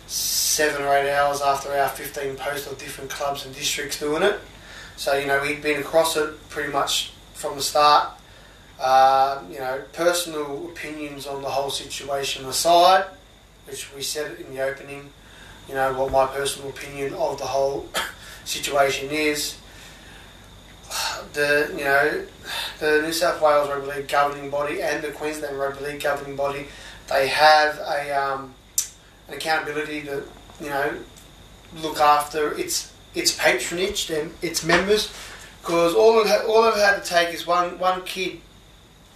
seven 0.06 0.84
or 0.84 0.96
eight 0.96 1.12
hours 1.12 1.42
after 1.42 1.72
our 1.72 1.90
15 1.90 2.36
posts 2.36 2.72
of 2.72 2.78
different 2.78 3.10
clubs 3.10 3.46
and 3.46 3.54
districts 3.56 4.00
doing 4.00 4.24
it. 4.24 4.40
So, 4.96 5.18
you 5.18 5.28
know, 5.28 5.42
we'd 5.42 5.62
been 5.62 5.80
across 5.80 6.16
it 6.16 6.50
pretty 6.50 6.72
much 6.72 7.14
from 7.34 7.56
the 7.56 7.62
start. 7.62 8.10
Uh, 8.80 9.42
you 9.50 9.58
know, 9.58 9.82
personal 9.94 10.70
opinions 10.70 11.26
on 11.26 11.42
the 11.42 11.50
whole 11.50 11.72
situation 11.72 12.46
aside, 12.46 13.06
which 13.66 13.94
we 13.96 14.02
said 14.04 14.40
in 14.40 14.54
the 14.54 14.62
opening, 14.62 15.10
you 15.68 15.74
know, 15.74 15.94
what 15.94 16.12
my 16.12 16.28
personal 16.28 16.70
opinion 16.70 17.14
of 17.16 17.40
the 17.40 17.46
whole 17.46 17.90
situation 18.46 19.10
is. 19.10 19.58
The, 21.34 21.74
you 21.78 21.84
know, 21.84 22.26
the 22.80 23.02
New 23.02 23.12
South 23.12 23.42
Wales 23.42 23.70
Rugby 23.70 23.88
League 23.88 24.08
governing 24.08 24.50
body 24.50 24.82
and 24.82 25.04
the 25.04 25.12
Queensland 25.12 25.60
Rugby 25.60 25.86
League 25.86 26.02
governing 26.02 26.36
body, 26.36 26.68
they 27.10 27.28
have 27.28 27.78
a 27.80 28.12
um, 28.12 28.56
an 29.28 29.36
accountability 29.36 30.02
to 30.04 30.24
you 30.62 30.70
know 30.70 30.98
look 31.76 32.00
after 32.00 32.58
its 32.58 32.94
its 33.14 33.36
patronage 33.38 34.10
and 34.10 34.34
its 34.42 34.64
members, 34.64 35.14
because 35.62 35.94
all 35.94 36.20
it 36.22 36.28
ha- 36.28 36.46
all 36.48 36.68
it 36.68 36.76
had 36.76 37.04
to 37.04 37.08
take 37.08 37.34
is 37.34 37.46
one 37.46 37.78
one 37.78 38.04
kid 38.04 38.40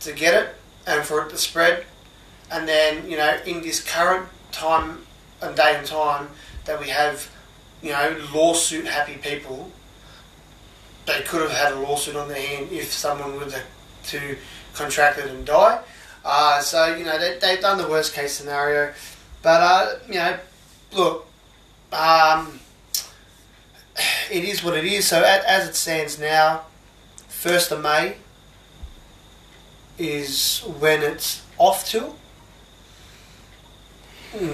to 0.01 0.11
get 0.11 0.34
it 0.34 0.55
and 0.86 1.03
for 1.03 1.26
it 1.26 1.30
to 1.30 1.38
spread, 1.38 1.86
and 2.51 2.67
then 2.67 3.09
you 3.09 3.17
know 3.17 3.38
in 3.45 3.61
this 3.61 3.82
current 3.82 4.28
time 4.51 4.99
and 5.41 5.55
day 5.55 5.76
and 5.76 5.88
time 5.88 6.28
that 6.65 6.80
we 6.80 6.89
have, 6.89 7.30
you 7.82 7.91
know, 7.91 8.15
lawsuit 8.34 8.86
happy 8.86 9.15
people 9.15 9.72
they 11.06 11.22
could 11.22 11.41
have 11.41 11.52
had 11.52 11.74
a 11.74 11.80
lawsuit 11.80 12.16
on 12.16 12.28
their 12.28 12.41
hand 12.41 12.72
if 12.72 12.91
someone 12.91 13.36
were 13.36 13.52
to, 14.06 14.38
contract 14.74 15.20
it 15.20 15.28
and 15.28 15.45
die. 15.45 15.82
Uh, 16.24 16.62
so, 16.62 16.95
you 16.95 17.04
know, 17.04 17.20
they, 17.20 17.38
they've 17.39 17.60
done 17.60 17.78
the 17.78 17.88
worst 17.88 18.14
case 18.14 18.32
scenario. 18.32 18.93
But, 19.41 19.62
uh, 19.62 19.99
you 20.08 20.14
know, 20.14 20.39
look, 20.93 21.28
um, 21.91 22.60
it 24.32 24.45
is 24.45 24.64
what 24.64 24.78
it 24.78 24.86
is. 24.86 25.08
So, 25.08 25.22
as, 25.22 25.43
as 25.45 25.68
it 25.68 25.76
stands 25.76 26.20
now, 26.20 26.62
1st 27.30 27.72
of 27.74 27.82
May 27.82 28.16
is 29.97 30.60
when 30.80 31.02
it's 31.04 31.43
off 31.58 31.88
till. 31.88 32.16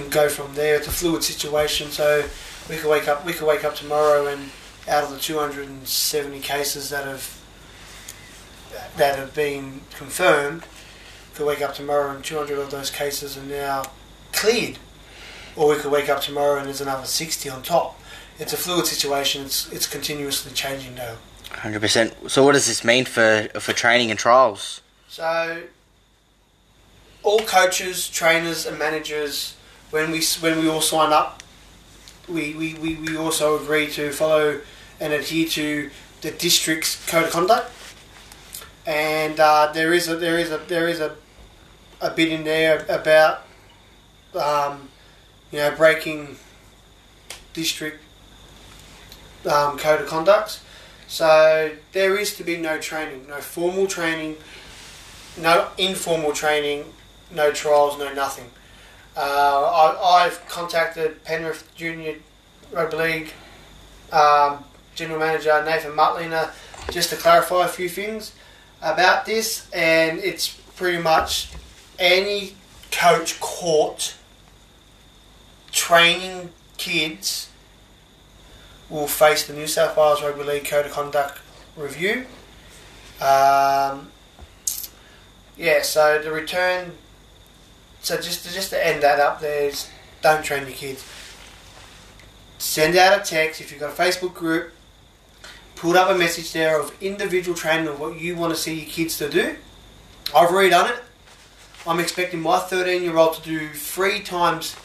Go 0.10 0.30
from 0.30 0.56
there. 0.56 0.78
It's 0.78 0.88
a 0.88 0.92
fluid 0.92 1.24
situation, 1.24 1.92
so 1.92 2.28
we 2.70 2.78
could 2.78 2.90
wake 2.90 3.08
up. 3.08 3.24
We 3.26 3.34
could 3.34 3.48
wake 3.48 3.64
up 3.64 3.76
tomorrow 3.76 4.26
and 4.26 4.50
out 4.88 5.04
of 5.04 5.12
the 5.12 5.20
270 5.20 6.40
cases 6.40 6.90
that 6.90 7.06
have 7.06 7.34
that 8.96 9.18
have 9.18 9.34
been 9.34 9.82
confirmed, 9.96 10.64
could 11.34 11.46
wake 11.46 11.62
up 11.62 11.74
tomorrow 11.74 12.12
and 12.12 12.24
200 12.24 12.58
of 12.60 12.72
those 12.72 12.90
cases 12.90 13.38
are 13.38 13.44
now 13.44 13.84
cleared, 14.32 14.78
or 15.56 15.70
we 15.70 15.76
could 15.76 15.92
wake 15.92 16.10
up 16.10 16.22
tomorrow 16.22 16.58
and 16.58 16.68
there's 16.68 16.82
another 16.82 17.06
60 17.06 17.50
on 17.50 17.62
top. 17.64 18.00
It's 18.40 18.54
a 18.54 18.58
fluid 18.58 18.86
situation. 18.86 19.46
It's 19.46 19.72
it's 19.72 19.88
continuously 19.88 20.52
changing 20.54 20.96
now. 20.96 21.16
Hundred 21.52 21.82
percent. 21.82 22.14
So, 22.28 22.44
what 22.44 22.52
does 22.54 22.68
this 22.68 22.84
mean 22.84 23.06
for 23.06 23.50
for 23.60 23.74
training 23.74 24.12
and 24.12 24.20
trials? 24.20 24.82
So, 25.08 25.64
all 27.24 27.40
coaches, 27.40 28.08
trainers, 28.10 28.66
and 28.66 28.78
managers, 28.78 29.56
when 29.90 30.12
we 30.12 30.22
when 30.42 30.60
we 30.60 30.70
all 30.70 30.82
sign 30.82 31.12
up, 31.12 31.42
we, 32.28 32.54
we, 32.54 32.74
we, 32.76 32.96
we 32.96 33.18
also 33.18 33.62
agree 33.62 33.88
to 33.92 34.12
follow 34.12 34.60
and 35.00 35.14
adhere 35.14 35.48
to 35.48 35.90
the 36.22 36.32
district's 36.32 37.06
code 37.08 37.26
of 37.26 37.32
conduct. 37.32 37.72
And 38.86 39.40
uh, 39.40 39.72
there 39.74 39.94
is 39.94 40.08
a 40.08 40.16
there 40.16 40.40
is 40.40 40.52
a 40.52 40.58
there 40.58 40.88
is 40.88 41.00
a 41.00 41.16
a 42.02 42.10
bit 42.10 42.32
in 42.32 42.44
there 42.44 42.86
about 42.90 43.44
um, 44.36 44.90
you 45.52 45.60
know 45.60 45.72
breaking 45.72 46.38
district 47.54 48.02
um, 49.46 49.78
code 49.78 50.02
of 50.02 50.08
conduct. 50.08 50.62
So 51.08 51.72
there 51.94 52.18
is 52.18 52.36
to 52.38 52.44
be 52.44 52.58
no 52.58 52.80
training, 52.80 53.28
no 53.28 53.38
formal 53.38 53.88
training, 53.88 54.38
no 55.40 55.70
informal 55.78 56.34
training, 56.34 56.94
no 57.32 57.52
trials, 57.52 57.98
no 57.98 58.14
nothing. 58.14 58.52
Uh, 59.16 59.20
I, 59.22 60.26
I've 60.26 60.48
contacted 60.48 61.24
Penrith 61.24 61.74
Junior 61.76 62.16
Rugby 62.72 62.98
League 62.98 63.34
um, 64.12 64.64
General 64.98 65.20
Manager 65.20 65.64
Nathan 65.64 65.92
Mutliner 65.92 66.52
just 66.92 67.12
to 67.12 67.16
clarify 67.16 67.66
a 67.66 67.70
few 67.70 67.88
things 67.88 68.34
about 68.82 69.26
this, 69.26 69.70
and 69.72 70.20
it's 70.20 70.50
pretty 70.76 71.02
much 71.02 71.50
any 72.00 72.56
coach 72.92 73.40
caught 73.40 74.16
training 75.72 76.50
kids 76.78 77.50
will 78.90 79.08
face 79.08 79.46
the 79.46 79.54
New 79.54 79.68
South 79.68 79.96
Wales 79.96 80.22
Rugby 80.22 80.44
League 80.44 80.66
Code 80.66 80.86
of 80.86 80.92
Conduct 80.92 81.40
review. 81.76 82.26
Um, 83.22 84.12
yeah, 85.58 85.82
so 85.82 86.20
the 86.22 86.32
return. 86.32 86.94
So 88.02 88.16
just 88.16 88.46
to, 88.46 88.54
just 88.54 88.70
to 88.72 88.88
end 88.88 89.04
that 89.04 89.20
up, 89.20 89.42
there's 89.42 89.90
don't 90.22 90.44
train 90.44 90.64
your 90.64 90.76
kids. 90.76 91.06
Send 92.58 92.96
out 92.96 93.22
a 93.22 93.24
text 93.24 93.62
if 93.62 93.72
you've 93.72 93.80
got 93.80 93.92
a 93.92 94.02
Facebook 94.02 94.34
group. 94.34 94.72
Put 95.78 95.96
up 95.96 96.10
a 96.10 96.18
message 96.18 96.54
there 96.54 96.80
of 96.82 96.92
individual 97.04 97.56
training 97.56 97.88
of 97.88 98.00
what 98.00 98.20
you 98.20 98.36
want 98.36 98.52
to 98.52 98.60
see 98.60 98.80
your 98.80 98.90
kids 98.90 99.20
to 99.20 99.30
do. 99.30 99.56
I've 100.36 100.50
already 100.50 100.72
done 100.72 100.92
it. 100.92 101.04
I'm 101.86 102.00
expecting 102.00 102.42
my 102.42 102.58
13 102.58 103.04
year 103.04 103.16
old 103.16 103.36
to 103.36 103.44
do 103.44 103.70
three 103.70 104.22
times, 104.22 104.76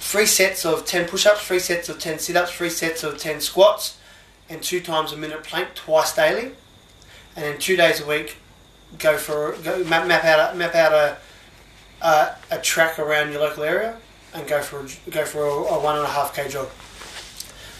three 0.00 0.24
sets 0.24 0.64
of 0.64 0.86
10 0.86 1.08
push 1.08 1.26
ups, 1.26 1.46
three 1.46 1.58
sets 1.58 1.90
of 1.90 1.98
10 1.98 2.20
sit 2.20 2.36
ups, 2.36 2.52
three 2.52 2.70
sets 2.70 3.04
of 3.04 3.18
10 3.18 3.42
squats, 3.42 3.98
and 4.48 4.62
two 4.62 4.80
times 4.80 5.12
a 5.12 5.16
minute 5.18 5.44
plank 5.44 5.74
twice 5.74 6.16
daily. 6.16 6.52
And 7.36 7.44
then 7.44 7.58
two 7.58 7.76
days 7.76 8.00
a 8.00 8.06
week, 8.06 8.38
go 8.98 9.18
for 9.18 9.54
go, 9.62 9.84
map, 9.84 10.06
map 10.06 10.24
out 10.24 10.54
a, 10.54 10.56
map 10.56 10.74
out 10.74 10.92
a, 10.94 11.18
a 12.00 12.34
a 12.50 12.58
track 12.62 12.98
around 12.98 13.30
your 13.30 13.42
local 13.42 13.62
area 13.62 13.98
and 14.32 14.48
go 14.48 14.62
for 14.62 14.86
a, 14.86 15.10
go 15.10 15.26
for 15.26 15.44
a, 15.44 15.50
a 15.50 15.80
one 15.80 15.96
and 15.96 16.06
a 16.06 16.10
half 16.10 16.34
k 16.34 16.48
jog. 16.48 16.70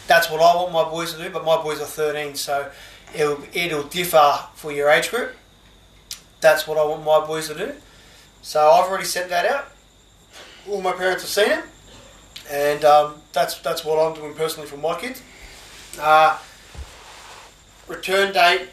That's 0.06 0.30
what 0.30 0.40
I 0.40 0.54
want 0.56 0.72
my 0.72 0.84
boys 0.84 1.14
to 1.14 1.22
do, 1.22 1.30
but 1.30 1.44
my 1.44 1.62
boys 1.62 1.80
are 1.80 1.86
13, 1.86 2.34
so 2.34 2.70
it'll 3.14 3.42
it'll 3.52 3.84
differ 3.84 4.38
for 4.54 4.72
your 4.72 4.90
age 4.90 5.10
group. 5.10 5.34
That's 6.40 6.66
what 6.66 6.76
I 6.76 6.84
want 6.84 7.04
my 7.04 7.24
boys 7.26 7.48
to 7.48 7.54
do. 7.54 7.72
So 8.42 8.60
I've 8.70 8.90
already 8.90 9.06
sent 9.06 9.30
that 9.30 9.46
out. 9.46 9.68
All 10.68 10.82
my 10.82 10.92
parents 10.92 11.22
have 11.22 11.30
seen 11.30 11.58
it, 11.58 11.64
and 12.50 12.84
um, 12.84 13.22
that's 13.32 13.58
that's 13.60 13.84
what 13.84 13.98
I'm 13.98 14.14
doing 14.14 14.34
personally 14.34 14.68
for 14.68 14.76
my 14.76 14.98
kids. 15.00 15.22
Uh, 15.98 16.38
return 17.88 18.32
date. 18.32 18.68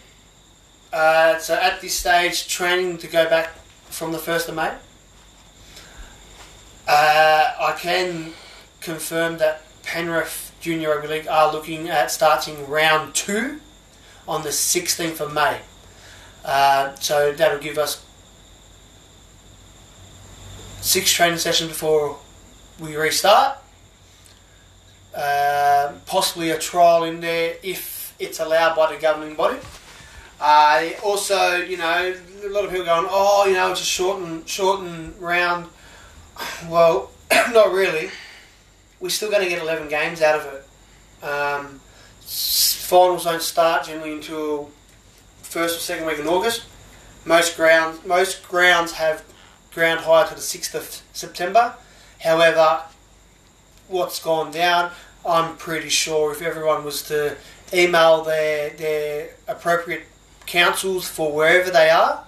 Uh, 0.91 1.37
so 1.37 1.53
at 1.53 1.79
this 1.79 1.97
stage, 1.97 2.47
training 2.49 2.97
to 2.97 3.07
go 3.07 3.29
back 3.29 3.55
from 3.89 4.11
the 4.11 4.17
first 4.17 4.49
of 4.49 4.55
May. 4.55 4.73
Uh, 6.87 7.53
I 7.59 7.77
can 7.79 8.33
confirm 8.81 9.37
that 9.37 9.63
Penrith 9.83 10.50
Junior 10.61 10.89
Rugby 10.89 11.07
League 11.07 11.27
are 11.27 11.51
looking 11.51 11.89
at 11.89 12.11
starting 12.11 12.69
round 12.69 13.15
two 13.15 13.59
on 14.27 14.43
the 14.43 14.49
16th 14.49 15.19
of 15.19 15.33
May. 15.33 15.59
Uh, 16.45 16.93
so 16.95 17.31
that'll 17.31 17.59
give 17.59 17.79
us 17.79 18.05
six 20.79 21.11
training 21.11 21.39
sessions 21.39 21.69
before 21.69 22.19
we 22.79 22.95
restart. 22.95 23.57
Uh, 25.15 25.93
possibly 26.05 26.51
a 26.51 26.59
trial 26.59 27.03
in 27.03 27.21
there 27.21 27.55
if 27.63 28.15
it's 28.19 28.39
allowed 28.39 28.75
by 28.75 28.93
the 28.93 29.01
governing 29.01 29.35
body. 29.35 29.57
Uh, 30.39 30.89
also, 31.03 31.55
you 31.57 31.77
know, 31.77 32.15
a 32.43 32.49
lot 32.49 32.65
of 32.65 32.69
people 32.69 32.85
going, 32.85 33.07
oh, 33.09 33.45
you 33.47 33.53
know, 33.53 33.71
it's 33.71 33.81
a 33.81 33.83
shortened, 33.83 34.47
shortened 34.47 35.19
round. 35.19 35.67
Well, 36.69 37.11
not 37.51 37.71
really. 37.71 38.09
We're 39.01 39.09
still 39.09 39.31
going 39.31 39.41
to 39.43 39.49
get 39.49 39.61
11 39.61 39.89
games 39.89 40.21
out 40.21 40.39
of 40.39 40.53
it. 40.53 41.25
Um, 41.25 41.81
finals 42.21 43.23
don't 43.23 43.41
start 43.41 43.85
generally 43.85 44.13
until 44.13 44.69
first 45.41 45.77
or 45.77 45.81
second 45.81 46.05
week 46.05 46.19
in 46.19 46.27
August. 46.27 46.65
Most 47.25 47.57
grounds, 47.57 48.05
most 48.05 48.47
grounds 48.47 48.93
have 48.93 49.23
ground 49.73 50.01
hire 50.01 50.27
to 50.27 50.35
the 50.35 50.39
6th 50.39 50.75
of 50.75 51.01
September. 51.13 51.73
However, 52.19 52.83
what's 53.87 54.21
gone 54.21 54.51
down, 54.51 54.91
I'm 55.25 55.57
pretty 55.57 55.89
sure 55.89 56.31
if 56.31 56.41
everyone 56.43 56.85
was 56.85 57.01
to 57.03 57.37
email 57.73 58.23
their, 58.23 58.69
their 58.71 59.29
appropriate 59.47 60.03
councils 60.45 61.07
for 61.07 61.31
wherever 61.31 61.71
they 61.71 61.89
are, 61.89 62.25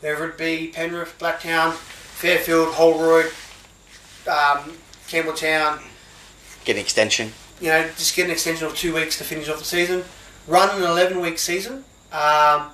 whether 0.00 0.28
it 0.28 0.38
be 0.38 0.68
Penrith, 0.74 1.16
Blacktown, 1.18 1.72
Fairfield, 1.72 2.74
Holroyd, 2.74 3.26
um, 4.26 4.72
Campbelltown, 5.08 5.80
Get 6.66 6.74
an 6.76 6.82
extension. 6.82 7.32
you 7.60 7.68
know, 7.68 7.88
just 7.96 8.16
get 8.16 8.24
an 8.24 8.32
extension 8.32 8.66
of 8.66 8.76
two 8.76 8.92
weeks 8.92 9.16
to 9.18 9.24
finish 9.24 9.48
off 9.48 9.58
the 9.58 9.64
season. 9.64 10.02
Run 10.48 10.76
an 10.76 10.82
11 10.82 11.20
week 11.20 11.38
season. 11.38 11.84
Um, 12.12 12.70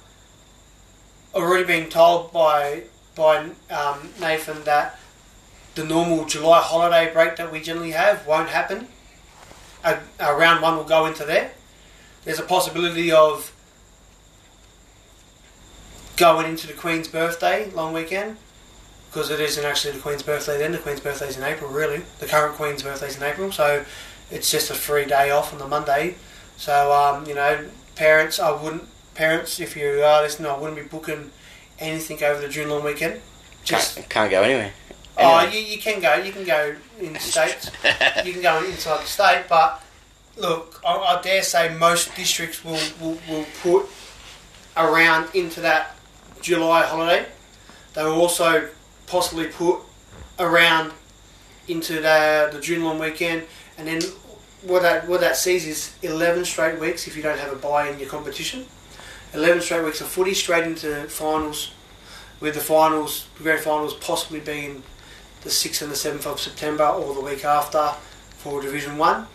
already 1.35 1.65
been 1.65 1.89
told 1.91 2.33
by 2.33 2.85
by 3.15 3.51
um, 3.71 4.09
Nathan 4.19 4.65
that 4.65 4.99
the 5.75 5.85
normal 5.85 6.25
July 6.25 6.61
holiday 6.61 7.13
break 7.13 7.37
that 7.37 7.53
we 7.53 7.61
generally 7.61 7.91
have 7.91 8.27
won't 8.27 8.49
happen. 8.49 8.89
A, 9.85 9.99
a 10.19 10.35
round 10.35 10.63
one 10.63 10.77
will 10.77 10.85
go 10.85 11.05
into 11.05 11.25
there. 11.25 11.53
There's 12.25 12.39
a 12.39 12.45
possibility 12.45 13.13
of 13.13 13.53
going 16.17 16.47
into 16.47 16.67
the 16.67 16.73
Queen's 16.73 17.09
birthday 17.09 17.71
long 17.73 17.93
weekend 17.93 18.39
because 19.13 19.29
it 19.29 19.41
isn't 19.41 19.63
actually 19.63 19.93
the 19.93 19.99
Queen's 20.01 20.23
birthday 20.23 20.57
then. 20.57 20.73
The 20.73 20.79
Queen's 20.79 21.01
birthday's 21.01 21.37
in 21.37 21.43
April, 21.43 21.71
really. 21.71 22.03
The 22.19 22.27
current 22.27 22.55
Queen's 22.57 22.83
birthday's 22.83 23.19
in 23.19 23.23
April, 23.23 23.53
so 23.53 23.85
it's 24.31 24.51
just 24.51 24.71
a 24.71 24.75
free 24.75 25.05
day 25.05 25.31
off 25.31 25.53
on 25.53 25.59
the 25.59 25.69
Monday. 25.69 26.15
So, 26.57 26.91
um, 26.93 27.27
you 27.27 27.35
know, 27.35 27.67
parents, 27.95 28.41
I 28.41 28.51
wouldn't, 28.51 28.89
parents, 29.15 29.61
if 29.61 29.77
you 29.77 30.03
are 30.03 30.23
listening, 30.23 30.51
I 30.51 30.57
wouldn't 30.57 30.79
be 30.79 30.87
booking 30.87 31.31
anything 31.79 32.23
over 32.25 32.41
the 32.41 32.49
June 32.49 32.71
long 32.71 32.85
weekend. 32.85 33.21
Just, 33.65 33.97
Can't, 33.97 34.09
can't 34.09 34.31
go 34.31 34.43
anywhere. 34.45 34.73
oh, 35.19 35.47
you, 35.47 35.61
you 35.61 35.77
can 35.77 36.01
go, 36.01 36.15
you 36.15 36.33
can 36.33 36.45
go 36.45 36.75
in 36.99 37.15
states, 37.19 37.71
you 38.25 38.33
can 38.33 38.41
go 38.41 38.65
inside 38.65 39.03
the 39.03 39.07
state, 39.07 39.45
but 39.47 39.83
look, 40.39 40.81
I, 40.87 40.97
I 40.97 41.21
dare 41.21 41.43
say 41.43 41.75
most 41.77 42.17
districts 42.17 42.65
will, 42.65 42.81
will, 42.99 43.19
will 43.29 43.45
put 43.63 43.87
around 44.75 45.35
into 45.35 45.61
that 45.61 45.97
July 46.41 46.87
holiday. 46.87 47.27
They 47.93 48.05
will 48.05 48.13
also 48.13 48.71
possibly 49.13 49.47
put 49.47 49.79
around 50.39 50.91
into 51.69 52.01
the, 52.01 52.49
the 52.51 52.59
June 52.61 52.83
long 52.83 52.99
weekend, 52.99 53.45
and 53.77 53.87
then 53.87 54.01
what 54.63 54.81
that 54.81 55.07
what 55.07 55.21
that 55.21 55.37
sees 55.37 55.67
is 55.67 55.95
eleven 56.03 56.47
straight 56.47 56.81
weeks 56.81 57.07
if 57.07 57.15
you 57.15 57.23
don't 57.23 57.39
have 57.39 57.53
a 57.53 57.57
buy 57.57 57.91
in 57.91 57.99
your 57.99 58.09
competition. 58.09 58.65
Eleven 59.35 59.61
straight 59.61 59.85
weeks 59.85 60.01
of 60.01 60.09
footy 60.09 60.33
straight 60.33 60.65
into 60.65 61.05
finals, 61.09 61.73
with 62.41 62.55
the 62.55 62.61
finals, 62.61 63.29
the 63.37 63.43
grand 63.43 63.61
finals 63.61 63.93
possibly 63.95 64.41
being 64.41 64.83
the 65.43 65.51
sixth 65.51 65.83
and 65.83 65.93
the 65.93 65.97
seventh 65.97 66.27
of 66.27 66.41
September 66.41 66.87
or 66.87 67.15
the 67.15 67.21
week 67.21 67.45
after 67.45 67.93
for 68.39 68.63
Division 68.63 68.97
One. 68.97 69.27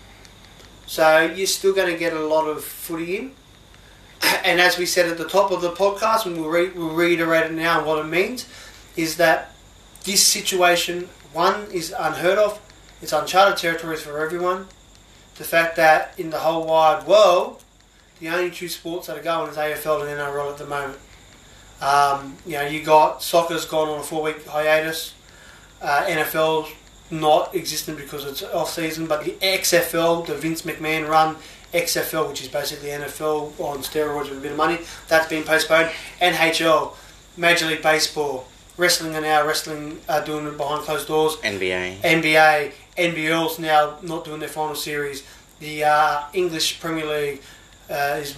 So 0.87 1.19
you're 1.21 1.45
still 1.45 1.73
going 1.73 1.91
to 1.91 1.99
get 1.99 2.13
a 2.13 2.19
lot 2.19 2.47
of 2.47 2.63
footy 2.63 3.17
in. 3.17 3.31
And 4.43 4.59
as 4.59 4.77
we 4.77 4.85
said 4.85 5.07
at 5.07 5.17
the 5.17 5.27
top 5.27 5.51
of 5.51 5.61
the 5.61 5.71
podcast, 5.71 6.25
and 6.25 6.39
we'll, 6.39 6.49
re- 6.49 6.69
we'll 6.69 6.95
reiterate 6.95 7.51
it 7.51 7.53
now, 7.53 7.85
what 7.85 7.99
it 7.99 8.07
means 8.07 8.47
is 8.95 9.17
that 9.17 9.51
this 10.03 10.25
situation, 10.25 11.09
one, 11.33 11.69
is 11.71 11.93
unheard 11.97 12.37
of. 12.37 12.59
It's 13.01 13.13
uncharted 13.13 13.57
territories 13.57 14.01
for 14.01 14.19
everyone. 14.19 14.67
The 15.35 15.43
fact 15.43 15.75
that 15.75 16.13
in 16.17 16.31
the 16.31 16.39
whole 16.39 16.65
wide 16.65 17.05
world, 17.05 17.63
the 18.19 18.29
only 18.29 18.49
two 18.49 18.67
sports 18.67 19.07
that 19.07 19.17
are 19.17 19.23
going 19.23 19.51
is 19.51 19.57
AFL 19.57 20.01
and 20.01 20.09
NRL 20.09 20.51
at 20.51 20.57
the 20.57 20.65
moment. 20.65 20.99
Um, 21.79 22.37
you 22.45 22.53
know, 22.53 22.65
you 22.65 22.83
got 22.83 23.21
soccer's 23.21 23.65
gone 23.65 23.87
on 23.89 23.99
a 23.99 24.03
four-week 24.03 24.47
hiatus. 24.47 25.13
Uh, 25.79 26.05
NFL's 26.07 26.73
not 27.11 27.53
existent 27.53 27.97
because 27.97 28.25
it's 28.25 28.41
off 28.41 28.71
season, 28.71 29.05
but 29.05 29.23
the 29.23 29.31
XFL, 29.33 30.25
the 30.25 30.33
Vince 30.33 30.63
McMahon 30.63 31.07
run 31.07 31.35
XFL, 31.73 32.27
which 32.29 32.41
is 32.41 32.47
basically 32.47 32.89
NFL 32.89 33.59
on 33.59 33.79
steroids 33.79 34.29
with 34.29 34.39
a 34.39 34.41
bit 34.41 34.51
of 34.51 34.57
money, 34.57 34.79
that's 35.07 35.27
been 35.27 35.43
postponed. 35.43 35.91
NHL, 36.19 36.95
Major 37.35 37.67
League 37.67 37.83
Baseball, 37.83 38.47
wrestling 38.77 39.15
are 39.15 39.21
now 39.21 39.45
wrestling 39.45 39.99
are 40.07 40.23
doing 40.23 40.47
it 40.47 40.57
behind 40.57 40.83
closed 40.83 41.07
doors. 41.07 41.35
NBA. 41.37 41.97
NBA, 42.01 42.71
NBL's 42.97 43.59
now 43.59 43.97
not 44.01 44.25
doing 44.25 44.39
their 44.39 44.49
final 44.49 44.75
series. 44.75 45.23
The 45.59 45.83
uh, 45.83 46.23
English 46.33 46.79
Premier 46.79 47.05
League 47.05 47.41
uh, 47.89 48.17
is 48.21 48.35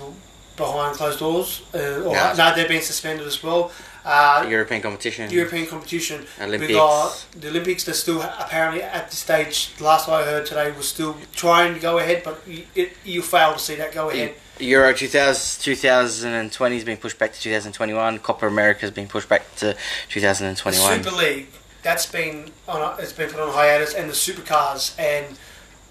behind 0.55 0.95
closed 0.95 1.19
doors. 1.19 1.61
Uh, 1.73 1.77
or, 2.05 2.13
No. 2.13 2.33
no, 2.37 2.55
they're 2.55 2.67
being 2.67 2.81
suspended 2.81 3.27
as 3.27 3.41
well. 3.43 3.71
Uh, 4.05 4.45
European 4.49 4.81
competition. 4.81 5.29
European 5.29 5.67
competition. 5.67 6.25
Olympics. 6.41 6.67
Because 6.67 7.25
the 7.37 7.49
Olympics, 7.49 7.83
they're 7.83 7.93
still 7.93 8.21
apparently 8.21 8.81
at 8.81 9.09
the 9.09 9.15
stage. 9.15 9.71
Last 9.79 10.07
I 10.07 10.23
heard 10.23 10.45
today 10.45 10.71
was 10.71 10.87
still 10.87 11.17
trying 11.33 11.73
to 11.73 11.79
go 11.79 11.97
ahead, 11.97 12.23
but 12.23 12.41
you, 12.47 12.63
it, 12.75 12.93
you 13.03 13.21
fail 13.21 13.53
to 13.53 13.59
see 13.59 13.75
that 13.75 13.91
go 13.93 14.09
ahead. 14.09 14.35
Euro 14.59 14.93
2000, 14.93 15.63
2020 15.63 16.75
has 16.75 16.83
been 16.83 16.97
pushed 16.97 17.17
back 17.17 17.33
to 17.33 17.41
2021. 17.41 18.19
Copa 18.19 18.47
America 18.47 18.81
has 18.81 18.91
been 18.91 19.07
pushed 19.07 19.29
back 19.29 19.55
to 19.57 19.75
2021. 20.09 21.03
Super 21.03 21.15
League, 21.15 21.47
that's 21.81 22.05
been 22.05 22.51
on. 22.67 22.99
It's 22.99 23.13
been 23.13 23.29
put 23.29 23.39
on 23.39 23.53
hiatus, 23.53 23.93
and 23.93 24.09
the 24.09 24.13
supercars 24.13 24.99
and 24.99 25.37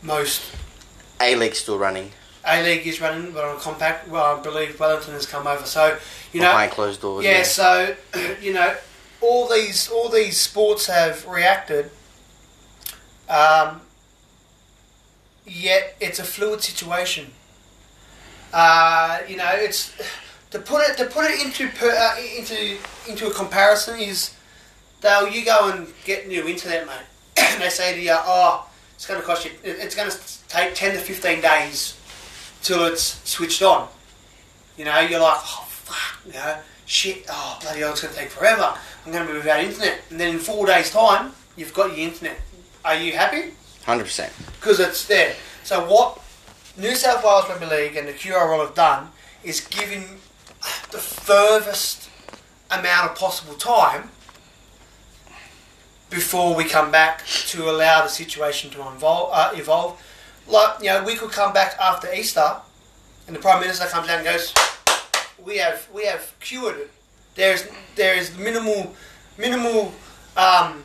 most 0.02 0.54
A 1.20 1.34
League 1.34 1.54
still 1.54 1.78
running 1.78 2.12
A 2.46 2.62
League 2.62 2.86
is 2.86 3.00
running, 3.00 3.32
but 3.32 3.44
on 3.44 3.56
a 3.56 3.60
compact. 3.60 4.08
Well, 4.08 4.38
I 4.38 4.42
believe 4.42 4.78
Wellington 4.78 5.14
has 5.14 5.26
come 5.26 5.46
over, 5.46 5.64
so 5.64 5.98
you 6.32 6.40
know. 6.40 6.48
behind 6.48 6.72
closed 6.72 7.00
doors. 7.00 7.24
Yeah, 7.24 7.42
so 7.42 7.96
you 8.42 8.52
know, 8.52 8.76
all 9.20 9.48
these 9.48 9.88
all 9.88 10.08
these 10.08 10.38
sports 10.38 10.86
have 10.86 11.26
reacted. 11.26 11.90
Um, 13.28 13.82
yet 15.46 15.96
it's 16.00 16.18
a 16.18 16.24
fluid 16.24 16.62
situation. 16.62 17.32
Uh, 18.52 19.20
you 19.28 19.36
know, 19.36 19.50
it's 19.52 19.92
to 20.50 20.58
put 20.58 20.88
it 20.88 20.96
to 20.96 21.04
put 21.06 21.30
it 21.30 21.44
into 21.44 21.68
per, 21.68 21.90
uh, 21.90 22.16
into 22.36 22.76
into 23.08 23.26
a 23.26 23.32
comparison 23.32 24.00
is, 24.00 24.34
Dale, 25.00 25.28
you 25.28 25.44
go 25.44 25.70
and 25.70 25.88
get 26.04 26.28
new 26.28 26.46
internet, 26.46 26.86
mate, 26.86 26.94
and 27.38 27.62
they 27.62 27.68
say 27.68 27.94
to 27.94 28.00
you, 28.00 28.14
oh, 28.14 28.68
it's 28.94 29.06
going 29.06 29.20
to 29.20 29.26
cost 29.26 29.44
you, 29.44 29.50
it's 29.62 29.94
going 29.94 30.10
to 30.10 30.18
take 30.48 30.74
ten 30.74 30.94
to 30.94 31.00
fifteen 31.00 31.40
days 31.40 31.98
till 32.62 32.84
it's 32.86 33.20
switched 33.28 33.62
on. 33.62 33.88
You 34.76 34.84
know, 34.84 35.00
you're 35.00 35.20
like, 35.20 35.38
oh 35.38 35.66
fuck, 35.68 36.26
you 36.26 36.32
know, 36.32 36.56
shit, 36.86 37.26
oh 37.28 37.58
bloody 37.60 37.80
hell, 37.80 37.92
it's 37.92 38.02
going 38.02 38.14
to 38.14 38.20
take 38.20 38.30
forever. 38.30 38.74
I'm 39.04 39.12
going 39.12 39.26
to 39.26 39.32
be 39.32 39.38
without 39.38 39.60
internet, 39.60 40.00
and 40.10 40.18
then 40.18 40.34
in 40.34 40.38
four 40.40 40.66
days' 40.66 40.90
time, 40.90 41.32
you've 41.56 41.74
got 41.74 41.96
your 41.96 42.08
internet. 42.08 42.38
Are 42.84 42.94
you 42.94 43.12
happy? 43.12 43.52
100%. 43.84 44.30
because 44.60 44.80
it's 44.80 45.06
there. 45.06 45.34
So 45.64 45.86
what 45.90 46.20
New 46.78 46.94
South 46.94 47.24
Wales 47.24 47.48
Rugby 47.48 47.66
League 47.66 47.96
and 47.96 48.06
the 48.06 48.12
QRL 48.12 48.64
have 48.64 48.74
done 48.76 49.08
is 49.42 49.60
given 49.60 50.04
the 50.92 50.98
furthest 50.98 52.08
amount 52.70 53.10
of 53.10 53.18
possible 53.18 53.54
time 53.54 54.10
before 56.08 56.54
we 56.54 56.62
come 56.62 56.92
back 56.92 57.26
to 57.26 57.68
allow 57.68 58.02
the 58.02 58.08
situation 58.08 58.70
to 58.70 58.80
evolve. 58.92 59.30
Uh, 59.32 59.50
evolve. 59.54 60.00
Like 60.46 60.80
you 60.80 60.86
know, 60.86 61.02
we 61.02 61.16
could 61.16 61.32
come 61.32 61.52
back 61.52 61.76
after 61.80 62.14
Easter, 62.14 62.56
and 63.26 63.34
the 63.34 63.40
Prime 63.40 63.60
Minister 63.60 63.86
comes 63.86 64.06
down 64.06 64.18
and 64.20 64.24
goes, 64.24 64.54
"We 65.44 65.58
have 65.58 65.88
we 65.92 66.06
have 66.06 66.32
cured 66.38 66.76
it. 66.76 66.90
There's 67.34 67.66
there 67.96 68.14
is 68.14 68.38
minimal 68.38 68.94
minimal 69.36 69.92
um, 70.36 70.84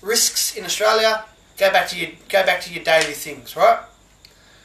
risks 0.00 0.56
in 0.56 0.64
Australia. 0.64 1.26
Go 1.58 1.70
back 1.70 1.86
to 1.88 1.98
your 1.98 2.12
go 2.30 2.46
back 2.46 2.62
to 2.62 2.72
your 2.72 2.82
daily 2.82 3.12
things, 3.12 3.54
right? 3.56 3.80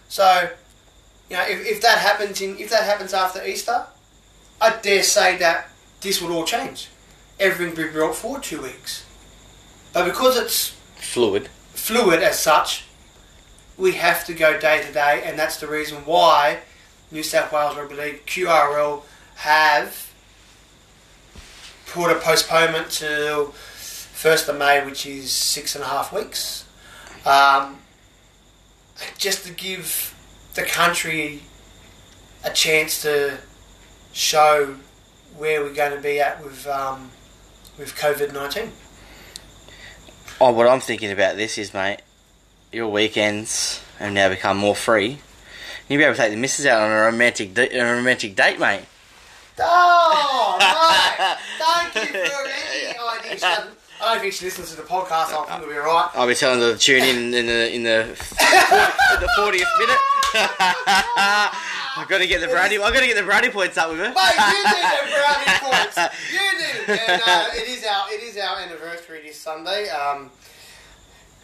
So, 0.07 0.49
you 1.29 1.37
know, 1.37 1.43
if, 1.43 1.65
if 1.65 1.81
that 1.81 1.99
happens 1.99 2.41
in 2.41 2.57
if 2.57 2.69
that 2.69 2.83
happens 2.83 3.13
after 3.13 3.45
Easter, 3.45 3.85
I 4.59 4.77
dare 4.81 5.03
say 5.03 5.37
that 5.37 5.69
this 6.01 6.21
would 6.21 6.31
all 6.31 6.45
change. 6.45 6.89
Everything 7.39 7.75
would 7.75 7.87
be 7.87 7.93
brought 7.93 8.15
forward 8.15 8.43
two 8.43 8.61
weeks. 8.61 9.05
But 9.93 10.05
because 10.05 10.37
it's 10.37 10.75
Fluid. 10.95 11.47
fluid 11.73 12.21
as 12.21 12.39
such, 12.39 12.85
we 13.77 13.93
have 13.93 14.25
to 14.25 14.33
go 14.33 14.59
day 14.59 14.83
to 14.83 14.91
day, 14.91 15.21
and 15.23 15.39
that's 15.39 15.57
the 15.57 15.67
reason 15.67 15.99
why 16.05 16.59
New 17.11 17.23
South 17.23 17.51
Wales 17.51 17.77
Rugby 17.77 17.95
League 17.95 18.25
QRL 18.25 19.03
have 19.35 20.13
put 21.87 22.11
a 22.11 22.19
postponement 22.19 22.91
to 22.91 23.51
first 23.53 24.49
of 24.49 24.57
May, 24.57 24.85
which 24.85 25.05
is 25.05 25.31
six 25.31 25.75
and 25.75 25.83
a 25.83 25.87
half 25.87 26.11
weeks, 26.13 26.65
um, 27.25 27.77
just 29.17 29.45
to 29.45 29.53
give 29.53 30.13
the 30.59 30.65
country 30.65 31.41
a 32.43 32.51
chance 32.51 33.01
to 33.01 33.37
show 34.11 34.75
where 35.37 35.61
we're 35.61 35.73
going 35.73 35.95
to 35.95 36.01
be 36.01 36.19
at 36.19 36.43
with 36.43 36.67
um, 36.67 37.11
with 37.77 37.95
COVID 37.95 38.33
nineteen. 38.33 38.71
Oh, 40.41 40.51
what 40.51 40.67
I'm 40.67 40.79
thinking 40.79 41.11
about 41.11 41.35
this 41.35 41.57
is, 41.57 41.73
mate, 41.73 41.99
your 42.71 42.87
weekends 42.87 43.81
have 43.99 44.13
now 44.13 44.29
become 44.29 44.57
more 44.57 44.75
free. 44.75 45.19
You'll 45.87 45.99
be 45.99 46.03
able 46.03 46.15
to 46.15 46.21
take 46.21 46.31
the 46.31 46.37
missus 46.37 46.65
out 46.65 46.81
on 46.81 46.91
a 46.91 47.01
romantic 47.01 47.53
da- 47.53 47.69
a 47.69 47.95
romantic 47.95 48.35
date, 48.35 48.59
mate. 48.59 48.81
Oh, 49.61 50.57
no! 50.59 51.35
Thank 51.65 51.95
you 51.95 52.19
for 52.19 52.47
any 52.47 53.29
ideas. 53.29 53.43
I 54.01 54.13
don't 54.13 54.21
think 54.21 54.33
she 54.33 54.45
listens 54.45 54.71
to 54.71 54.77
the 54.77 54.83
podcast. 54.83 55.33
I 55.33 55.45
think 55.45 55.61
we'll 55.67 55.75
be 55.75 55.79
alright. 55.79 56.09
I'll 56.15 56.27
be 56.27 56.35
telling 56.35 56.59
her 56.61 56.73
to 56.73 56.79
tune 56.79 57.03
in 57.03 57.33
in 57.33 57.45
the 57.47 57.73
in 57.73 57.83
the 57.83 58.07
the 59.19 59.29
fortieth 59.35 59.67
minute. 59.79 59.97
I 60.33 62.05
got 62.07 62.19
to 62.19 62.27
get 62.27 62.41
the 62.41 62.47
brownie. 62.47 62.77
I've 62.77 62.93
got 62.93 62.99
to 63.01 63.07
get 63.07 63.15
the 63.17 63.23
brownie 63.23 63.49
points 63.49 63.77
up 63.77 63.89
with 63.89 63.99
her. 63.99 64.09
Mate, 64.09 64.35
you 64.37 64.63
need 64.63 64.87
the 64.93 65.09
brownie 65.15 65.59
points. 65.65 65.97
You 66.31 66.39
need 66.39 66.75
it. 66.93 67.09
And 67.09 67.21
uh, 67.25 67.45
it 67.53 67.67
is 67.67 67.85
our 67.85 68.11
it 68.11 68.23
is 68.23 68.37
our 68.37 68.57
anniversary 68.59 69.21
this 69.23 69.37
Sunday. 69.39 69.89
Um, 69.89 70.31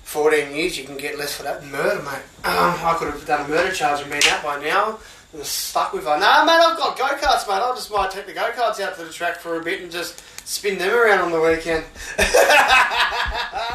14 0.04 0.54
years, 0.56 0.78
you 0.78 0.86
can 0.86 0.98
get 0.98 1.18
less 1.18 1.36
for 1.36 1.44
that 1.44 1.66
murder, 1.66 2.02
mate. 2.04 2.22
Um, 2.46 2.76
I 2.86 2.96
could 2.98 3.12
have 3.12 3.26
done 3.26 3.46
a 3.46 3.50
murder 3.50 3.74
charge 3.74 4.02
and 4.02 4.10
been 4.10 4.22
out 4.30 4.44
by 4.44 4.62
now. 4.64 5.00
Stuck 5.44 5.94
with 5.94 6.06
her. 6.06 6.20
Nah, 6.20 6.46
mate, 6.46 6.54
I've 6.54 6.78
got 6.78 6.98
go 6.98 7.06
karts, 7.06 7.48
mate. 7.48 7.56
I'll 7.56 7.76
just 7.76 7.92
might 7.92 8.12
take 8.12 8.26
the 8.26 8.34
go 8.34 8.52
karts 8.52 8.80
out 8.80 8.96
to 8.98 9.04
the 9.04 9.12
track 9.12 9.38
for 9.38 9.60
a 9.60 9.64
bit 9.64 9.82
and 9.82 9.92
just 9.92 10.24
spin 10.48 10.78
them 10.78 10.94
around 10.94 11.20
on 11.20 11.32
the 11.32 11.42
weekend. 11.42 11.84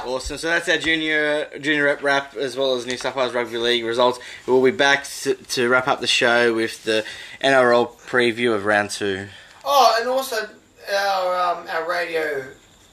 Awesome. 0.04 0.38
So 0.38 0.48
that's 0.48 0.68
our 0.68 0.78
junior 0.78 1.48
junior 1.60 1.84
rep 1.84 2.02
wrap 2.02 2.36
as 2.36 2.56
well 2.56 2.74
as 2.74 2.86
New 2.86 2.96
South 2.96 3.16
Wales 3.16 3.34
Rugby 3.34 3.58
League 3.58 3.84
results. 3.84 4.18
We'll 4.46 4.62
be 4.62 4.70
back 4.70 5.04
to, 5.22 5.34
to 5.34 5.68
wrap 5.68 5.88
up 5.88 6.00
the 6.00 6.06
show 6.06 6.54
with 6.54 6.84
the 6.84 7.04
NRL 7.42 7.92
preview 8.00 8.54
of 8.54 8.64
round 8.64 8.90
two. 8.90 9.28
Oh, 9.64 9.96
and 10.00 10.08
also 10.08 10.48
our 10.92 11.36
um, 11.36 11.68
our 11.68 11.88
radio 11.88 12.46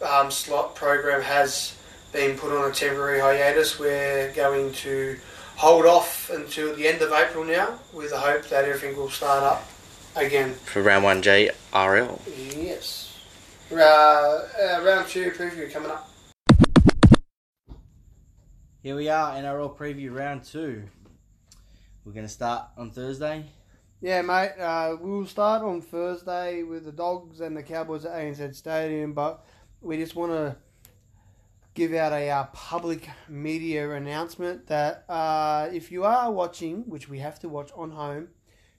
um, 0.07 0.29
slot 0.31 0.75
program 0.75 1.21
has 1.21 1.77
been 2.11 2.37
put 2.37 2.51
on 2.51 2.69
a 2.69 2.73
temporary 2.73 3.19
hiatus. 3.19 3.79
We're 3.79 4.31
going 4.33 4.73
to 4.73 5.17
hold 5.57 5.87
off 5.87 6.29
until 6.29 6.75
the 6.75 6.87
end 6.87 7.01
of 7.01 7.11
April 7.11 7.43
now, 7.43 7.79
with 7.91 8.11
the 8.11 8.19
hope 8.19 8.47
that 8.47 8.63
everything 8.63 8.95
will 8.95 9.09
start 9.09 9.43
up 9.43 9.67
again. 10.15 10.53
for 10.53 10.83
round 10.83 11.03
one 11.03 11.21
JRL. 11.21 12.21
Yes. 12.55 13.19
Uh, 13.71 13.75
uh, 13.75 14.81
round 14.85 15.07
two 15.07 15.31
preview 15.31 15.71
coming 15.73 15.89
up. 15.91 16.09
Here 18.83 18.95
we 18.95 19.09
are, 19.09 19.35
in 19.37 19.45
our 19.45 19.57
NRL 19.57 19.75
preview 19.75 20.15
round 20.15 20.43
two. 20.43 20.83
We're 22.05 22.13
going 22.13 22.25
to 22.25 22.31
start 22.31 22.67
on 22.77 22.91
Thursday. 22.91 23.45
Yeah, 23.99 24.21
mate. 24.21 24.51
Uh, 24.59 24.95
we'll 25.01 25.25
start 25.25 25.63
on 25.63 25.81
Thursday 25.81 26.61
with 26.61 26.85
the 26.85 26.91
Dogs 26.91 27.41
and 27.41 27.57
the 27.57 27.63
Cowboys 27.63 28.05
at 28.05 28.13
ANZ 28.13 28.55
Stadium, 28.55 29.13
but 29.13 29.43
we 29.81 29.97
just 29.97 30.15
want 30.15 30.31
to 30.31 30.55
give 31.77 31.93
out 31.93 32.11
a 32.11 32.27
uh, 32.27 32.43
public 32.45 33.07
media 33.29 33.91
announcement 33.91 34.65
that 34.65 35.05
uh, 35.07 35.69
if 35.71 35.91
you 35.91 36.03
are 36.03 36.31
watching, 36.31 36.81
which 36.89 37.07
we 37.07 37.19
have 37.19 37.39
to 37.39 37.47
watch 37.47 37.69
on 37.75 37.91
home, 37.91 38.29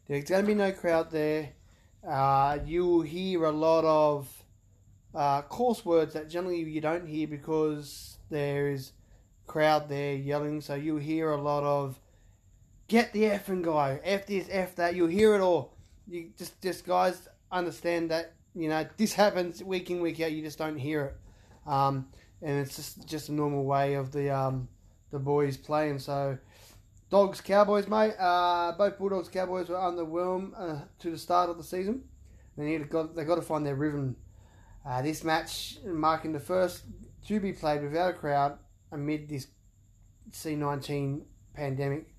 there's 0.08 0.24
going 0.24 0.42
to 0.42 0.46
be 0.48 0.52
no 0.52 0.72
crowd 0.72 1.08
there. 1.12 1.50
Uh, 2.06 2.58
you 2.66 2.84
will 2.84 3.02
hear 3.02 3.44
a 3.44 3.52
lot 3.52 3.84
of 3.84 4.28
uh, 5.14 5.42
coarse 5.42 5.84
words 5.84 6.14
that 6.14 6.28
generally 6.28 6.58
you 6.58 6.80
don't 6.80 7.06
hear 7.06 7.28
because 7.28 8.18
there 8.30 8.68
is 8.68 8.90
crowd 9.46 9.88
there 9.88 10.14
yelling. 10.14 10.60
So 10.60 10.74
you'll 10.74 10.98
hear 10.98 11.30
a 11.30 11.40
lot 11.40 11.62
of 11.62 12.00
get 12.88 13.12
the 13.12 13.22
effing 13.22 13.62
guy, 13.62 14.00
f 14.02 14.26
this, 14.26 14.48
f 14.50 14.74
that. 14.74 14.96
You'll 14.96 15.06
hear 15.06 15.36
it 15.36 15.40
all. 15.40 15.72
You 16.08 16.30
just, 16.36 16.60
just 16.60 16.84
guys 16.84 17.28
understand 17.52 18.10
that 18.10 18.32
you 18.56 18.68
know 18.68 18.84
this 18.96 19.12
happens 19.12 19.62
week 19.62 19.88
in 19.88 20.00
week 20.00 20.18
out. 20.20 20.32
You 20.32 20.42
just 20.42 20.58
don't 20.58 20.78
hear 20.78 21.04
it, 21.04 21.70
um, 21.70 22.08
and 22.42 22.58
it's 22.58 22.76
just 22.76 23.06
just 23.06 23.28
a 23.28 23.32
normal 23.32 23.64
way 23.64 23.94
of 23.94 24.12
the 24.12 24.30
um, 24.30 24.68
the 25.10 25.18
boys 25.18 25.56
playing. 25.56 25.98
So. 25.98 26.38
Dogs, 27.10 27.40
Cowboys, 27.40 27.88
mate. 27.88 28.12
Uh, 28.18 28.72
both 28.76 28.98
Bulldogs, 28.98 29.30
Cowboys 29.30 29.70
were 29.70 29.76
underwhelmed 29.76 30.52
uh, 30.54 30.84
to 30.98 31.10
the 31.10 31.16
start 31.16 31.48
of 31.48 31.56
the 31.56 31.64
season. 31.64 32.02
They 32.58 32.66
need 32.66 32.78
to 32.78 32.84
got 32.84 33.16
they 33.16 33.24
got 33.24 33.36
to 33.36 33.42
find 33.42 33.64
their 33.64 33.76
rhythm. 33.76 34.16
Uh, 34.84 35.00
this 35.00 35.24
match 35.24 35.78
marking 35.86 36.32
the 36.32 36.40
first 36.40 36.82
to 37.26 37.40
be 37.40 37.52
played 37.52 37.82
without 37.82 38.10
a 38.10 38.12
crowd 38.12 38.58
amid 38.92 39.28
this 39.28 39.46
C19 40.32 41.22
pandemic. 41.54 42.14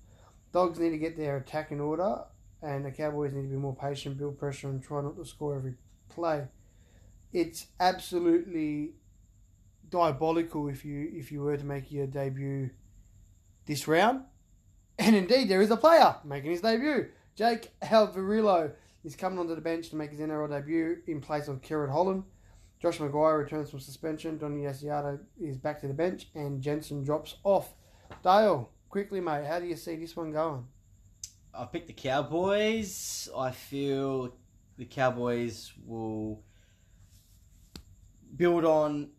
Dogs 0.52 0.78
need 0.78 0.90
to 0.90 0.98
get 0.98 1.16
their 1.16 1.36
attack 1.36 1.70
in 1.70 1.80
order, 1.80 2.24
and 2.62 2.84
the 2.84 2.90
Cowboys 2.90 3.32
need 3.32 3.42
to 3.42 3.48
be 3.48 3.56
more 3.56 3.76
patient, 3.76 4.18
build 4.18 4.38
pressure, 4.38 4.68
and 4.68 4.82
try 4.82 5.02
not 5.02 5.16
to 5.16 5.24
score 5.24 5.56
every 5.56 5.74
play. 6.08 6.48
It's 7.32 7.66
absolutely 7.78 8.94
diabolical 9.90 10.68
if 10.68 10.84
you 10.84 11.10
if 11.12 11.30
you 11.32 11.42
were 11.42 11.56
to 11.56 11.64
make 11.64 11.90
your 11.90 12.06
debut 12.06 12.70
this 13.66 13.86
round. 13.86 14.24
And 14.98 15.16
indeed, 15.16 15.48
there 15.48 15.62
is 15.62 15.70
a 15.70 15.76
player 15.76 16.16
making 16.24 16.50
his 16.50 16.60
debut. 16.60 17.08
Jake 17.34 17.70
Averillo 17.82 18.72
is 19.04 19.16
coming 19.16 19.38
onto 19.38 19.54
the 19.54 19.60
bench 19.60 19.88
to 19.90 19.96
make 19.96 20.10
his 20.10 20.20
NRL 20.20 20.50
debut 20.50 20.98
in 21.06 21.20
place 21.20 21.48
of 21.48 21.62
Kerrod 21.62 21.90
Holland. 21.90 22.24
Josh 22.80 22.98
McGuire 22.98 23.38
returns 23.38 23.70
from 23.70 23.80
suspension. 23.80 24.38
Donny 24.38 24.62
Asiata 24.62 25.20
is 25.40 25.56
back 25.56 25.80
to 25.80 25.86
the 25.86 25.94
bench, 25.94 26.28
and 26.34 26.62
Jensen 26.62 27.02
drops 27.02 27.36
off. 27.44 27.74
Dale, 28.22 28.70
quickly, 28.88 29.20
mate, 29.20 29.46
how 29.46 29.58
do 29.58 29.66
you 29.66 29.76
see 29.76 29.96
this 29.96 30.16
one 30.16 30.32
going? 30.32 30.66
I 31.54 31.64
picked 31.64 31.88
the 31.88 31.92
Cowboys. 31.92 33.28
I 33.36 33.50
feel 33.50 34.34
the 34.76 34.84
Cowboys 34.84 35.72
will 35.84 36.42
build 38.36 38.64
on 38.64 39.10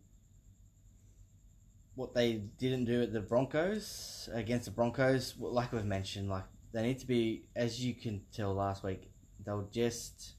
what 1.94 2.14
they 2.14 2.42
didn't 2.58 2.86
do 2.86 3.02
at 3.02 3.12
the 3.12 3.20
Broncos 3.20 4.28
against 4.32 4.64
the 4.64 4.70
Broncos. 4.70 5.34
Like 5.38 5.72
we've 5.72 5.84
mentioned, 5.84 6.28
like 6.28 6.44
they 6.72 6.82
need 6.82 6.98
to 7.00 7.06
be, 7.06 7.44
as 7.54 7.84
you 7.84 7.94
can 7.94 8.22
tell 8.32 8.54
last 8.54 8.82
week, 8.82 9.10
they 9.44 9.52
were 9.52 9.66
just 9.70 10.32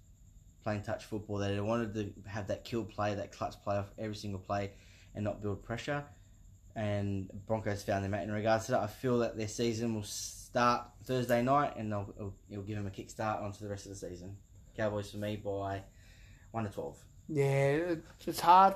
playing 0.64 0.82
touch 0.82 1.06
football. 1.06 1.38
They 1.38 1.60
wanted 1.60 1.94
to 1.94 2.14
have 2.30 2.48
that 2.48 2.64
kill 2.64 2.86
play, 2.86 3.16
that 3.16 3.32
clutch 3.32 3.62
play 3.64 3.76
off 3.76 3.92
every 4.00 4.16
single 4.16 4.40
play, 4.40 4.72
and 5.14 5.24
not 5.24 5.42
build 5.42 5.64
pressure. 5.64 6.04
And 6.76 7.30
Broncos 7.46 7.84
found 7.84 8.04
them 8.04 8.16
out 8.16 8.24
in 8.24 8.32
regards 8.32 8.66
to 8.66 8.72
that. 8.72 8.82
I 8.82 8.88
feel 8.88 9.20
that 9.20 9.38
their 9.38 9.48
season 9.48 9.94
will 9.94 10.04
start 10.04 10.86
Thursday 11.04 11.44
night, 11.44 11.76
and 11.76 11.92
they'll, 11.92 12.12
it'll, 12.16 12.34
it'll 12.50 12.64
give 12.64 12.78
them 12.78 12.88
a 12.88 12.90
kickstart 12.90 13.44
onto 13.44 13.60
the 13.60 13.70
rest 13.70 13.86
of 13.86 13.92
the 13.92 13.98
season. 13.98 14.38
Cowboys 14.76 15.12
for 15.12 15.18
me 15.18 15.36
by 15.36 15.84
one 16.50 16.64
to 16.64 16.72
twelve. 16.72 16.98
Yeah, 17.30 17.96
it's 18.26 18.40
hard. 18.40 18.76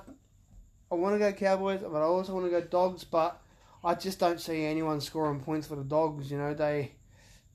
I 0.92 0.96
want 0.96 1.16
to 1.16 1.20
go 1.20 1.32
Cowboys, 1.34 1.82
but 1.82 1.98
I 1.98 2.06
also 2.06 2.34
want 2.34 2.46
to 2.46 2.52
go 2.52 2.62
Dogs. 2.62 3.04
But 3.04 3.42
I 3.84 3.96
just 3.96 4.20
don't 4.20 4.40
see 4.40 4.66
anyone 4.66 5.02
scoring 5.02 5.42
points 5.42 5.68
for 5.68 5.76
the 5.76 5.84
Dogs. 5.84 6.32
You 6.32 6.38
know, 6.38 6.54
they 6.54 6.94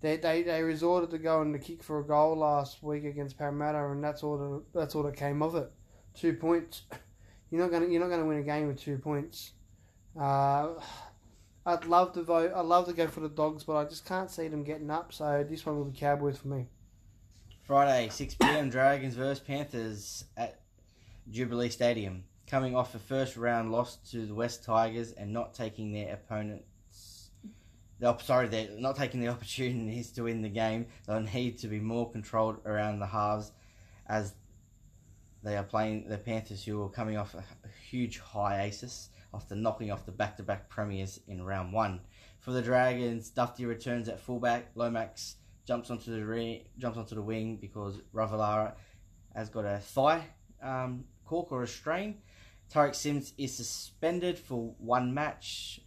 they 0.01 0.16
they, 0.16 0.43
they 0.43 0.62
resorted 0.62 1.11
to 1.11 1.18
going 1.18 1.53
to 1.53 1.59
kick 1.59 1.83
for 1.83 2.01
a 2.01 2.05
goal 2.05 2.37
last 2.37 2.83
week 2.83 3.05
against 3.05 3.39
Parramatta, 3.39 3.91
and 3.91 4.03
that's 4.03 4.22
all 4.22 4.37
the, 4.37 4.78
that's 4.78 4.95
all 4.95 5.03
that 5.05 5.16
came 5.16 5.43
of 5.43 5.55
it. 5.55 5.70
Two 6.14 6.35
points. 6.35 6.83
You're 7.51 7.61
not 7.61 7.70
gonna 7.70 7.87
you're 7.87 8.01
not 8.01 8.09
gonna 8.09 8.24
win 8.24 8.39
a 8.39 8.43
game 8.43 8.68
with 8.68 8.80
two 8.80 8.97
points. 8.97 9.53
Uh, 10.18 10.70
I'd 11.66 11.85
love 11.85 12.14
to 12.14 12.22
vote. 12.22 12.51
I'd 12.55 12.64
love 12.64 12.87
to 12.87 12.95
go 12.95 13.07
for 13.07 13.20
the 13.20 13.28
Dogs, 13.28 13.62
but 13.64 13.76
I 13.76 13.85
just 13.85 14.07
can't 14.07 14.30
see 14.30 14.49
them 14.49 14.64
getting 14.64 14.91
up. 14.91 15.12
So 15.12 15.45
this 15.47 15.66
one 15.66 15.76
will 15.76 15.85
be 15.85 15.99
Cowboys 15.99 16.39
for 16.39 16.49
me. 16.49 16.68
Friday, 17.64 18.09
6 18.09 18.35
p.m. 18.37 18.70
Dragons 18.70 19.14
versus 19.14 19.39
Panthers 19.39 20.24
at 20.35 20.61
Jubilee 21.30 21.68
Stadium. 21.68 22.24
Coming 22.53 22.76
off 22.76 22.94
a 22.94 22.98
first 22.98 23.38
round 23.38 23.72
loss 23.72 23.96
to 24.11 24.26
the 24.26 24.34
West 24.34 24.62
Tigers 24.62 25.12
and 25.12 25.32
not 25.32 25.55
taking 25.55 25.90
their 25.90 26.12
opponents. 26.12 27.30
The, 27.98 28.14
sorry, 28.18 28.46
they're 28.48 28.68
not 28.76 28.94
taking 28.94 29.22
the 29.22 29.28
opportunities 29.34 30.12
to 30.12 30.24
win 30.24 30.42
the 30.42 30.50
game. 30.50 30.88
They'll 31.07 31.20
need 31.20 31.57
to 31.61 31.68
be 31.68 31.80
more 31.80 32.12
controlled 32.12 32.59
around 32.66 32.98
the 32.98 33.07
halves 33.07 33.53
as 34.07 34.34
they 35.42 35.57
are 35.57 35.62
playing 35.62 36.11
the 36.11 36.18
Panthers, 36.18 36.62
who 36.62 36.82
are 36.82 36.90
coming 36.90 37.16
off 37.16 37.34
a, 37.34 37.42
huge 37.88 38.18
hiatus 38.18 39.09
after 39.32 39.55
knocking 39.55 39.90
off 39.90 40.05
the 40.05 40.12
back 40.12 40.36
to 40.36 40.42
back 40.42 40.68
premiers 40.68 41.20
in 41.28 41.42
round 41.42 41.72
one. 41.72 42.03
For 42.40 42.50
the 42.50 42.61
Dragons, 42.61 43.30
Dufty 43.30 43.64
returns 43.64 44.11
at 44.11 44.20
fullback. 44.20 44.72
Lomax 44.74 45.36
jumps 45.66 45.90
onto 45.90 46.14
the 46.14 46.22
ring, 46.22 46.64
jumps 46.76 46.98
onto 46.98 47.14
the 47.14 47.22
wing 47.22 47.57
because 47.57 48.03
Ravalawa 48.12 48.74
has 49.34 49.48
got 49.48 49.64
a 49.64 49.78
thigh 49.78 50.26
um, 50.62 51.05
cork 51.24 51.50
or 51.50 51.62
a 51.62 51.66
strain. 51.66 52.18
Tariq 52.72 52.94
Sims 52.94 53.34
is 53.36 53.54
suspended 53.54 54.38
for 54.38 54.74
one 54.78 55.12
match. 55.12 55.80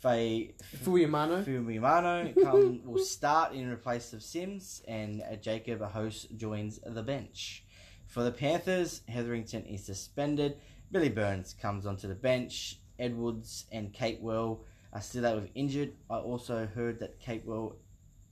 Faye 0.00 0.54
Fuimaono. 0.82 1.44
Fumimano 1.44 2.34
come, 2.42 2.80
will 2.84 3.04
start 3.04 3.52
in 3.52 3.76
place 3.76 4.14
of 4.14 4.22
Sims, 4.22 4.82
and 4.88 5.22
uh, 5.22 5.36
Jacob 5.36 5.82
Host 5.82 6.34
joins 6.36 6.80
the 6.86 7.02
bench. 7.02 7.64
For 8.06 8.22
the 8.22 8.30
Panthers, 8.30 9.02
Hetherington 9.08 9.66
is 9.66 9.84
suspended. 9.84 10.56
Billy 10.90 11.10
Burns 11.10 11.54
comes 11.60 11.84
onto 11.84 12.08
the 12.08 12.14
bench. 12.14 12.78
Edwards 12.98 13.66
and 13.70 13.92
Capewell 13.92 14.60
are 14.94 15.02
still 15.02 15.26
out 15.26 15.36
with 15.36 15.50
injured. 15.54 15.92
I 16.08 16.16
also 16.16 16.66
heard 16.66 16.98
that 17.00 17.20
Capewell 17.20 17.76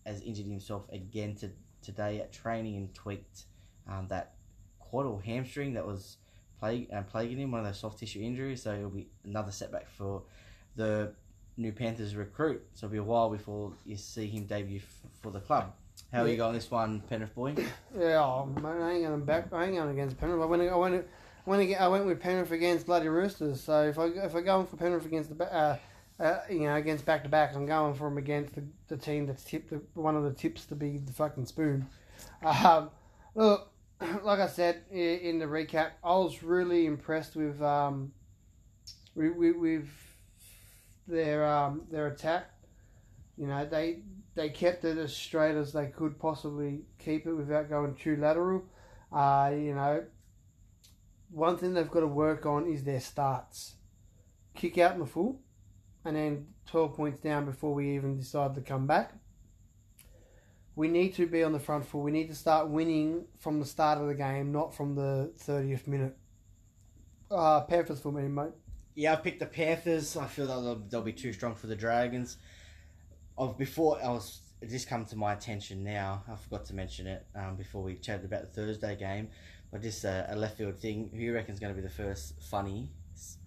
has 0.06 0.22
injured 0.22 0.46
himself 0.46 0.84
again 0.90 1.34
to, 1.36 1.50
today 1.82 2.20
at 2.20 2.32
training 2.32 2.76
and 2.76 2.94
tweaked 2.94 3.44
um, 3.86 4.06
that 4.08 4.36
quad 4.78 5.04
or 5.04 5.20
hamstring 5.20 5.74
that 5.74 5.86
was 5.86 6.16
plague, 6.64 6.88
uh, 6.92 7.02
plaguing 7.02 7.38
him, 7.38 7.50
one 7.50 7.60
of 7.60 7.66
those 7.66 7.78
soft 7.78 7.98
tissue 7.98 8.22
injuries. 8.22 8.62
So 8.62 8.74
it'll 8.74 8.90
be 8.90 9.06
another 9.24 9.52
setback 9.52 9.88
for 9.90 10.22
the 10.76 11.12
new 11.56 11.72
Panthers 11.72 12.16
recruit. 12.16 12.64
So 12.74 12.86
it'll 12.86 12.92
be 12.92 12.98
a 12.98 13.02
while 13.02 13.30
before 13.30 13.72
you 13.84 13.96
see 13.96 14.26
him 14.26 14.44
debut 14.44 14.78
f- 14.78 15.10
for 15.20 15.30
the 15.30 15.40
club. 15.40 15.72
How 16.12 16.22
are 16.22 16.28
you 16.28 16.36
going 16.36 16.54
this 16.54 16.70
one, 16.70 17.00
Penrith 17.00 17.34
boy? 17.34 17.54
Yeah, 17.96 18.22
oh, 18.22 18.46
mate, 18.46 18.66
I 18.66 18.92
ain't 18.92 19.04
going 19.04 19.24
back. 19.24 19.52
I 19.52 19.66
ain't 19.66 19.76
going 19.76 19.90
against 19.90 20.18
Penrith. 20.18 20.42
I 20.42 20.46
went. 20.46 20.62
I 20.62 20.74
went. 20.74 21.06
I 21.46 21.50
went, 21.50 21.80
I 21.80 21.88
went 21.88 22.06
with 22.06 22.20
Penrith 22.20 22.50
against 22.50 22.86
bloody 22.86 23.08
Roosters. 23.08 23.60
So 23.60 23.82
if 23.82 23.98
I 23.98 24.06
if 24.06 24.34
I 24.34 24.40
go 24.40 24.64
for 24.64 24.76
Penrith 24.76 25.04
against 25.04 25.36
the 25.36 25.54
uh, 25.54 25.76
uh, 26.18 26.38
you 26.48 26.60
know 26.60 26.76
against 26.76 27.04
back 27.04 27.22
to 27.24 27.28
back, 27.28 27.54
I'm 27.54 27.66
going 27.66 27.94
for 27.94 28.08
him 28.08 28.18
against 28.18 28.54
the, 28.54 28.64
the 28.88 28.96
team 28.96 29.26
that's 29.26 29.44
tipped 29.44 29.70
the, 29.70 29.80
one 30.00 30.16
of 30.16 30.24
the 30.24 30.32
tips 30.32 30.64
to 30.66 30.74
be 30.74 30.98
the 30.98 31.12
fucking 31.12 31.46
spoon. 31.46 31.86
Um, 32.42 32.90
look, 33.34 33.70
like 34.22 34.40
I 34.40 34.46
said 34.46 34.82
in 34.90 35.38
the 35.38 35.46
recap, 35.46 35.90
I 36.02 36.16
was 36.16 36.42
really 36.42 36.86
impressed 36.86 37.36
with 37.36 37.60
um, 37.62 38.12
with, 39.14 39.56
with, 39.56 39.88
their 41.06 41.46
um, 41.46 41.82
their 41.90 42.08
attack. 42.08 42.50
You 43.36 43.46
know, 43.46 43.64
they 43.66 44.00
they 44.34 44.48
kept 44.48 44.84
it 44.84 44.98
as 44.98 45.14
straight 45.14 45.56
as 45.56 45.72
they 45.72 45.86
could 45.86 46.18
possibly 46.18 46.82
keep 46.98 47.26
it 47.26 47.34
without 47.34 47.68
going 47.68 47.94
too 47.94 48.16
lateral. 48.16 48.64
Uh, 49.12 49.52
you 49.54 49.74
know, 49.74 50.04
one 51.30 51.56
thing 51.56 51.74
they've 51.74 51.90
got 51.90 52.00
to 52.00 52.06
work 52.06 52.46
on 52.46 52.66
is 52.66 52.84
their 52.84 53.00
starts. 53.00 53.74
Kick 54.54 54.78
out 54.78 54.94
in 54.94 55.00
the 55.00 55.06
full, 55.06 55.40
and 56.04 56.16
then 56.16 56.46
12 56.66 56.94
points 56.94 57.20
down 57.20 57.44
before 57.44 57.74
we 57.74 57.94
even 57.94 58.16
decide 58.16 58.54
to 58.54 58.60
come 58.60 58.86
back. 58.86 59.12
We 60.76 60.88
need 60.88 61.14
to 61.14 61.26
be 61.26 61.44
on 61.44 61.52
the 61.52 61.60
front 61.60 61.86
foot. 61.86 61.98
We 62.00 62.10
need 62.10 62.28
to 62.28 62.34
start 62.34 62.68
winning 62.68 63.26
from 63.38 63.60
the 63.60 63.66
start 63.66 63.98
of 63.98 64.08
the 64.08 64.14
game, 64.14 64.50
not 64.50 64.74
from 64.74 64.94
the 64.94 65.32
30th 65.38 65.86
minute. 65.86 66.16
Uh, 67.30 67.60
Panthers 67.62 68.00
for 68.00 68.12
me, 68.12 68.28
mate. 68.28 68.52
Yeah, 68.94 69.12
I 69.12 69.16
picked 69.16 69.40
the 69.40 69.46
Panthers. 69.46 70.16
I 70.16 70.26
feel 70.26 70.46
that 70.46 70.60
they'll, 70.60 70.82
they'll 70.88 71.02
be 71.02 71.12
too 71.12 71.32
strong 71.32 71.54
for 71.54 71.66
the 71.68 71.76
Dragons. 71.76 72.36
Of 73.36 73.58
before, 73.58 73.98
I 74.02 74.08
was 74.08 74.40
just 74.68 74.88
come 74.88 75.04
to 75.06 75.16
my 75.16 75.32
attention 75.32 75.82
now. 75.82 76.22
I 76.30 76.36
forgot 76.36 76.64
to 76.66 76.74
mention 76.74 77.06
it 77.06 77.26
um, 77.34 77.56
before 77.56 77.82
we 77.82 77.94
chatted 77.94 78.24
about 78.24 78.42
the 78.42 78.48
Thursday 78.48 78.96
game, 78.96 79.28
but 79.72 79.82
just 79.82 80.04
a, 80.04 80.26
a 80.30 80.36
left 80.36 80.58
field 80.58 80.78
thing. 80.78 81.10
Who 81.12 81.18
you 81.18 81.34
reckon's 81.34 81.60
going 81.60 81.74
to 81.74 81.80
be 81.80 81.86
the 81.86 81.92
first 81.92 82.40
funny 82.40 82.90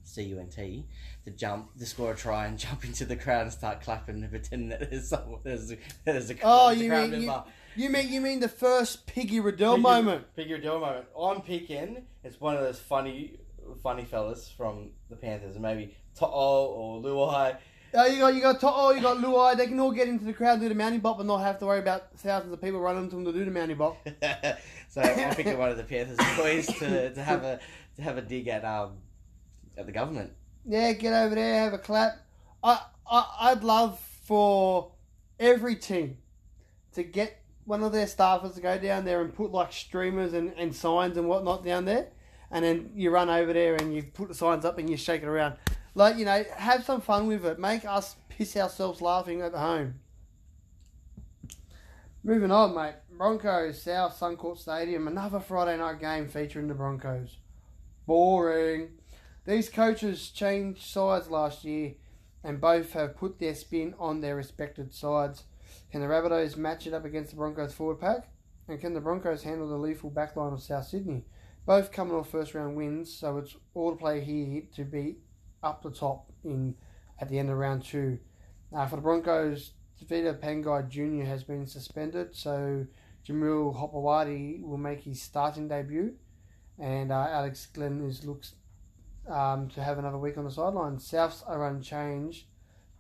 C 0.08 0.24
U 0.24 0.40
N 0.40 0.48
T 0.50 0.86
to 1.26 1.32
jump, 1.32 1.78
to 1.78 1.86
score 1.86 2.14
a 2.14 2.16
try 2.16 2.46
and 2.46 2.58
jump 2.66 2.86
into 2.86 3.06
the 3.06 3.16
crowd 3.16 3.42
and 3.44 3.52
start 3.52 3.82
clapping 3.82 4.22
and 4.22 4.30
pretending 4.30 4.70
that 4.70 4.90
there's 4.90 5.10
someone 5.10 5.40
there's 5.44 5.72
a, 5.72 5.78
there's 6.06 6.30
a, 6.32 6.36
Oh, 6.44 6.68
there's 6.70 6.80
a 6.80 6.84
you 6.84 6.90
crowd 6.90 7.10
mean 7.12 7.22
you, 7.22 7.28
member. 7.28 7.44
you 7.76 7.90
mean 7.90 8.10
you 8.14 8.22
mean 8.22 8.40
the 8.40 8.48
first 8.50 9.06
Piggy 9.08 9.40
Riddell 9.40 9.76
Pick 9.76 9.84
your- 9.84 9.94
moment? 9.94 10.36
Piggy 10.36 10.50
your 10.50 10.60
door 10.60 10.80
moment. 10.80 11.06
I'm 11.20 11.42
picking. 11.42 12.04
It's 12.24 12.40
one 12.42 12.56
of 12.56 12.62
those 12.64 12.80
funny, 12.80 13.40
funny 13.84 14.04
fellas 14.06 14.50
from 14.56 14.90
the 15.10 15.16
Panthers, 15.16 15.56
and 15.56 15.62
maybe 15.62 15.96
To'o 16.18 16.30
or 16.68 17.02
Luai. 17.02 17.58
Oh, 17.94 18.06
you 18.06 18.20
got 18.20 18.36
you 18.36 18.42
got 18.42 18.60
Toto, 18.60 18.92
you 18.92 19.02
got 19.02 19.18
Luai. 19.18 19.56
They 19.56 19.66
can 19.68 19.80
all 19.80 19.92
get 19.94 20.10
into 20.10 20.26
the 20.26 20.34
crowd, 20.34 20.60
do 20.60 20.68
the 20.68 20.76
mounting 20.76 21.00
bop, 21.00 21.20
and 21.20 21.28
not 21.28 21.38
have 21.38 21.58
to 21.60 21.66
worry 21.66 21.80
about 21.80 22.18
thousands 22.18 22.52
of 22.52 22.62
people 22.62 22.82
running 22.82 23.10
to 23.10 23.16
them 23.16 23.24
to 23.26 23.32
do 23.32 23.46
the 23.46 23.50
mounting 23.52 23.78
bop. 23.78 23.98
so 24.90 25.02
I'm 25.02 25.34
picking 25.36 25.58
one 25.58 25.70
of 25.70 25.78
the 25.78 25.84
Panthers 25.84 26.18
boys 26.38 26.68
to, 26.80 27.14
to 27.14 27.24
have 27.24 27.44
a 27.44 27.60
to 27.96 28.02
have 28.02 28.18
a 28.18 28.22
dig 28.22 28.50
at 28.50 28.66
um 28.66 28.98
at 29.78 29.86
the 29.86 29.92
government. 29.92 30.32
Yeah, 30.66 30.92
get 30.94 31.14
over 31.14 31.36
there, 31.36 31.60
have 31.60 31.74
a 31.74 31.78
clap. 31.78 32.18
I, 32.64 32.82
I 33.10 33.26
I'd 33.42 33.64
love 33.64 34.00
for 34.00 34.92
every 35.40 35.76
team 35.76 36.18
to 36.94 37.04
get 37.04 37.42
one 37.66 37.84
of 37.84 37.92
their 37.92 38.06
staffers 38.06 38.56
to 38.56 38.62
go 38.62 38.78
down 38.78 39.06
there 39.06 39.22
and 39.22 39.34
put 39.34 39.52
like 39.52 39.72
streamers 39.72 40.34
and, 40.34 40.54
and 40.58 40.76
signs 40.76 41.18
and 41.18 41.28
whatnot 41.28 41.64
down 41.64 41.86
there, 41.86 42.08
and 42.52 42.66
then 42.66 42.92
you 42.96 43.12
run 43.12 43.30
over 43.30 43.54
there 43.54 43.76
and 43.76 43.96
you 43.96 44.04
put 44.04 44.28
the 44.28 44.34
signs 44.34 44.66
up 44.66 44.78
and 44.78 44.90
you 44.90 44.98
shake 44.98 45.22
it 45.22 45.28
around. 45.28 45.56
Like 45.96 46.18
you 46.18 46.26
know, 46.26 46.44
have 46.58 46.84
some 46.84 47.02
fun 47.02 47.28
with 47.28 47.46
it. 47.46 47.60
Make 47.60 47.86
us 47.86 48.16
piss 48.30 48.56
ourselves 48.58 49.02
laughing 49.02 49.42
at 49.42 49.54
home. 49.54 49.96
Moving 52.24 52.52
on, 52.52 52.76
mate. 52.76 52.96
Broncos 53.18 53.82
South 53.82 54.20
Suncorp 54.20 54.58
Stadium. 54.58 55.08
Another 55.08 55.40
Friday 55.40 55.78
night 55.78 56.00
game 56.00 56.28
featuring 56.28 56.68
the 56.68 56.74
Broncos. 56.74 57.38
Boring. 58.06 58.90
These 59.48 59.70
coaches 59.70 60.30
changed 60.30 60.86
sides 60.86 61.30
last 61.30 61.64
year 61.64 61.94
and 62.44 62.60
both 62.60 62.92
have 62.92 63.16
put 63.16 63.40
their 63.40 63.56
spin 63.56 63.96
on 63.98 64.20
their 64.20 64.36
respected 64.36 64.94
sides. 64.94 65.46
Can 65.90 66.02
the 66.02 66.08
Rabbitohs 66.08 66.58
match 66.58 66.86
it 66.86 66.94
up 66.94 67.06
against 67.06 67.30
the 67.30 67.38
Broncos 67.38 67.74
forward 67.74 68.02
pack? 68.02 68.28
And 68.68 68.78
can 68.78 68.94
the 68.94 69.00
Broncos 69.00 69.44
handle 69.44 69.70
the 69.70 69.78
lethal 69.78 70.12
backline 70.12 70.52
of 70.52 70.62
South 70.62 70.88
Sydney? 70.88 71.24
Both 71.66 71.94
coming 71.94 72.14
off 72.14 72.30
first 72.30 72.56
round 72.56 72.76
wins, 72.76 73.14
so 73.14 73.38
it's 73.38 73.56
all 73.74 73.92
to 73.92 73.98
play 73.98 74.20
here 74.20 74.64
to 74.76 74.84
be 74.84 75.20
up 75.64 75.82
the 75.82 75.92
top 75.92 76.30
in 76.44 76.76
at 77.18 77.30
the 77.30 77.40
end 77.40 77.50
of 77.50 77.58
round 77.58 77.86
two. 77.86 78.20
Uh, 78.76 78.86
for 78.86 78.98
the 78.98 79.02
Broncos, 79.02 79.72
Tevita 79.98 80.38
Pangai 80.38 80.90
Jr. 80.90 81.26
has 81.26 81.46
been 81.46 81.66
suspended, 81.66 82.36
so 82.36 82.86
Jamil 83.26 83.74
Hopoate 83.78 84.62
will 84.62 84.78
make 84.78 85.04
his 85.04 85.22
starting 85.22 85.70
debut. 85.70 86.16
and 86.78 87.14
uh, 87.14 87.28
Alex 87.30 87.66
Glenn 87.68 88.06
is 88.06 88.26
looks 88.26 88.54
um, 89.28 89.70
to 89.70 89.84
have 89.84 89.98
another 89.98 90.18
week 90.18 90.38
on 90.38 90.46
the 90.46 90.52
sideline. 90.52 90.98
Souths 90.98 91.44
are 91.48 91.68
unchanged. 91.68 92.46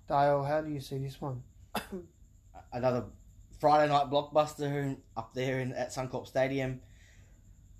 Dale, 0.07 0.43
how 0.43 0.61
do 0.61 0.71
you 0.71 0.80
see 0.80 0.97
this 0.97 1.19
one? 1.21 1.43
Another 2.73 3.05
Friday 3.59 3.91
night 3.91 4.09
blockbuster 4.09 4.97
up 5.15 5.34
there 5.34 5.59
in, 5.59 5.73
at 5.73 5.89
Suncorp 5.89 6.28
Stadium. 6.28 6.82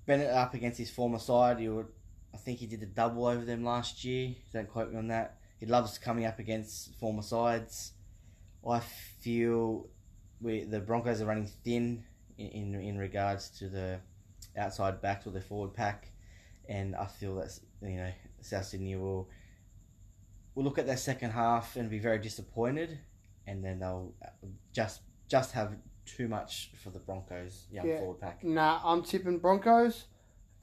Bennett 0.06 0.30
up 0.30 0.54
against 0.54 0.78
his 0.78 0.90
former 0.90 1.20
side. 1.20 1.60
He 1.60 1.70
would, 1.70 1.88
I 2.34 2.38
think 2.38 2.60
he 2.60 2.66
did 2.66 2.82
a 2.82 2.86
double 2.86 3.26
over 3.28 3.44
them 3.44 3.64
last 3.64 4.04
year. 4.04 4.36
Don't 4.54 4.70
quote 4.70 4.92
me 4.92 4.98
on 4.98 5.08
that. 5.10 5.38
He 5.60 5.66
loves 5.66 5.98
coming 5.98 6.26
up 6.26 6.40
against 6.40 6.96
former 6.96 7.22
sides. 7.22 7.94
I 8.68 8.80
feel 8.80 9.88
we 10.42 10.64
the 10.64 10.80
Broncos 10.80 11.22
are 11.22 11.26
running 11.26 11.48
thin 11.64 12.04
in, 12.38 12.48
in, 12.48 12.76
in 12.76 12.98
regards 12.98 13.50
to 13.60 13.70
the 13.70 14.00
outside 14.58 15.02
backs 15.02 15.26
or 15.26 15.32
their 15.32 15.42
forward 15.42 15.74
pack, 15.74 16.10
and 16.68 16.96
I 16.96 17.06
feel 17.06 17.36
that's 17.36 17.62
you 17.82 17.98
know 17.98 18.12
South 18.48 18.66
Sydney 18.66 18.96
will 18.96 19.30
will 20.56 20.64
look 20.64 20.80
at 20.80 20.88
their 20.88 20.98
second 20.98 21.32
half 21.32 21.76
and 21.76 21.90
be 21.90 22.00
very 22.00 22.18
disappointed, 22.20 22.98
and 23.46 23.64
then 23.64 23.80
they'll 23.80 24.14
uh, 24.24 24.30
just 24.74 25.02
just 25.28 25.52
have 25.52 25.76
too 26.06 26.28
much 26.28 26.72
for 26.82 26.90
the 26.90 27.00
Broncos 27.00 27.68
young 27.72 27.88
Yeah. 27.88 28.00
forward 28.00 28.20
pack. 28.22 28.44
Nah, 28.44 28.80
I'm 28.84 29.04
tipping 29.04 29.40
Broncos, 29.40 30.06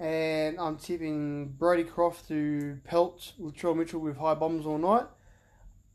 and 0.01 0.59
I'm 0.59 0.77
tipping 0.79 1.49
Brodie 1.59 1.85
Croft 1.85 2.29
to 2.29 2.79
pelt 2.85 3.35
Latrell 3.39 3.77
Mitchell 3.77 4.01
with 4.01 4.17
high 4.17 4.35
bombs 4.35 4.67
all 4.67 4.79
night, 4.79 5.07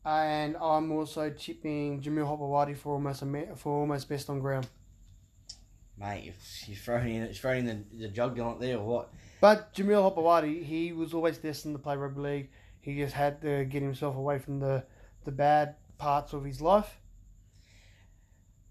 and 0.05 0.55
I'm 0.57 0.91
also 0.91 1.29
tipping 1.31 2.01
Jamil 2.01 2.25
Hopoate 2.25 2.77
for 2.77 2.93
almost 2.93 3.23
a 3.23 3.55
for 3.55 3.79
almost 3.81 4.07
best 4.07 4.29
on 4.29 4.39
ground. 4.39 4.67
Mate, 5.97 6.33
you're, 6.67 6.77
throwing 6.77 7.15
in, 7.15 7.33
throwing 7.33 7.67
in 7.67 7.85
the, 7.91 8.07
the 8.07 8.13
jugulant 8.13 8.61
there 8.61 8.77
or 8.77 8.85
what? 8.85 9.13
But 9.41 9.73
Jamil 9.73 10.03
Hopoate, 10.03 10.63
he 10.63 10.91
was 10.91 11.13
always 11.13 11.37
destined 11.37 11.75
to 11.75 11.79
play 11.79 11.95
rugby 11.95 12.21
league. 12.21 12.49
He 12.81 12.97
just 12.97 13.13
had 13.13 13.41
to 13.41 13.65
get 13.65 13.81
himself 13.81 14.15
away 14.15 14.39
from 14.39 14.59
the 14.59 14.83
the 15.25 15.31
bad 15.31 15.75
parts 15.97 16.33
of 16.33 16.45
his 16.45 16.61
life. 16.61 16.99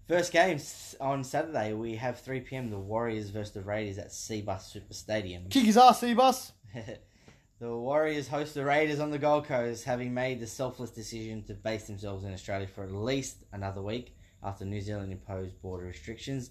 First 0.07 0.31
games 0.31 0.95
on 0.99 1.23
Saturday, 1.23 1.73
we 1.73 1.95
have 1.95 2.19
3 2.19 2.39
p.m. 2.41 2.71
the 2.71 2.79
Warriors 2.79 3.29
versus 3.29 3.53
the 3.53 3.61
Raiders 3.61 3.99
at 3.99 4.07
Cbus 4.09 4.61
Super 4.63 4.93
Stadium. 4.93 5.43
Kick 5.49 5.65
his 5.65 5.77
ass, 5.77 6.01
Cbus. 6.01 6.51
the 7.59 7.77
Warriors 7.77 8.27
host 8.27 8.55
the 8.55 8.65
Raiders 8.65 8.99
on 8.99 9.11
the 9.11 9.19
Gold 9.19 9.45
Coast, 9.45 9.83
having 9.83 10.11
made 10.11 10.39
the 10.39 10.47
selfless 10.47 10.89
decision 10.89 11.43
to 11.43 11.53
base 11.53 11.85
themselves 11.85 12.23
in 12.23 12.33
Australia 12.33 12.67
for 12.67 12.83
at 12.83 12.91
least 12.91 13.43
another 13.53 13.83
week 13.83 14.15
after 14.43 14.65
New 14.65 14.81
Zealand 14.81 15.11
imposed 15.11 15.61
border 15.61 15.85
restrictions 15.85 16.49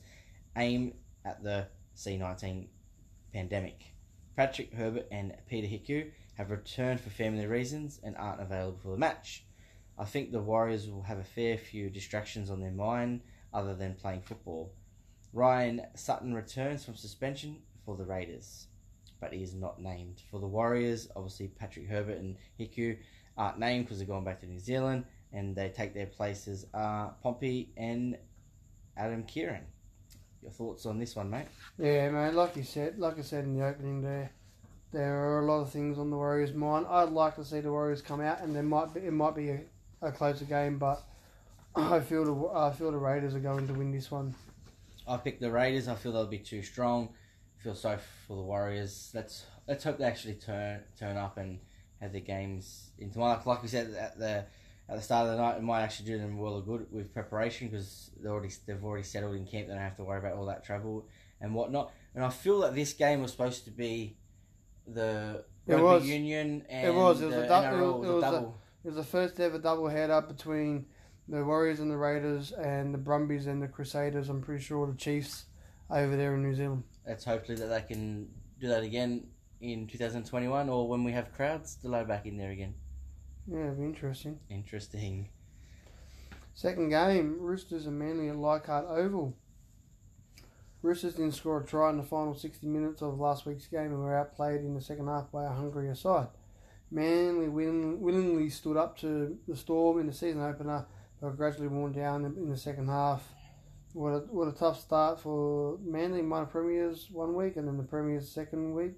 aimed 0.56 0.92
at 1.24 1.42
the 1.42 1.66
C19 1.96 2.68
pandemic. 3.32 3.92
Patrick 4.39 4.72
Herbert 4.72 5.09
and 5.11 5.34
Peta 5.49 5.66
Hiku 5.66 6.12
have 6.34 6.53
returned 6.53 7.01
for 7.01 7.11
family 7.11 7.45
reasons 7.47 7.99
and 8.05 8.16
aren't 8.16 8.41
available 8.41 8.78
for 8.80 8.93
the 8.93 8.97
match. 8.97 9.45
I 9.99 10.05
think 10.05 10.30
the 10.30 10.39
Warriors 10.39 10.89
will 10.89 11.03
have 11.03 11.18
a 11.18 11.24
fair 11.24 11.59
few 11.59 11.91
distractions 11.91 12.49
on 12.49 12.61
their 12.61 12.70
mind 12.70 13.22
other 13.53 13.74
than 13.74 13.97
playing 13.97 14.20
football. 14.20 14.72
Ryan 15.32 15.82
Sutton 15.97 16.34
returns 16.34 16.84
from 16.84 16.95
suspension 16.95 17.57
for 17.84 17.97
the 17.97 18.05
Raiders 18.05 18.68
but 19.20 19.32
he 19.32 19.43
is 19.43 19.57
not 19.57 19.82
named. 19.82 20.22
For 20.30 20.39
the 20.39 20.47
Warriors, 20.47 21.09
obviously 21.16 21.49
Patrick 21.49 21.89
Herbert 21.89 22.18
and 22.18 22.36
Hiku 22.61 22.97
aren't 23.36 23.59
named 23.59 23.86
because 23.86 23.99
they're 23.99 24.07
going 24.07 24.22
back 24.22 24.39
to 24.43 24.47
New 24.47 24.61
Zealand, 24.61 25.05
and 25.32 25.57
they 25.57 25.70
take 25.70 25.95
their 25.95 26.07
places 26.07 26.64
are 26.72 27.12
Pompey 27.24 27.72
and 27.76 28.16
Adam 28.97 29.24
Keighran. 29.24 29.64
Your 30.43 30.53
thoughts 30.53 30.86
on 30.86 30.99
this 30.99 31.16
one, 31.16 31.30
mate? 31.30 31.47
Yeah, 31.78 32.11
mate. 32.11 32.34
Like 32.34 32.57
you 32.57 32.62
said, 32.62 32.99
like 32.99 33.18
I 33.18 33.22
said 33.22 33.45
in 33.45 33.59
the 33.59 33.66
opening, 33.66 34.03
there, 34.03 34.30
there 34.93 35.16
are 35.16 35.41
a 35.41 35.47
lot 35.47 35.61
of 35.61 35.70
things 35.70 35.99
on 35.99 36.11
the 36.11 36.16
Warriors' 36.16 36.55
mind. 36.55 36.86
I'd 36.89 37.11
like 37.11 37.36
to 37.36 37.45
see 37.45 37.61
the 37.61 37.72
Warriors 37.72 38.03
come 38.03 38.20
out, 38.20 38.41
and 38.41 38.55
there 38.55 38.62
might 38.62 38.95
be 38.95 39.01
it 39.01 39.12
might 39.12 39.34
be 39.34 39.51
a, 39.51 39.61
a 40.01 40.12
closer 40.12 40.45
game, 40.45 40.78
but 40.78 41.03
I 41.76 42.01
feel 42.01 42.24
the 42.24 42.59
I 42.59 42.72
feel 42.72 42.93
the 42.93 42.99
Raiders 42.99 43.34
are 43.34 43.41
going 43.41 43.66
to 43.66 43.74
win 43.74 43.93
this 43.93 44.11
one. 44.11 44.34
I 45.07 45.16
picked 45.16 45.41
the 45.41 45.51
Raiders. 45.51 45.89
I 45.89 45.95
feel 45.95 46.12
they'll 46.12 46.26
be 46.26 46.39
too 46.39 46.62
strong. 46.62 47.11
feel 47.59 47.74
sorry 47.74 47.99
for 48.26 48.36
the 48.36 48.43
Warriors. 48.43 49.11
Let's 49.14 49.47
let's 49.66 49.84
hope 49.84 49.99
they 49.99 50.05
actually 50.05 50.34
turn 50.34 50.80
turn 50.99 51.16
up 51.16 51.36
and 51.39 51.59
have 52.01 52.12
their 52.12 52.20
games 52.20 52.91
into 52.99 53.18
one. 53.18 53.39
Like 53.45 53.62
we 53.62 53.68
said 53.68 53.91
at 53.95 54.18
the 54.18 54.45
at 54.89 54.97
the 54.97 55.03
start 55.03 55.26
of 55.26 55.36
the 55.36 55.43
night, 55.43 55.57
it 55.59 55.62
might 55.62 55.82
actually 55.82 56.07
do 56.07 56.18
them 56.18 56.39
well 56.39 56.55
or 56.55 56.62
good 56.62 56.86
with 56.91 57.12
preparation 57.12 57.68
because 57.68 58.11
they 58.20 58.28
already 58.28 58.53
they've 58.66 58.82
already 58.82 59.03
settled 59.05 59.34
in 59.36 59.45
camp. 59.47 59.66
They 59.68 59.74
don't 59.74 59.82
have 59.82 59.97
to 59.97 60.05
worry 60.05 60.18
about 60.18 60.34
all 60.34 60.47
that 60.47 60.64
travel 60.64 61.07
and 61.41 61.55
whatnot. 61.55 61.93
And 62.14 62.24
I 62.24 62.30
feel 62.30 62.61
that 62.61 62.74
this 62.74 62.93
game 62.95 63.20
was 63.22 63.30
supposed 63.32 63.64
to 63.66 63.70
be 63.70 64.16
the 64.86 65.45
It 65.66 65.72
rugby 65.72 65.82
was. 65.84 66.07
union 66.09 66.64
and 66.68 66.97
was. 66.97 67.20
It 67.20 67.26
was 67.26 67.34
the 67.34 67.41
a 67.43 67.45
it 67.45 67.51
NRL 67.51 67.99
was- 67.99 68.01
was 68.01 68.09
it 68.09 68.12
was 68.14 68.22
a- 68.24 68.30
double. 68.30 68.55
It 68.84 68.86
was 68.86 68.97
the 68.97 69.05
first 69.05 69.41
ever 69.41 69.59
double 69.59 69.89
header 69.89 70.20
between 70.22 70.86
the 71.28 71.45
Warriors 71.45 71.80
and 71.80 71.91
the 71.91 71.97
Raiders, 71.99 72.53
and 72.53 72.95
the 72.95 72.99
Brumbies 72.99 73.47
and 73.47 73.61
the 73.62 73.68
Crusaders. 73.68 74.30
I'm 74.30 74.41
pretty 74.41 74.62
sure 74.62 74.86
the 74.86 74.95
Chiefs 74.97 75.45
over 75.91 76.16
there 76.16 76.34
in 76.34 76.43
New 76.43 76.55
Zealand. 76.55 76.84
Let's 77.07 77.24
hopefully 77.24 77.59
that 77.59 77.66
they 77.66 77.82
can 77.82 78.30
do 78.59 78.68
that 78.68 78.82
again 78.82 79.26
in 79.61 79.86
2021 79.89 80.68
or 80.70 80.89
when 80.89 81.05
we 81.05 81.12
have 81.12 81.32
crowds 81.34 81.74
to 81.76 81.89
load 81.89 82.09
back 82.09 82.24
in 82.24 82.39
there 82.39 82.51
again. 82.51 82.74
Yeah, 83.51 83.64
it'd 83.64 83.78
be 83.78 83.84
interesting. 83.84 84.38
Interesting. 84.51 85.28
Second 86.55 86.90
game, 86.90 87.38
Roosters 87.40 87.86
and 87.86 87.99
Manly 87.99 88.28
at 88.28 88.36
Leichhardt 88.36 88.86
Oval. 88.88 89.36
Roosters 90.82 91.14
didn't 91.14 91.32
score 91.32 91.61
a 91.61 91.64
try 91.64 91.90
in 91.90 91.96
the 91.96 92.03
final 92.03 92.34
60 92.34 92.66
minutes 92.66 93.03
of 93.03 93.18
last 93.18 93.46
week's 93.46 93.66
game 93.66 93.86
and 93.86 93.99
were 93.99 94.16
outplayed 94.16 94.61
in 94.61 94.74
the 94.74 94.80
second 94.80 95.07
half 95.07 95.30
by 95.32 95.44
a 95.44 95.51
hungrier 95.51 95.94
side. 95.94 96.28
Manly 96.90 97.49
willing, 97.49 98.01
willingly 98.01 98.49
stood 98.51 98.76
up 98.76 98.96
to 98.99 99.38
the 99.46 99.57
Storm 99.57 99.99
in 100.01 100.07
the 100.07 100.12
season 100.12 100.42
opener, 100.42 100.86
but 101.20 101.36
gradually 101.36 101.68
worn 101.68 101.92
down 101.92 102.24
in 102.24 102.36
in 102.36 102.49
the 102.49 102.57
second 102.57 102.88
half. 102.88 103.28
What 103.92 104.11
a, 104.11 104.18
what 104.30 104.49
a 104.49 104.53
tough 104.53 104.80
start 104.80 105.20
for 105.20 105.78
Manly 105.82 106.22
minor 106.22 106.46
premiers 106.46 107.09
one 107.11 107.34
week 107.34 107.57
and 107.57 107.66
then 107.66 107.76
the 107.76 107.82
premiers 107.82 108.28
second 108.28 108.74
week 108.74 108.92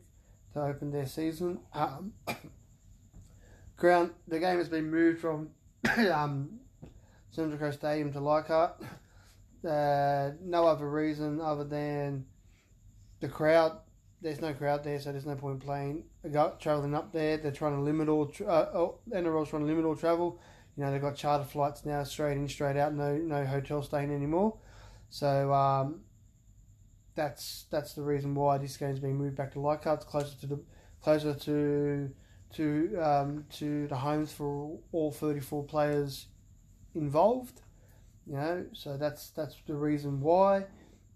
to 0.52 0.60
open 0.60 0.90
their 0.90 1.06
season. 1.06 1.60
Um, 1.74 2.12
ground 3.80 4.10
the 4.28 4.38
game 4.38 4.58
has 4.58 4.68
been 4.68 4.88
moved 4.88 5.20
from 5.20 5.48
um, 6.12 6.60
Central 7.30 7.58
Coast 7.58 7.78
Stadium 7.78 8.12
to 8.12 8.20
Leichhardt. 8.20 8.80
Uh, 9.66 10.30
no 10.42 10.66
other 10.66 10.88
reason 10.88 11.40
other 11.40 11.64
than 11.64 12.26
the 13.20 13.28
crowd. 13.28 13.78
There's 14.22 14.40
no 14.40 14.52
crowd 14.52 14.84
there, 14.84 15.00
so 15.00 15.12
there's 15.12 15.26
no 15.26 15.34
point 15.34 15.60
playing. 15.60 16.04
Go, 16.30 16.54
traveling 16.58 16.94
up 16.94 17.12
there, 17.12 17.38
they're 17.38 17.50
trying 17.50 17.74
to 17.74 17.80
limit 17.80 18.08
all. 18.08 18.26
Tra- 18.26 18.46
uh, 18.46 18.70
oh, 18.74 18.98
NRL's 19.10 19.48
trying 19.48 19.62
to 19.62 19.68
limit 19.68 19.84
all 19.84 19.96
travel. 19.96 20.38
You 20.76 20.84
know 20.84 20.92
they've 20.92 21.00
got 21.00 21.16
charter 21.16 21.44
flights 21.44 21.84
now, 21.84 22.04
straight 22.04 22.36
in, 22.36 22.46
straight 22.48 22.76
out. 22.76 22.94
No, 22.94 23.16
no 23.16 23.44
hotel 23.46 23.82
staying 23.82 24.12
anymore. 24.12 24.58
So 25.08 25.52
um, 25.52 26.02
that's 27.14 27.64
that's 27.70 27.94
the 27.94 28.02
reason 28.02 28.34
why 28.34 28.58
this 28.58 28.76
game's 28.76 29.00
been 29.00 29.16
moved 29.16 29.36
back 29.36 29.52
to 29.52 29.60
Leichhardt. 29.60 30.06
Closer 30.06 30.38
to 30.40 30.46
the 30.46 30.60
closer 31.02 31.34
to 31.34 32.10
to 32.54 32.98
um, 33.00 33.44
to 33.58 33.86
the 33.88 33.96
homes 33.96 34.32
for 34.32 34.78
all 34.92 35.12
34 35.12 35.64
players 35.64 36.26
involved. 36.94 37.62
You 38.26 38.36
know, 38.36 38.66
so 38.72 38.96
that's 38.96 39.30
that's 39.30 39.56
the 39.66 39.74
reason 39.74 40.20
why. 40.20 40.66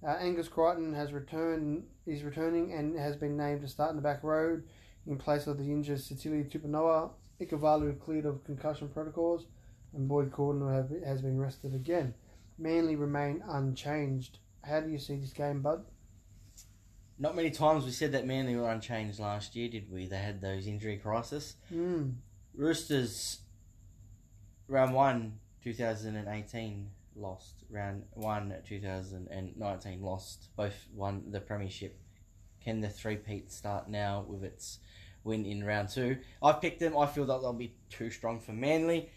Uh, 0.07 0.17
Angus 0.21 0.49
Crichton 0.49 0.95
has 0.95 1.13
returned. 1.13 1.85
Is 2.07 2.23
returning 2.23 2.73
and 2.75 2.99
has 2.99 3.17
been 3.17 3.37
named 3.37 3.63
to 3.63 3.69
start 3.69 3.91
in 3.91 3.97
the 3.97 4.03
back 4.03 4.23
row 4.23 4.61
in 5.07 5.17
place 5.17 5.47
of 5.47 5.57
the 5.59 5.65
injured 5.65 5.99
Sitili 5.99 6.51
Tupouniua. 6.51 7.11
Ikavalu 7.41 7.99
cleared 8.01 8.27
of 8.27 8.45
concussion 8.45 8.89
protocols, 8.89 9.47
and 9.95 10.07
Boyd 10.07 10.33
have, 10.37 10.91
has 11.05 11.23
been 11.23 11.39
rested 11.39 11.75
again. 11.75 12.15
Manly 12.59 12.95
remain 12.95 13.43
unchanged. 13.49 14.39
How 14.63 14.81
do 14.81 14.91
you 14.91 14.99
see 14.99 15.17
this 15.17 15.33
game, 15.33 15.63
Bud? 15.63 15.85
Not 17.19 17.37
many 17.37 17.51
times 17.51 17.85
we 17.85 17.91
said 17.93 18.13
that 18.13 18.27
Manly 18.27 18.57
were 18.57 18.71
unchanged 18.71 19.21
last 19.21 19.55
year, 19.55 19.69
did 19.69 19.91
we? 19.91 20.07
They 20.07 20.19
had 20.19 20.41
those 20.41 20.67
injury 20.67 20.97
crisis. 20.99 21.55
Mm. 21.73 22.15
Roosters, 22.57 23.39
round 24.69 24.95
one, 24.95 25.39
2018, 25.63 26.89
lost. 27.17 27.63
Round 27.71 28.05
one, 28.15 28.53
2019, 28.67 30.03
lost. 30.03 30.49
Both 30.57 30.87
won 30.95 31.25
the 31.31 31.41
Premiership. 31.41 31.97
Can 32.63 32.81
the 32.81 32.89
three-peat 32.89 33.53
start 33.53 33.89
now 33.89 34.25
with 34.27 34.43
its 34.43 34.79
win 35.23 35.45
in 35.47 35.63
round 35.65 35.89
two? 35.91 36.17
i've 36.43 36.61
picked 36.61 36.81
them. 36.81 36.97
I 36.99 37.07
feel 37.07 37.27
that 37.27 37.41
they'll 37.41 37.53
be 37.53 37.75
too 37.91 38.11
strong 38.11 38.41
for 38.41 38.53
Manly. 38.53 39.11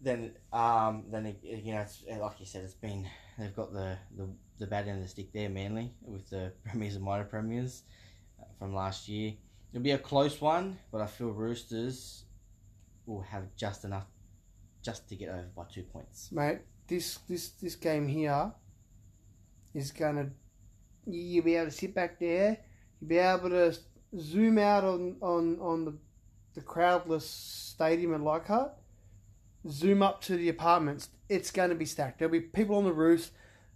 Then, 0.00 0.32
um, 0.52 1.04
then 1.10 1.26
it- 1.26 1.42
you 1.42 1.72
know, 1.74 1.80
it's, 1.80 2.02
like 2.08 2.38
you 2.40 2.46
said, 2.46 2.64
it's 2.64 2.74
been 2.74 3.08
they've 3.38 3.54
got 3.54 3.72
the, 3.72 3.96
the 4.16 4.28
the 4.58 4.66
bad 4.66 4.86
end 4.88 4.98
of 4.98 5.02
the 5.04 5.08
stick 5.08 5.32
there, 5.32 5.48
Manly, 5.48 5.92
with 6.02 6.28
the 6.30 6.52
premiers 6.64 6.94
and 6.96 7.04
minor 7.04 7.24
premiers 7.24 7.82
uh, 8.40 8.44
from 8.58 8.74
last 8.74 9.08
year. 9.08 9.32
It'll 9.72 9.82
be 9.82 9.92
a 9.92 9.98
close 9.98 10.40
one, 10.40 10.78
but 10.90 11.00
I 11.00 11.06
feel 11.06 11.28
Roosters 11.30 12.24
will 13.06 13.22
have 13.22 13.44
just 13.56 13.84
enough 13.84 14.06
just 14.82 15.08
to 15.08 15.16
get 15.16 15.28
over 15.28 15.48
by 15.56 15.64
two 15.72 15.82
points. 15.82 16.30
mate. 16.32 16.58
This 16.86 17.18
this 17.28 17.50
this 17.50 17.76
game 17.76 18.06
here 18.08 18.52
is 19.74 19.92
gonna 19.92 20.30
you- 21.06 21.20
you'll 21.20 21.44
be 21.44 21.54
able 21.56 21.70
to 21.70 21.76
sit 21.76 21.94
back 21.94 22.18
there. 22.20 22.58
you'll 23.00 23.08
be 23.08 23.18
able 23.18 23.48
to 23.50 23.76
zoom 24.18 24.58
out 24.58 24.84
on 24.84 25.16
on 25.22 25.58
on 25.60 25.84
the 25.84 25.94
the 26.54 26.60
crowdless 26.60 27.22
stadium 27.22 28.12
at 28.14 28.20
Leichhardt. 28.20 28.72
Zoom 29.68 30.02
up 30.02 30.20
to 30.22 30.36
the 30.36 30.48
apartments. 30.48 31.08
It's 31.28 31.50
to 31.70 31.74
be 31.74 31.86
stacked. 31.86 32.18
There'll 32.18 32.32
be 32.32 32.40
people 32.40 32.76
on 32.76 32.84
the 32.84 32.92
roofs. 32.92 33.30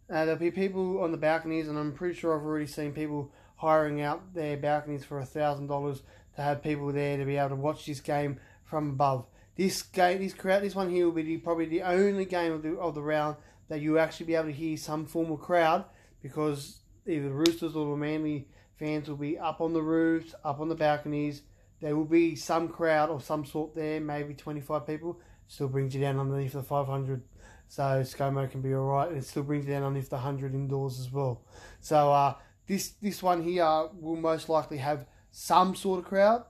Uh, 0.09 0.25
there'll 0.25 0.39
be 0.39 0.51
people 0.51 1.03
on 1.03 1.11
the 1.11 1.17
balconies, 1.17 1.69
and 1.69 1.79
I'm 1.79 1.93
pretty 1.93 2.15
sure 2.15 2.39
I've 2.39 2.47
already 2.47 2.67
seen 2.67 2.93
people 2.93 3.33
hiring 3.57 4.01
out 4.01 4.35
their 4.35 4.57
balconies 4.57 5.05
for 5.05 5.19
a 5.19 5.25
thousand 5.25 5.67
dollars 5.67 6.03
to 6.37 6.43
have 6.43 6.63
people 6.63 6.93
there 6.93 7.17
to 7.17 7.25
be 7.25 7.37
able 7.37 7.51
to 7.51 7.57
watch 7.57 7.87
this 7.87 8.01
game 8.01 8.39
from 8.65 8.91
above. 8.91 9.27
This 9.57 9.83
game, 9.83 10.19
this 10.21 10.35
crowd, 10.35 10.63
this 10.63 10.75
one 10.75 10.91
here 10.91 11.07
will 11.07 11.13
be 11.13 11.23
the, 11.23 11.39
probably 11.39 11.67
the 11.67 11.83
only 11.83 12.27
game 12.27 12.53
of 12.53 12.63
the 12.63 12.77
of 12.77 12.95
the 12.95 13.03
round 13.03 13.37
that 13.69 13.81
you 13.81 13.99
actually 13.99 14.27
be 14.27 14.35
able 14.35 14.47
to 14.47 14.53
hear 14.53 14.77
some 14.77 15.07
form 15.07 15.33
of 15.33 15.41
crowd 15.41 15.85
because 16.23 16.81
either 17.07 17.29
the 17.29 17.35
Roosters 17.35 17.75
or 17.75 17.91
the 17.91 17.97
Manly 17.97 18.49
fans 18.79 19.09
will 19.09 19.17
be 19.17 19.39
up 19.39 19.61
on 19.61 19.73
the 19.73 19.83
roofs, 19.83 20.35
up 20.45 20.61
on 20.61 20.69
the 20.69 20.75
balconies. 20.75 21.43
There 21.81 21.97
will 21.97 22.05
be 22.05 22.37
some 22.37 22.69
crowd 22.69 23.11
of 23.11 23.25
some 23.25 23.45
sort 23.45 23.75
there, 23.75 24.01
maybe 24.01 24.35
25 24.35 24.87
people. 24.87 25.19
Still 25.49 25.69
brings 25.69 25.95
you 25.95 26.01
down 26.01 26.19
underneath 26.19 26.53
the 26.53 26.63
500. 26.63 27.23
So 27.69 27.83
ScoMo 27.83 28.51
can 28.51 28.61
be 28.63 28.75
alright, 28.75 29.09
and 29.09 29.19
it 29.19 29.25
still 29.25 29.43
brings 29.43 29.67
down 29.67 29.83
underneath 29.83 30.09
the 30.09 30.17
100 30.17 30.55
indoors 30.55 31.01
as 31.01 31.11
well. 31.11 31.43
So 31.81 32.13
uh, 32.13 32.35
this 32.67 32.91
this 33.03 33.23
one 33.23 33.43
here 33.43 33.89
will 33.99 34.17
most 34.17 34.49
likely 34.49 34.79
have 34.79 35.07
some 35.31 35.75
sort 35.75 36.01
of 36.01 36.07
crowd. 36.07 36.45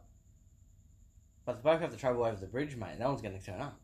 But 1.45 1.63
they 1.63 1.71
both 1.71 1.81
have 1.81 1.91
to 1.93 1.97
travel 1.97 2.25
over 2.25 2.37
the 2.37 2.47
bridge, 2.47 2.77
mate. 2.77 2.99
No 2.99 3.09
one's 3.09 3.23
going 3.23 3.39
to 3.39 3.45
turn 3.45 3.61
up. 3.61 3.79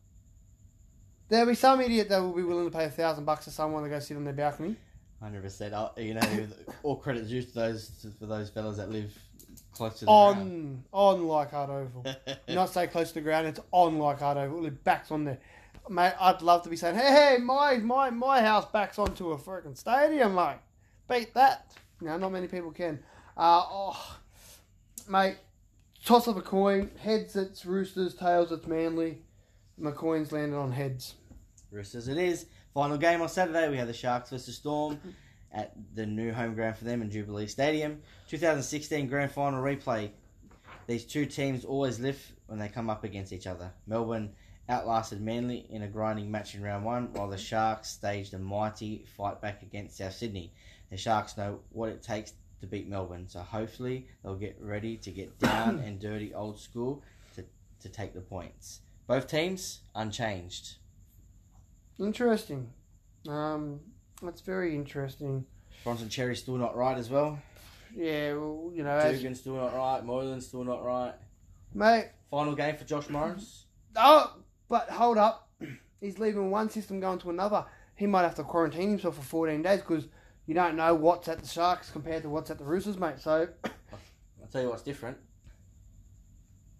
There'll 1.29 1.47
be 1.47 1.55
some 1.55 1.81
idiot 1.81 2.09
that 2.09 2.21
will 2.21 2.33
be 2.33 2.43
willing 2.43 2.69
to 2.69 2.77
pay 2.77 2.85
a 2.85 2.89
thousand 2.89 3.25
bucks 3.25 3.45
to 3.45 3.51
someone 3.51 3.83
to 3.83 3.89
go 3.89 3.99
sit 3.99 4.17
on 4.17 4.23
their 4.23 4.33
balcony. 4.33 4.75
Hundred 5.21 5.41
percent. 5.41 5.73
You 5.97 6.15
know, 6.15 6.47
all 6.83 6.97
credit 6.97 7.27
due 7.27 7.41
to 7.41 7.53
those 7.53 8.05
for 8.19 8.25
those 8.25 8.49
fellas 8.49 8.77
that 8.77 8.89
live 8.91 9.17
close 9.71 9.99
to 9.99 9.99
the 10.01 10.05
ground. 10.05 10.83
On 10.91 11.15
on 11.17 11.27
Leichhardt 11.27 11.69
Oval. 11.69 12.05
Not 12.49 12.69
say 12.69 12.87
close 12.87 13.09
to 13.09 13.15
the 13.15 13.21
ground, 13.21 13.47
it's 13.47 13.59
on 13.71 13.97
Leichhardt 13.97 14.37
Oval. 14.37 14.65
It 14.65 14.83
backs 14.83 15.11
on 15.11 15.23
there. 15.23 15.39
Mate, 15.89 16.13
I'd 16.19 16.41
love 16.41 16.63
to 16.63 16.69
be 16.69 16.77
saying, 16.77 16.95
hey, 16.95 17.11
hey, 17.11 17.37
my 17.41 17.77
my 17.77 18.09
my 18.09 18.41
house 18.41 18.65
backs 18.71 18.97
onto 18.97 19.31
a 19.31 19.37
freaking 19.37 19.77
stadium, 19.77 20.35
mate. 20.35 20.59
Beat 21.09 21.33
that. 21.33 21.71
No, 21.99 22.17
not 22.17 22.31
many 22.31 22.47
people 22.47 22.71
can. 22.71 22.99
Uh, 23.35 23.63
oh, 23.65 24.17
mate, 25.09 25.37
toss 26.05 26.27
of 26.27 26.37
a 26.37 26.41
coin. 26.41 26.89
Heads, 26.99 27.35
it's 27.35 27.65
Roosters. 27.65 28.13
Tails, 28.13 28.51
it's 28.51 28.65
Manly. 28.65 29.19
My 29.77 29.91
coin's 29.91 30.31
landed 30.31 30.57
on 30.57 30.71
heads. 30.71 31.15
Roosters 31.71 32.07
it 32.07 32.17
is. 32.17 32.45
Final 32.73 32.97
game 32.97 33.21
on 33.21 33.29
Saturday, 33.29 33.69
we 33.69 33.77
have 33.77 33.87
the 33.87 33.93
Sharks 33.93 34.29
versus 34.29 34.55
Storm 34.55 34.99
at 35.53 35.73
the 35.95 36.05
new 36.05 36.31
home 36.31 36.55
ground 36.55 36.77
for 36.77 36.85
them 36.85 37.01
in 37.01 37.11
Jubilee 37.11 37.47
Stadium. 37.47 38.01
2016 38.29 39.07
Grand 39.07 39.31
Final 39.31 39.61
replay. 39.61 40.09
These 40.87 41.05
two 41.05 41.25
teams 41.25 41.65
always 41.65 41.99
lift 41.99 42.31
when 42.47 42.59
they 42.59 42.67
come 42.67 42.89
up 42.89 43.03
against 43.03 43.33
each 43.33 43.47
other. 43.47 43.71
Melbourne 43.87 44.31
outlasted 44.69 45.21
Manly 45.21 45.65
in 45.69 45.83
a 45.83 45.87
grinding 45.87 46.31
match 46.31 46.55
in 46.55 46.61
round 46.61 46.85
one, 46.85 47.11
while 47.13 47.29
the 47.29 47.37
Sharks 47.37 47.89
staged 47.89 48.33
a 48.33 48.39
mighty 48.39 49.05
fight 49.17 49.41
back 49.41 49.61
against 49.61 49.97
South 49.97 50.13
Sydney. 50.13 50.53
The 50.89 50.97
Sharks 50.97 51.37
know 51.37 51.59
what 51.71 51.89
it 51.89 52.01
takes 52.01 52.33
to 52.61 52.67
beat 52.67 52.87
Melbourne, 52.87 53.27
so 53.27 53.39
hopefully 53.39 54.07
they'll 54.23 54.35
get 54.35 54.57
ready 54.61 54.97
to 54.97 55.11
get 55.11 55.37
down 55.39 55.79
and 55.79 55.99
dirty 55.99 56.33
old 56.33 56.59
school 56.59 57.01
to, 57.35 57.43
to 57.81 57.89
take 57.89 58.13
the 58.13 58.21
points. 58.21 58.79
Both 59.07 59.27
teams 59.27 59.81
unchanged. 59.95 60.75
Interesting. 61.99 62.69
Um, 63.27 63.81
that's 64.21 64.41
very 64.41 64.75
interesting. 64.75 65.45
Bronson 65.83 66.07
Xerri's 66.07 66.39
still 66.39 66.55
not 66.55 66.75
right 66.75 66.97
as 66.97 67.09
well. 67.09 67.39
Yeah, 67.95 68.33
well, 68.33 68.71
you 68.73 68.83
know, 68.83 69.11
Dugan's 69.11 69.41
still 69.41 69.55
not 69.55 69.75
right. 69.75 70.03
Moylan's 70.03 70.47
still 70.47 70.63
not 70.63 70.83
right. 70.83 71.13
mate. 71.73 72.09
Final 72.31 72.55
game 72.55 72.75
for 72.75 72.85
Josh 72.85 73.09
Morris. 73.09 73.65
Oh, 73.95 74.33
but 74.73 74.89
hold 74.89 75.19
up. 75.19 75.49
He's 76.01 76.17
leaving 76.17 76.49
one 76.49 76.67
system 76.67 76.99
going 76.99 77.19
to 77.19 77.29
another. 77.29 77.63
He 77.93 78.07
might 78.07 78.23
have 78.23 78.33
to 78.35 78.43
quarantine 78.43 78.89
himself 78.89 79.17
for 79.17 79.21
14 79.21 79.61
days 79.61 79.81
because 79.81 80.07
you 80.47 80.55
don't 80.55 80.75
know 80.75 80.95
what's 80.95 81.27
at 81.27 81.39
the 81.39 81.47
Sharks 81.47 81.91
compared 81.91 82.23
to 82.23 82.29
what's 82.29 82.49
at 82.49 82.57
the 82.57 82.63
Roosters, 82.63 82.97
mate. 82.97 83.19
So, 83.19 83.49
I'll 83.63 84.47
tell 84.51 84.63
you 84.63 84.69
what's 84.69 84.81
different. 84.81 85.17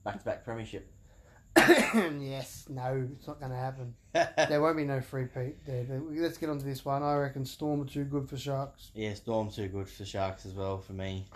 Back 0.04 0.18
to 0.18 0.26
back 0.26 0.44
premiership. 0.44 0.92
yes, 1.56 2.66
no, 2.68 3.08
it's 3.16 3.28
not 3.28 3.40
going 3.40 3.52
to 3.52 3.58
happen. 3.58 3.94
There 4.50 4.60
won't 4.60 4.78
be 4.78 4.86
no 4.86 5.00
free 5.00 5.26
Pete 5.26 5.64
there. 5.64 5.84
But 5.84 6.02
Let's 6.14 6.40
get 6.40 6.50
on 6.50 6.58
to 6.58 6.66
this 6.66 6.84
one. 6.84 7.04
I 7.04 7.14
reckon 7.18 7.46
Storm 7.46 7.84
are 7.84 7.86
too 7.86 8.06
good 8.06 8.28
for 8.28 8.38
Sharks. 8.38 8.90
yeah, 8.96 9.14
Storm 9.14 9.52
too 9.52 9.68
good 9.68 9.88
for 9.88 10.04
Sharks 10.04 10.48
as 10.48 10.54
well 10.54 10.80
for 10.80 10.94
me. 10.94 11.28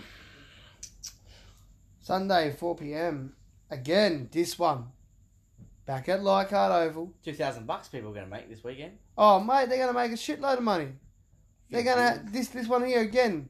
Sunday, 2.01 2.51
4 2.57 2.75
p.m. 2.77 3.33
Again, 3.69 4.29
this 4.31 4.57
one. 4.57 4.87
Back 5.87 6.09
at 6.09 6.21
Leichhardt 6.21 6.71
Oval. 6.71 7.13
Two 7.23 7.33
thousand 7.33 7.65
bucks 7.65 7.87
people 7.87 8.11
are 8.11 8.13
going 8.13 8.25
to 8.25 8.31
make 8.31 8.49
this 8.49 8.63
weekend. 8.63 8.97
Oh, 9.17 9.39
mate, 9.39 9.69
they're 9.69 9.77
going 9.77 9.87
to 9.87 9.93
make 9.93 10.11
a 10.11 10.15
shitload 10.15 10.57
of 10.57 10.63
money. 10.63 10.89
They're 11.69 11.83
gonna 11.83 12.21
this 12.25 12.49
this 12.49 12.67
one 12.67 12.85
here 12.85 13.01
again. 13.01 13.49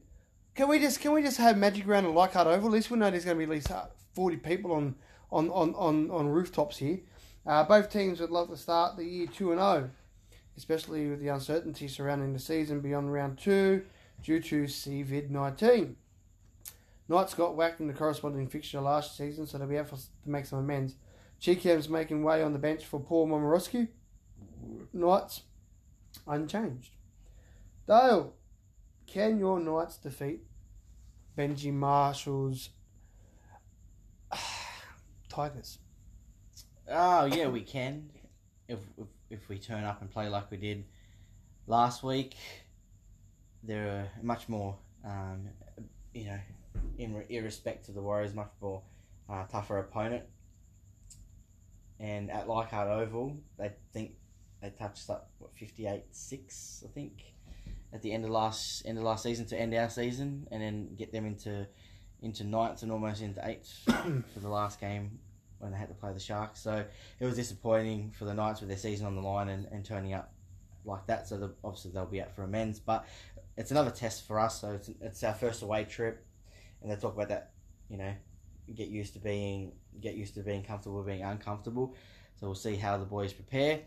Can 0.54 0.68
we 0.68 0.78
just 0.78 1.00
can 1.00 1.12
we 1.12 1.22
just 1.22 1.36
have 1.36 1.58
Magic 1.58 1.86
Round 1.86 2.06
at 2.06 2.12
Leichhardt 2.12 2.46
Oval? 2.46 2.68
At 2.68 2.72
least 2.72 2.90
we 2.90 2.98
know 2.98 3.10
there's 3.10 3.24
going 3.24 3.36
to 3.36 3.38
be 3.38 3.44
at 3.44 3.50
least 3.50 3.70
uh, 3.70 3.86
forty 4.14 4.36
people 4.36 4.72
on 4.72 4.94
on 5.30 5.50
on 5.50 5.74
on, 5.74 6.10
on 6.10 6.28
rooftops 6.28 6.78
here. 6.78 7.00
Uh, 7.46 7.64
both 7.64 7.90
teams 7.90 8.20
would 8.20 8.30
love 8.30 8.48
to 8.50 8.56
start 8.56 8.96
the 8.96 9.04
year 9.04 9.26
two 9.26 9.52
and 9.52 9.60
zero, 9.60 9.90
especially 10.56 11.08
with 11.08 11.20
the 11.20 11.28
uncertainty 11.28 11.86
surrounding 11.86 12.32
the 12.32 12.38
season 12.38 12.80
beyond 12.80 13.12
round 13.12 13.38
two 13.38 13.84
due 14.22 14.40
to 14.40 14.64
COVID 14.64 15.30
nineteen. 15.30 15.96
Knights 17.08 17.34
got 17.34 17.56
whacked 17.56 17.80
in 17.80 17.86
the 17.86 17.94
corresponding 17.94 18.48
fixture 18.48 18.80
last 18.80 19.16
season, 19.16 19.46
so 19.46 19.58
they'll 19.58 19.66
be 19.66 19.76
able 19.76 19.96
to 19.96 20.02
make 20.26 20.44
some 20.44 20.58
amends. 20.58 20.94
Chee-Kam's 21.40 21.88
making 21.88 22.22
way 22.22 22.42
on 22.42 22.52
the 22.52 22.58
bench 22.58 22.84
for 22.84 23.00
Paul 23.00 23.28
Momirovski. 23.28 23.88
Knights 24.92 25.42
unchanged. 26.26 26.90
Dale, 27.86 28.34
can 29.06 29.38
your 29.38 29.60
Knights 29.60 29.96
defeat 29.98 30.42
Benji 31.36 31.72
Marshall's 31.72 32.70
Tigers? 35.28 35.78
Oh 36.90 37.26
yeah, 37.26 37.48
we 37.48 37.60
can. 37.60 38.10
If, 38.66 38.80
if 38.98 39.06
if 39.30 39.48
we 39.48 39.58
turn 39.58 39.84
up 39.84 40.00
and 40.00 40.10
play 40.10 40.28
like 40.28 40.50
we 40.50 40.56
did 40.56 40.84
last 41.66 42.02
week, 42.02 42.34
they're 43.62 44.10
much 44.22 44.48
more, 44.48 44.76
um, 45.04 45.48
you 46.14 46.26
know, 46.26 46.38
in 46.98 47.14
re- 47.14 47.26
irrespect 47.28 47.88
of 47.88 47.94
the 47.94 48.00
Warriors, 48.00 48.34
much 48.34 48.50
more 48.60 48.82
uh, 49.28 49.44
tougher 49.46 49.78
opponent. 49.78 50.24
And 52.00 52.30
at 52.30 52.48
Leichhardt 52.48 52.88
Oval, 52.88 53.36
they 53.58 53.72
think 53.92 54.12
they 54.62 54.70
touched 54.70 55.10
up 55.10 55.30
what 55.38 55.54
fifty 55.56 55.86
eight 55.86 56.04
six, 56.12 56.84
I 56.86 56.92
think, 56.92 57.22
at 57.92 58.02
the 58.02 58.12
end 58.12 58.24
of 58.24 58.30
last 58.30 58.82
end 58.86 58.98
of 58.98 59.04
last 59.04 59.22
season 59.22 59.46
to 59.46 59.58
end 59.58 59.74
our 59.74 59.90
season, 59.90 60.46
and 60.50 60.62
then 60.62 60.94
get 60.96 61.12
them 61.12 61.26
into 61.26 61.66
into 62.22 62.44
ninth 62.44 62.82
and 62.82 62.92
almost 62.92 63.22
into 63.22 63.46
eighth 63.48 63.82
for 63.86 64.40
the 64.40 64.48
last 64.48 64.80
game 64.80 65.18
when 65.58 65.72
they 65.72 65.78
had 65.78 65.88
to 65.88 65.94
play 65.94 66.12
the 66.12 66.20
Sharks. 66.20 66.60
So 66.60 66.84
it 67.18 67.24
was 67.24 67.34
disappointing 67.34 68.12
for 68.16 68.24
the 68.24 68.34
Knights 68.34 68.60
with 68.60 68.68
their 68.68 68.78
season 68.78 69.06
on 69.06 69.14
the 69.14 69.22
line 69.22 69.48
and, 69.48 69.66
and 69.72 69.84
turning 69.84 70.14
up 70.14 70.32
like 70.84 71.06
that. 71.06 71.28
So 71.28 71.36
the, 71.36 71.54
obviously 71.64 71.90
they'll 71.92 72.06
be 72.06 72.22
out 72.22 72.34
for 72.34 72.42
amends, 72.44 72.78
but 72.78 73.06
it's 73.56 73.70
another 73.70 73.90
test 73.90 74.26
for 74.26 74.38
us. 74.38 74.60
So 74.60 74.72
it's, 74.72 74.90
it's 75.00 75.22
our 75.24 75.34
first 75.34 75.62
away 75.62 75.84
trip, 75.84 76.24
and 76.82 76.90
they 76.90 76.96
talk 76.96 77.14
about 77.14 77.28
that. 77.28 77.50
You 77.88 77.96
know, 77.96 78.12
get 78.74 78.88
used 78.88 79.14
to 79.14 79.18
being 79.18 79.72
get 80.00 80.14
used 80.14 80.34
to 80.34 80.40
being 80.42 80.62
comfortable, 80.62 81.02
being 81.02 81.22
uncomfortable. 81.22 81.94
So 82.36 82.46
we'll 82.46 82.54
see 82.54 82.76
how 82.76 82.96
the 82.96 83.04
boys 83.04 83.32
prepare. 83.32 83.80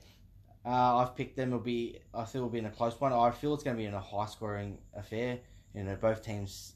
Uh, 0.66 0.98
I've 0.98 1.16
picked 1.16 1.38
them. 1.38 1.50
It'll 1.50 1.60
be 1.60 2.00
I 2.14 2.26
feel 2.26 2.42
it'll 2.42 2.50
be 2.50 2.60
in 2.60 2.66
a 2.66 2.72
close 2.72 3.00
one. 3.00 3.14
I 3.14 3.32
feel 3.32 3.54
it's 3.54 3.64
going 3.64 3.76
to 3.76 3.82
be 3.82 3.88
in 3.88 3.94
a 3.94 4.02
high 4.02 4.28
scoring 4.28 4.78
affair. 4.96 5.40
You 5.74 5.84
know, 5.84 5.96
both 5.96 6.24
teams. 6.24 6.74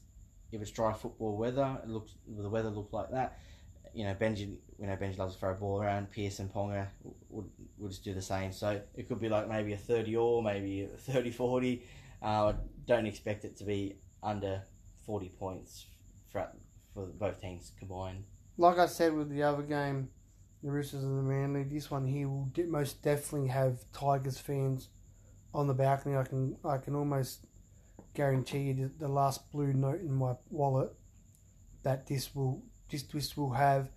If 0.52 0.62
it's 0.62 0.70
dry 0.70 0.92
football 0.92 1.36
weather, 1.36 1.78
it 1.82 1.88
looks 1.88 2.12
the 2.26 2.48
weather 2.48 2.70
looks 2.70 2.92
like 2.92 3.10
that 3.10 3.38
you 3.96 4.04
know, 4.04 4.14
Benji, 4.14 4.58
you 4.78 4.86
know, 4.86 4.94
Benji 4.94 5.16
loves 5.16 5.34
to 5.34 5.40
throw 5.40 5.52
a 5.52 5.54
ball 5.54 5.82
around. 5.82 6.10
Pearce 6.10 6.38
and 6.38 6.52
Ponga 6.52 6.86
would, 7.30 7.46
would 7.78 7.90
just 7.90 8.04
do 8.04 8.12
the 8.12 8.20
same. 8.20 8.52
So 8.52 8.78
it 8.94 9.08
could 9.08 9.18
be 9.18 9.30
like 9.30 9.48
maybe 9.48 9.72
a 9.72 9.78
30 9.78 10.14
or 10.16 10.42
maybe 10.42 10.82
a 10.82 10.88
30 10.88 11.30
40. 11.30 11.82
Uh, 12.20 12.52
don't 12.86 13.06
expect 13.06 13.46
it 13.46 13.56
to 13.56 13.64
be 13.64 13.96
under 14.22 14.62
40 15.06 15.30
points 15.30 15.86
for, 16.30 16.46
for 16.92 17.06
both 17.06 17.40
teams 17.40 17.72
combined. 17.78 18.24
Like 18.58 18.78
I 18.78 18.86
said 18.86 19.14
with 19.14 19.28
the 19.30 19.42
other 19.42 19.62
game, 19.62 20.08
the 20.62 20.70
Roosters 20.70 21.04
and 21.04 21.18
the 21.18 21.22
Manly, 21.22 21.64
this 21.64 21.90
one 21.90 22.06
here 22.06 22.28
will 22.28 22.50
most 22.68 23.02
definitely 23.02 23.48
have 23.48 23.84
Tigers 23.92 24.38
fans 24.38 24.88
on 25.52 25.66
the 25.66 25.74
balcony. 25.74 26.16
I 26.16 26.24
can 26.24 26.56
I 26.64 26.78
can 26.78 26.94
almost 26.94 27.46
guarantee 28.14 28.72
you 28.72 28.90
the 28.98 29.08
last 29.08 29.52
blue 29.52 29.74
note 29.74 30.00
in 30.00 30.14
my 30.14 30.32
wallet 30.50 30.90
that 31.82 32.06
this 32.06 32.34
will 32.34 32.62
this 32.90 33.02
this 33.02 33.36
will 33.36 33.52
have 33.52 33.90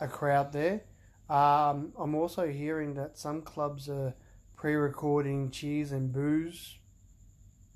a 0.00 0.08
crowd 0.08 0.52
there. 0.52 0.82
Um, 1.28 1.92
I'm 1.96 2.16
also 2.16 2.48
hearing 2.48 2.94
that 2.94 3.16
some 3.16 3.42
clubs 3.42 3.88
are 3.88 4.14
pre-recording 4.56 5.50
cheers 5.50 5.92
and 5.92 6.12
boos 6.12 6.78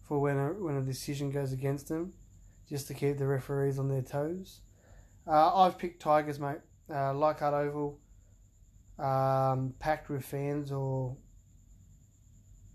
for 0.03 0.18
when 0.18 0.37
a, 0.37 0.49
when 0.49 0.76
a 0.76 0.82
decision 0.82 1.30
goes 1.30 1.53
against 1.53 1.89
them, 1.89 2.12
just 2.68 2.89
to 2.89 2.95
keep 2.95 3.18
the 3.18 3.26
referees 3.26 3.78
on 3.78 3.89
their 3.89 4.03
toes. 4.03 4.61
Uh, 5.27 5.62
I've 5.62 5.79
picked 5.79 6.01
Tigers, 6.03 6.39
mate. 6.39 6.59
Uh, 6.93 7.14
Leichhardt 7.14 7.55
Oval, 7.55 7.99
um, 8.99 9.72
packed 9.79 10.11
with 10.11 10.25
fans 10.25 10.70
or 10.70 11.16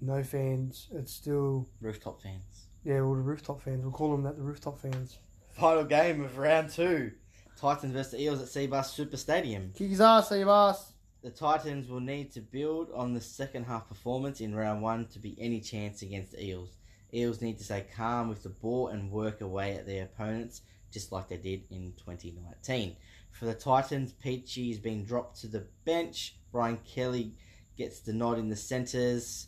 no 0.01 0.23
fans. 0.23 0.87
It's 0.93 1.13
still 1.13 1.67
Rooftop 1.81 2.21
fans. 2.21 2.67
yeah, 2.83 3.01
all 3.01 3.13
the 3.15 3.21
rooftop 3.21 3.61
fans. 3.61 3.83
We'll 3.83 3.91
call 3.91 4.11
them 4.11 4.23
that. 4.23 4.35
The 4.37 4.41
rooftop 4.43 4.79
fans. 4.79 5.17
Final 5.51 5.83
game 5.83 6.23
of 6.23 6.37
round 6.37 6.69
two. 6.69 7.11
Titans 7.59 7.91
versus 7.93 8.19
Eels 8.19 8.41
at 8.41 8.47
Cbus 8.47 8.85
Super 8.85 9.17
Stadium. 9.17 9.71
Kick 9.75 9.89
his 9.89 10.01
ass, 10.01 10.31
your. 10.31 10.93
The 11.21 11.29
Titans 11.29 11.89
will 11.89 11.99
need 11.99 12.31
to 12.31 12.39
build 12.39 12.89
on 12.95 13.13
the 13.13 13.19
second 13.19 13.65
half 13.65 13.89
performance 13.89 14.39
in 14.39 14.55
round 14.55 14.81
one 14.81 15.05
to 15.07 15.19
be 15.19 15.35
any 15.37 15.59
chance 15.59 16.01
against 16.01 16.31
the 16.31 16.43
Eels. 16.43 16.77
Eels 17.13 17.41
need 17.41 17.57
to 17.57 17.63
stay 17.65 17.85
calm 17.95 18.29
with 18.29 18.41
the 18.43 18.49
ball 18.49 18.87
and 18.87 19.11
work 19.11 19.41
away 19.41 19.75
at 19.75 19.85
their 19.85 20.05
opponents, 20.05 20.61
just 20.91 21.11
like 21.11 21.27
they 21.29 21.37
did 21.37 21.63
in 21.69 21.93
2019. 21.97 22.95
For 23.31 23.45
the 23.45 23.53
Titans, 23.53 24.13
Peachey 24.23 24.71
is 24.71 24.79
being 24.79 25.05
dropped 25.05 25.41
to 25.41 25.47
the 25.47 25.65
bench. 25.85 26.35
Brian 26.51 26.77
Kelly 26.77 27.33
gets 27.77 27.99
the 28.01 28.13
nod 28.13 28.39
in 28.39 28.49
the 28.49 28.55
centres. 28.55 29.47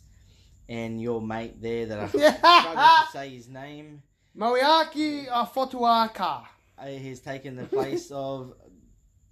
And 0.68 1.00
your 1.02 1.20
mate 1.20 1.60
there 1.60 1.86
that 1.86 1.98
I 1.98 2.06
struggle 2.08 2.72
to 2.74 3.06
say 3.12 3.28
his 3.30 3.48
name, 3.48 4.02
Moiaki 4.38 5.26
Afotuaka. 5.28 6.44
uh, 6.78 6.86
he's 6.86 7.20
taken 7.20 7.56
the 7.56 7.64
place 7.64 8.10
of 8.14 8.54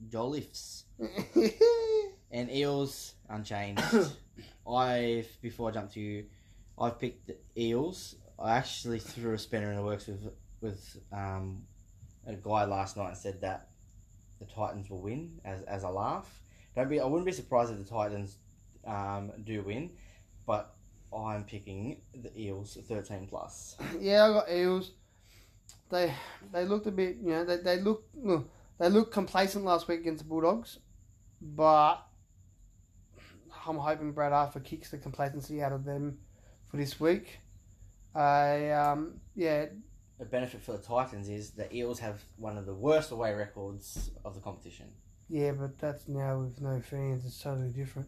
Jolifs. 0.09 0.83
And 2.33 2.49
Eels 2.49 3.15
unchanged. 3.29 3.83
I've 4.69 5.29
before 5.43 5.71
I 5.71 5.73
jump 5.73 5.91
to 5.95 6.01
you, 6.01 6.27
I've 6.79 6.97
picked 7.01 7.27
the 7.27 7.37
Eels. 7.57 8.15
I 8.39 8.57
actually 8.57 9.01
threw 9.01 9.35
a 9.35 9.39
spinner 9.39 9.71
in 9.71 9.77
the 9.77 9.83
works 9.83 10.07
with 10.07 10.29
with 10.61 10.97
um, 11.13 11.63
a 12.27 12.35
guy 12.35 12.65
last 12.65 12.97
night 12.97 13.17
said 13.17 13.41
that 13.41 13.69
the 14.39 14.47
Titans 14.47 14.91
will 14.91 15.03
win 15.03 15.41
as, 15.45 15.63
as 15.63 15.83
a 15.83 15.89
laugh. 15.89 16.41
Don't 16.75 16.89
be 16.89 17.01
I 17.01 17.05
wouldn't 17.05 17.27
be 17.27 17.33
surprised 17.33 17.73
if 17.73 17.79
the 17.79 17.85
Titans 17.85 18.37
um, 18.87 19.33
do 19.45 19.63
win, 19.63 19.91
but 20.47 20.75
I'm 21.17 21.45
picking 21.45 22.01
the 22.15 22.31
Eels 22.41 22.79
thirteen 22.89 23.27
plus. 23.27 23.77
yeah, 24.01 24.25
I 24.25 24.33
got 24.33 24.51
Eels. 24.51 24.93
They 25.91 26.15
they 26.53 26.65
looked 26.65 26.87
a 26.87 26.93
bit, 26.93 27.17
you 27.23 27.31
know, 27.31 27.45
they 27.45 27.57
they 27.57 27.81
look 27.81 28.05
they 28.79 28.89
looked 28.89 29.13
complacent 29.13 29.65
last 29.65 29.89
week 29.89 30.01
against 30.01 30.23
the 30.23 30.29
Bulldogs, 30.29 30.79
but 31.41 31.97
I'm 33.67 33.77
hoping 33.77 34.13
Brad 34.13 34.33
Arthur 34.33 34.61
kicks 34.61 34.91
the 34.91 34.99
complacency 34.99 35.63
out 35.63 35.73
of 35.73 35.85
them 35.85 36.19
for 36.71 36.77
this 36.77 36.99
week. 37.01 37.41
I 38.15 38.71
um 38.71 39.21
yeah 39.35 39.67
The 40.21 40.27
benefit 40.27 40.61
for 40.63 40.73
the 40.73 40.79
Titans 40.79 41.29
is 41.31 41.51
the 41.53 41.75
Eels 41.75 41.99
have 42.01 42.23
one 42.37 42.57
of 42.59 42.67
the 42.67 42.75
worst 42.75 43.11
away 43.11 43.33
records 43.35 44.11
of 44.25 44.35
the 44.35 44.41
competition. 44.41 44.87
yeah, 45.29 45.53
but 45.53 45.79
that's 45.79 46.07
now 46.09 46.39
with 46.41 46.61
no 46.61 46.79
fans. 46.81 47.25
It's 47.25 47.41
totally 47.43 47.71
different. 47.71 48.07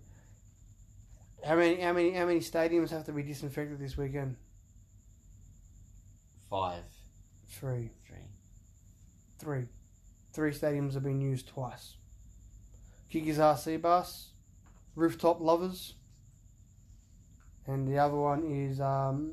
How 1.42 1.56
many 1.56 1.80
how 1.80 1.92
many 1.94 2.10
how 2.12 2.26
many 2.26 2.40
stadiums 2.40 2.90
have 2.90 3.04
to 3.06 3.12
be 3.12 3.22
disinfected 3.22 3.78
this 3.80 3.96
weekend? 3.96 4.36
Five, 6.50 6.84
Three. 7.48 7.90
three. 8.06 8.18
Three. 9.38 9.64
Three 10.34 10.50
stadiums 10.52 10.92
have 10.94 11.02
been 11.02 11.20
used 11.20 11.48
twice. 11.48 11.96
Kickers 13.10 13.38
RC 13.38 13.80
Bus, 13.80 14.28
Rooftop 14.94 15.40
Lovers, 15.40 15.94
and 17.66 17.88
the 17.88 17.98
other 17.98 18.16
one 18.16 18.44
is 18.44 18.80
um, 18.80 19.32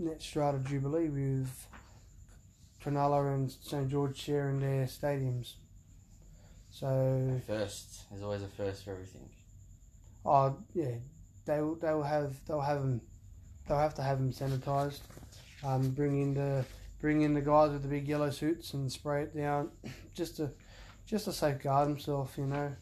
Netstrata 0.00 0.62
Jubilee 0.66 1.08
with 1.08 1.68
Cronulla 2.86 3.34
and 3.34 3.50
St 3.50 3.88
George 3.88 4.16
sharing 4.16 4.60
their 4.60 4.86
stadiums. 4.86 5.54
So, 6.70 7.40
First, 7.46 8.08
there's 8.10 8.22
always 8.22 8.42
a 8.42 8.48
first 8.48 8.84
for 8.84 8.92
everything. 8.92 9.28
oh 10.24 10.56
yeah, 10.74 10.96
they 11.46 11.60
will 11.60 11.74
they 11.76 11.92
will 11.92 12.02
have 12.02 12.34
they'll 12.46 12.60
have 12.60 12.80
them 12.80 13.00
they'll 13.66 13.78
have 13.78 13.94
to 13.94 14.02
have 14.02 14.18
them 14.18 14.30
sanitised. 14.32 15.00
Um, 15.64 15.90
bring 15.90 16.20
in 16.20 16.34
the 16.34 16.64
bring 17.00 17.22
in 17.22 17.34
the 17.34 17.40
guys 17.40 17.70
with 17.72 17.82
the 17.82 17.88
big 17.88 18.06
yellow 18.06 18.30
suits 18.30 18.74
and 18.74 18.90
spray 18.92 19.22
it 19.22 19.36
down, 19.36 19.70
just 20.14 20.36
to 20.36 20.50
just 21.06 21.24
to 21.24 21.32
safeguard 21.32 21.88
himself, 21.88 22.34
you 22.36 22.46
know. 22.46 22.72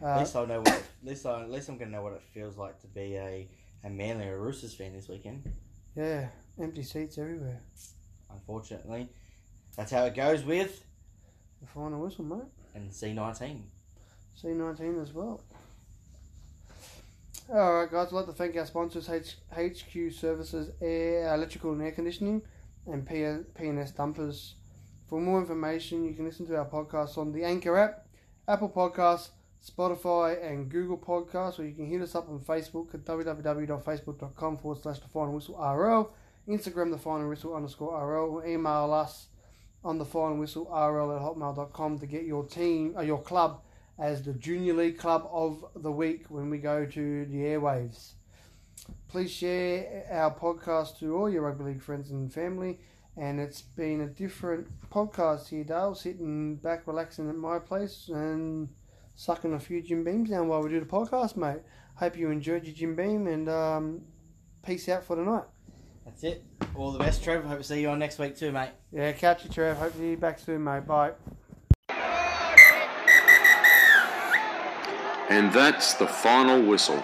At 0.00 0.06
Uh, 0.16 0.18
least 0.18 0.34
I 0.36 0.44
know 0.46 0.58
what. 0.60 0.68
At 0.68 0.82
least 1.04 1.26
I, 1.26 1.42
at 1.42 1.50
least 1.50 1.68
I'm 1.68 1.78
gonna 1.78 1.90
know 1.92 2.02
what 2.02 2.14
it 2.14 2.22
feels 2.34 2.56
like 2.58 2.80
to 2.80 2.86
be 2.88 3.14
a 3.16 3.48
a 3.84 3.90
Manly 3.90 4.26
or 4.28 4.36
a 4.36 4.40
Roosters 4.40 4.74
fan 4.74 4.92
this 4.94 5.08
weekend. 5.08 5.44
yeah, 5.94 6.28
empty 6.60 6.82
seats 6.82 7.18
everywhere. 7.18 7.60
Unfortunately, 8.30 9.08
that's 9.76 9.90
how 9.92 10.04
it 10.04 10.14
goes 10.14 10.44
with 10.44 10.84
The 11.60 11.66
final 11.68 12.00
whistle, 12.00 12.24
mate. 12.24 12.42
and 12.74 12.90
C19. 12.90 13.60
C19 14.42 15.02
as 15.02 15.12
well. 15.12 15.40
Alright, 17.50 17.90
guys, 17.90 18.08
I'd 18.08 18.12
like 18.12 18.26
to 18.26 18.32
thank 18.32 18.56
our 18.56 18.64
sponsors 18.66 19.08
H- 19.10 19.36
HQ 19.52 20.12
Services, 20.12 20.70
Air, 20.80 21.34
Electrical 21.34 21.72
and 21.72 21.82
Air 21.82 21.92
Conditioning, 21.92 22.42
and 22.86 23.06
P- 23.06 23.44
P&S 23.54 23.90
Dumpers. 23.92 24.54
For 25.08 25.20
more 25.20 25.40
information, 25.40 26.04
you 26.04 26.14
can 26.14 26.24
listen 26.24 26.46
to 26.46 26.56
our 26.56 26.64
podcast 26.64 27.18
on 27.18 27.32
the 27.32 27.44
Anchor 27.44 27.76
app, 27.76 28.06
Apple 28.48 28.70
Podcasts, 28.70 29.28
Spotify, 29.62 30.42
and 30.50 30.70
Google 30.70 30.96
Podcasts, 30.96 31.58
or 31.58 31.64
you 31.64 31.74
can 31.74 31.86
hit 31.86 32.00
us 32.00 32.14
up 32.14 32.28
on 32.28 32.40
Facebook 32.40 32.94
at 32.94 33.04
www.facebook.com 33.04 34.56
forward 34.58 34.80
slash 34.82 35.00
the 35.00 35.08
final 35.08 35.34
whistle 35.34 35.56
RL, 35.56 36.12
Instagram 36.48 36.90
the 36.90 36.98
final 36.98 37.28
whistle 37.28 37.54
underscore 37.54 37.92
RL, 37.94 38.30
or 38.36 38.46
email 38.46 38.92
us 38.92 39.26
on 39.84 39.98
the 39.98 40.04
final 40.04 40.36
whistle 40.36 40.64
RL 40.64 41.12
at 41.12 41.22
hotmail.com 41.22 41.98
to 41.98 42.06
get 42.06 42.24
your 42.24 42.44
team, 42.44 42.94
or 42.96 43.04
your 43.04 43.20
club 43.20 43.62
as 43.98 44.22
the 44.22 44.32
Junior 44.32 44.74
League 44.74 44.98
Club 44.98 45.28
of 45.30 45.64
the 45.76 45.92
Week 45.92 46.24
when 46.28 46.50
we 46.50 46.58
go 46.58 46.86
to 46.86 47.26
the 47.26 47.38
airwaves. 47.38 48.12
Please 49.08 49.30
share 49.30 50.06
our 50.10 50.34
podcast 50.34 50.98
to 50.98 51.16
all 51.16 51.28
your 51.28 51.42
rugby 51.42 51.64
league 51.64 51.82
friends 51.82 52.10
and 52.10 52.32
family. 52.32 52.80
And 53.16 53.38
it's 53.38 53.60
been 53.60 54.00
a 54.00 54.06
different 54.06 54.68
podcast 54.90 55.48
here, 55.48 55.64
Dale, 55.64 55.94
sitting 55.94 56.56
back 56.56 56.86
relaxing 56.86 57.28
at 57.28 57.36
my 57.36 57.58
place 57.58 58.08
and 58.08 58.70
sucking 59.14 59.52
a 59.52 59.60
few 59.60 59.82
Jim 59.82 60.02
Beams 60.02 60.30
down 60.30 60.48
while 60.48 60.62
we 60.62 60.70
do 60.70 60.80
the 60.80 60.86
podcast, 60.86 61.36
mate. 61.36 61.60
Hope 61.96 62.16
you 62.16 62.30
enjoyed 62.30 62.64
your 62.64 62.74
Jim 62.74 62.96
Beam 62.96 63.26
and 63.26 63.48
um, 63.50 64.00
peace 64.64 64.88
out 64.88 65.04
for 65.04 65.16
tonight. 65.16 65.44
That's 66.04 66.24
it. 66.24 66.44
All 66.74 66.92
the 66.92 66.98
best, 66.98 67.22
Trev. 67.22 67.44
Hope 67.44 67.58
to 67.58 67.64
see 67.64 67.80
you 67.80 67.88
on 67.88 67.98
next 67.98 68.18
week 68.18 68.36
too, 68.36 68.52
mate. 68.52 68.70
Yeah, 68.92 69.12
catch 69.12 69.44
you, 69.44 69.50
Trev. 69.50 69.76
Hope 69.76 69.92
to 69.92 69.98
see 69.98 70.10
you 70.10 70.16
back 70.16 70.38
soon, 70.38 70.64
mate. 70.64 70.86
Bye. 70.86 71.12
And 75.28 75.52
that's 75.52 75.94
the 75.94 76.06
final 76.06 76.62
whistle. 76.62 77.02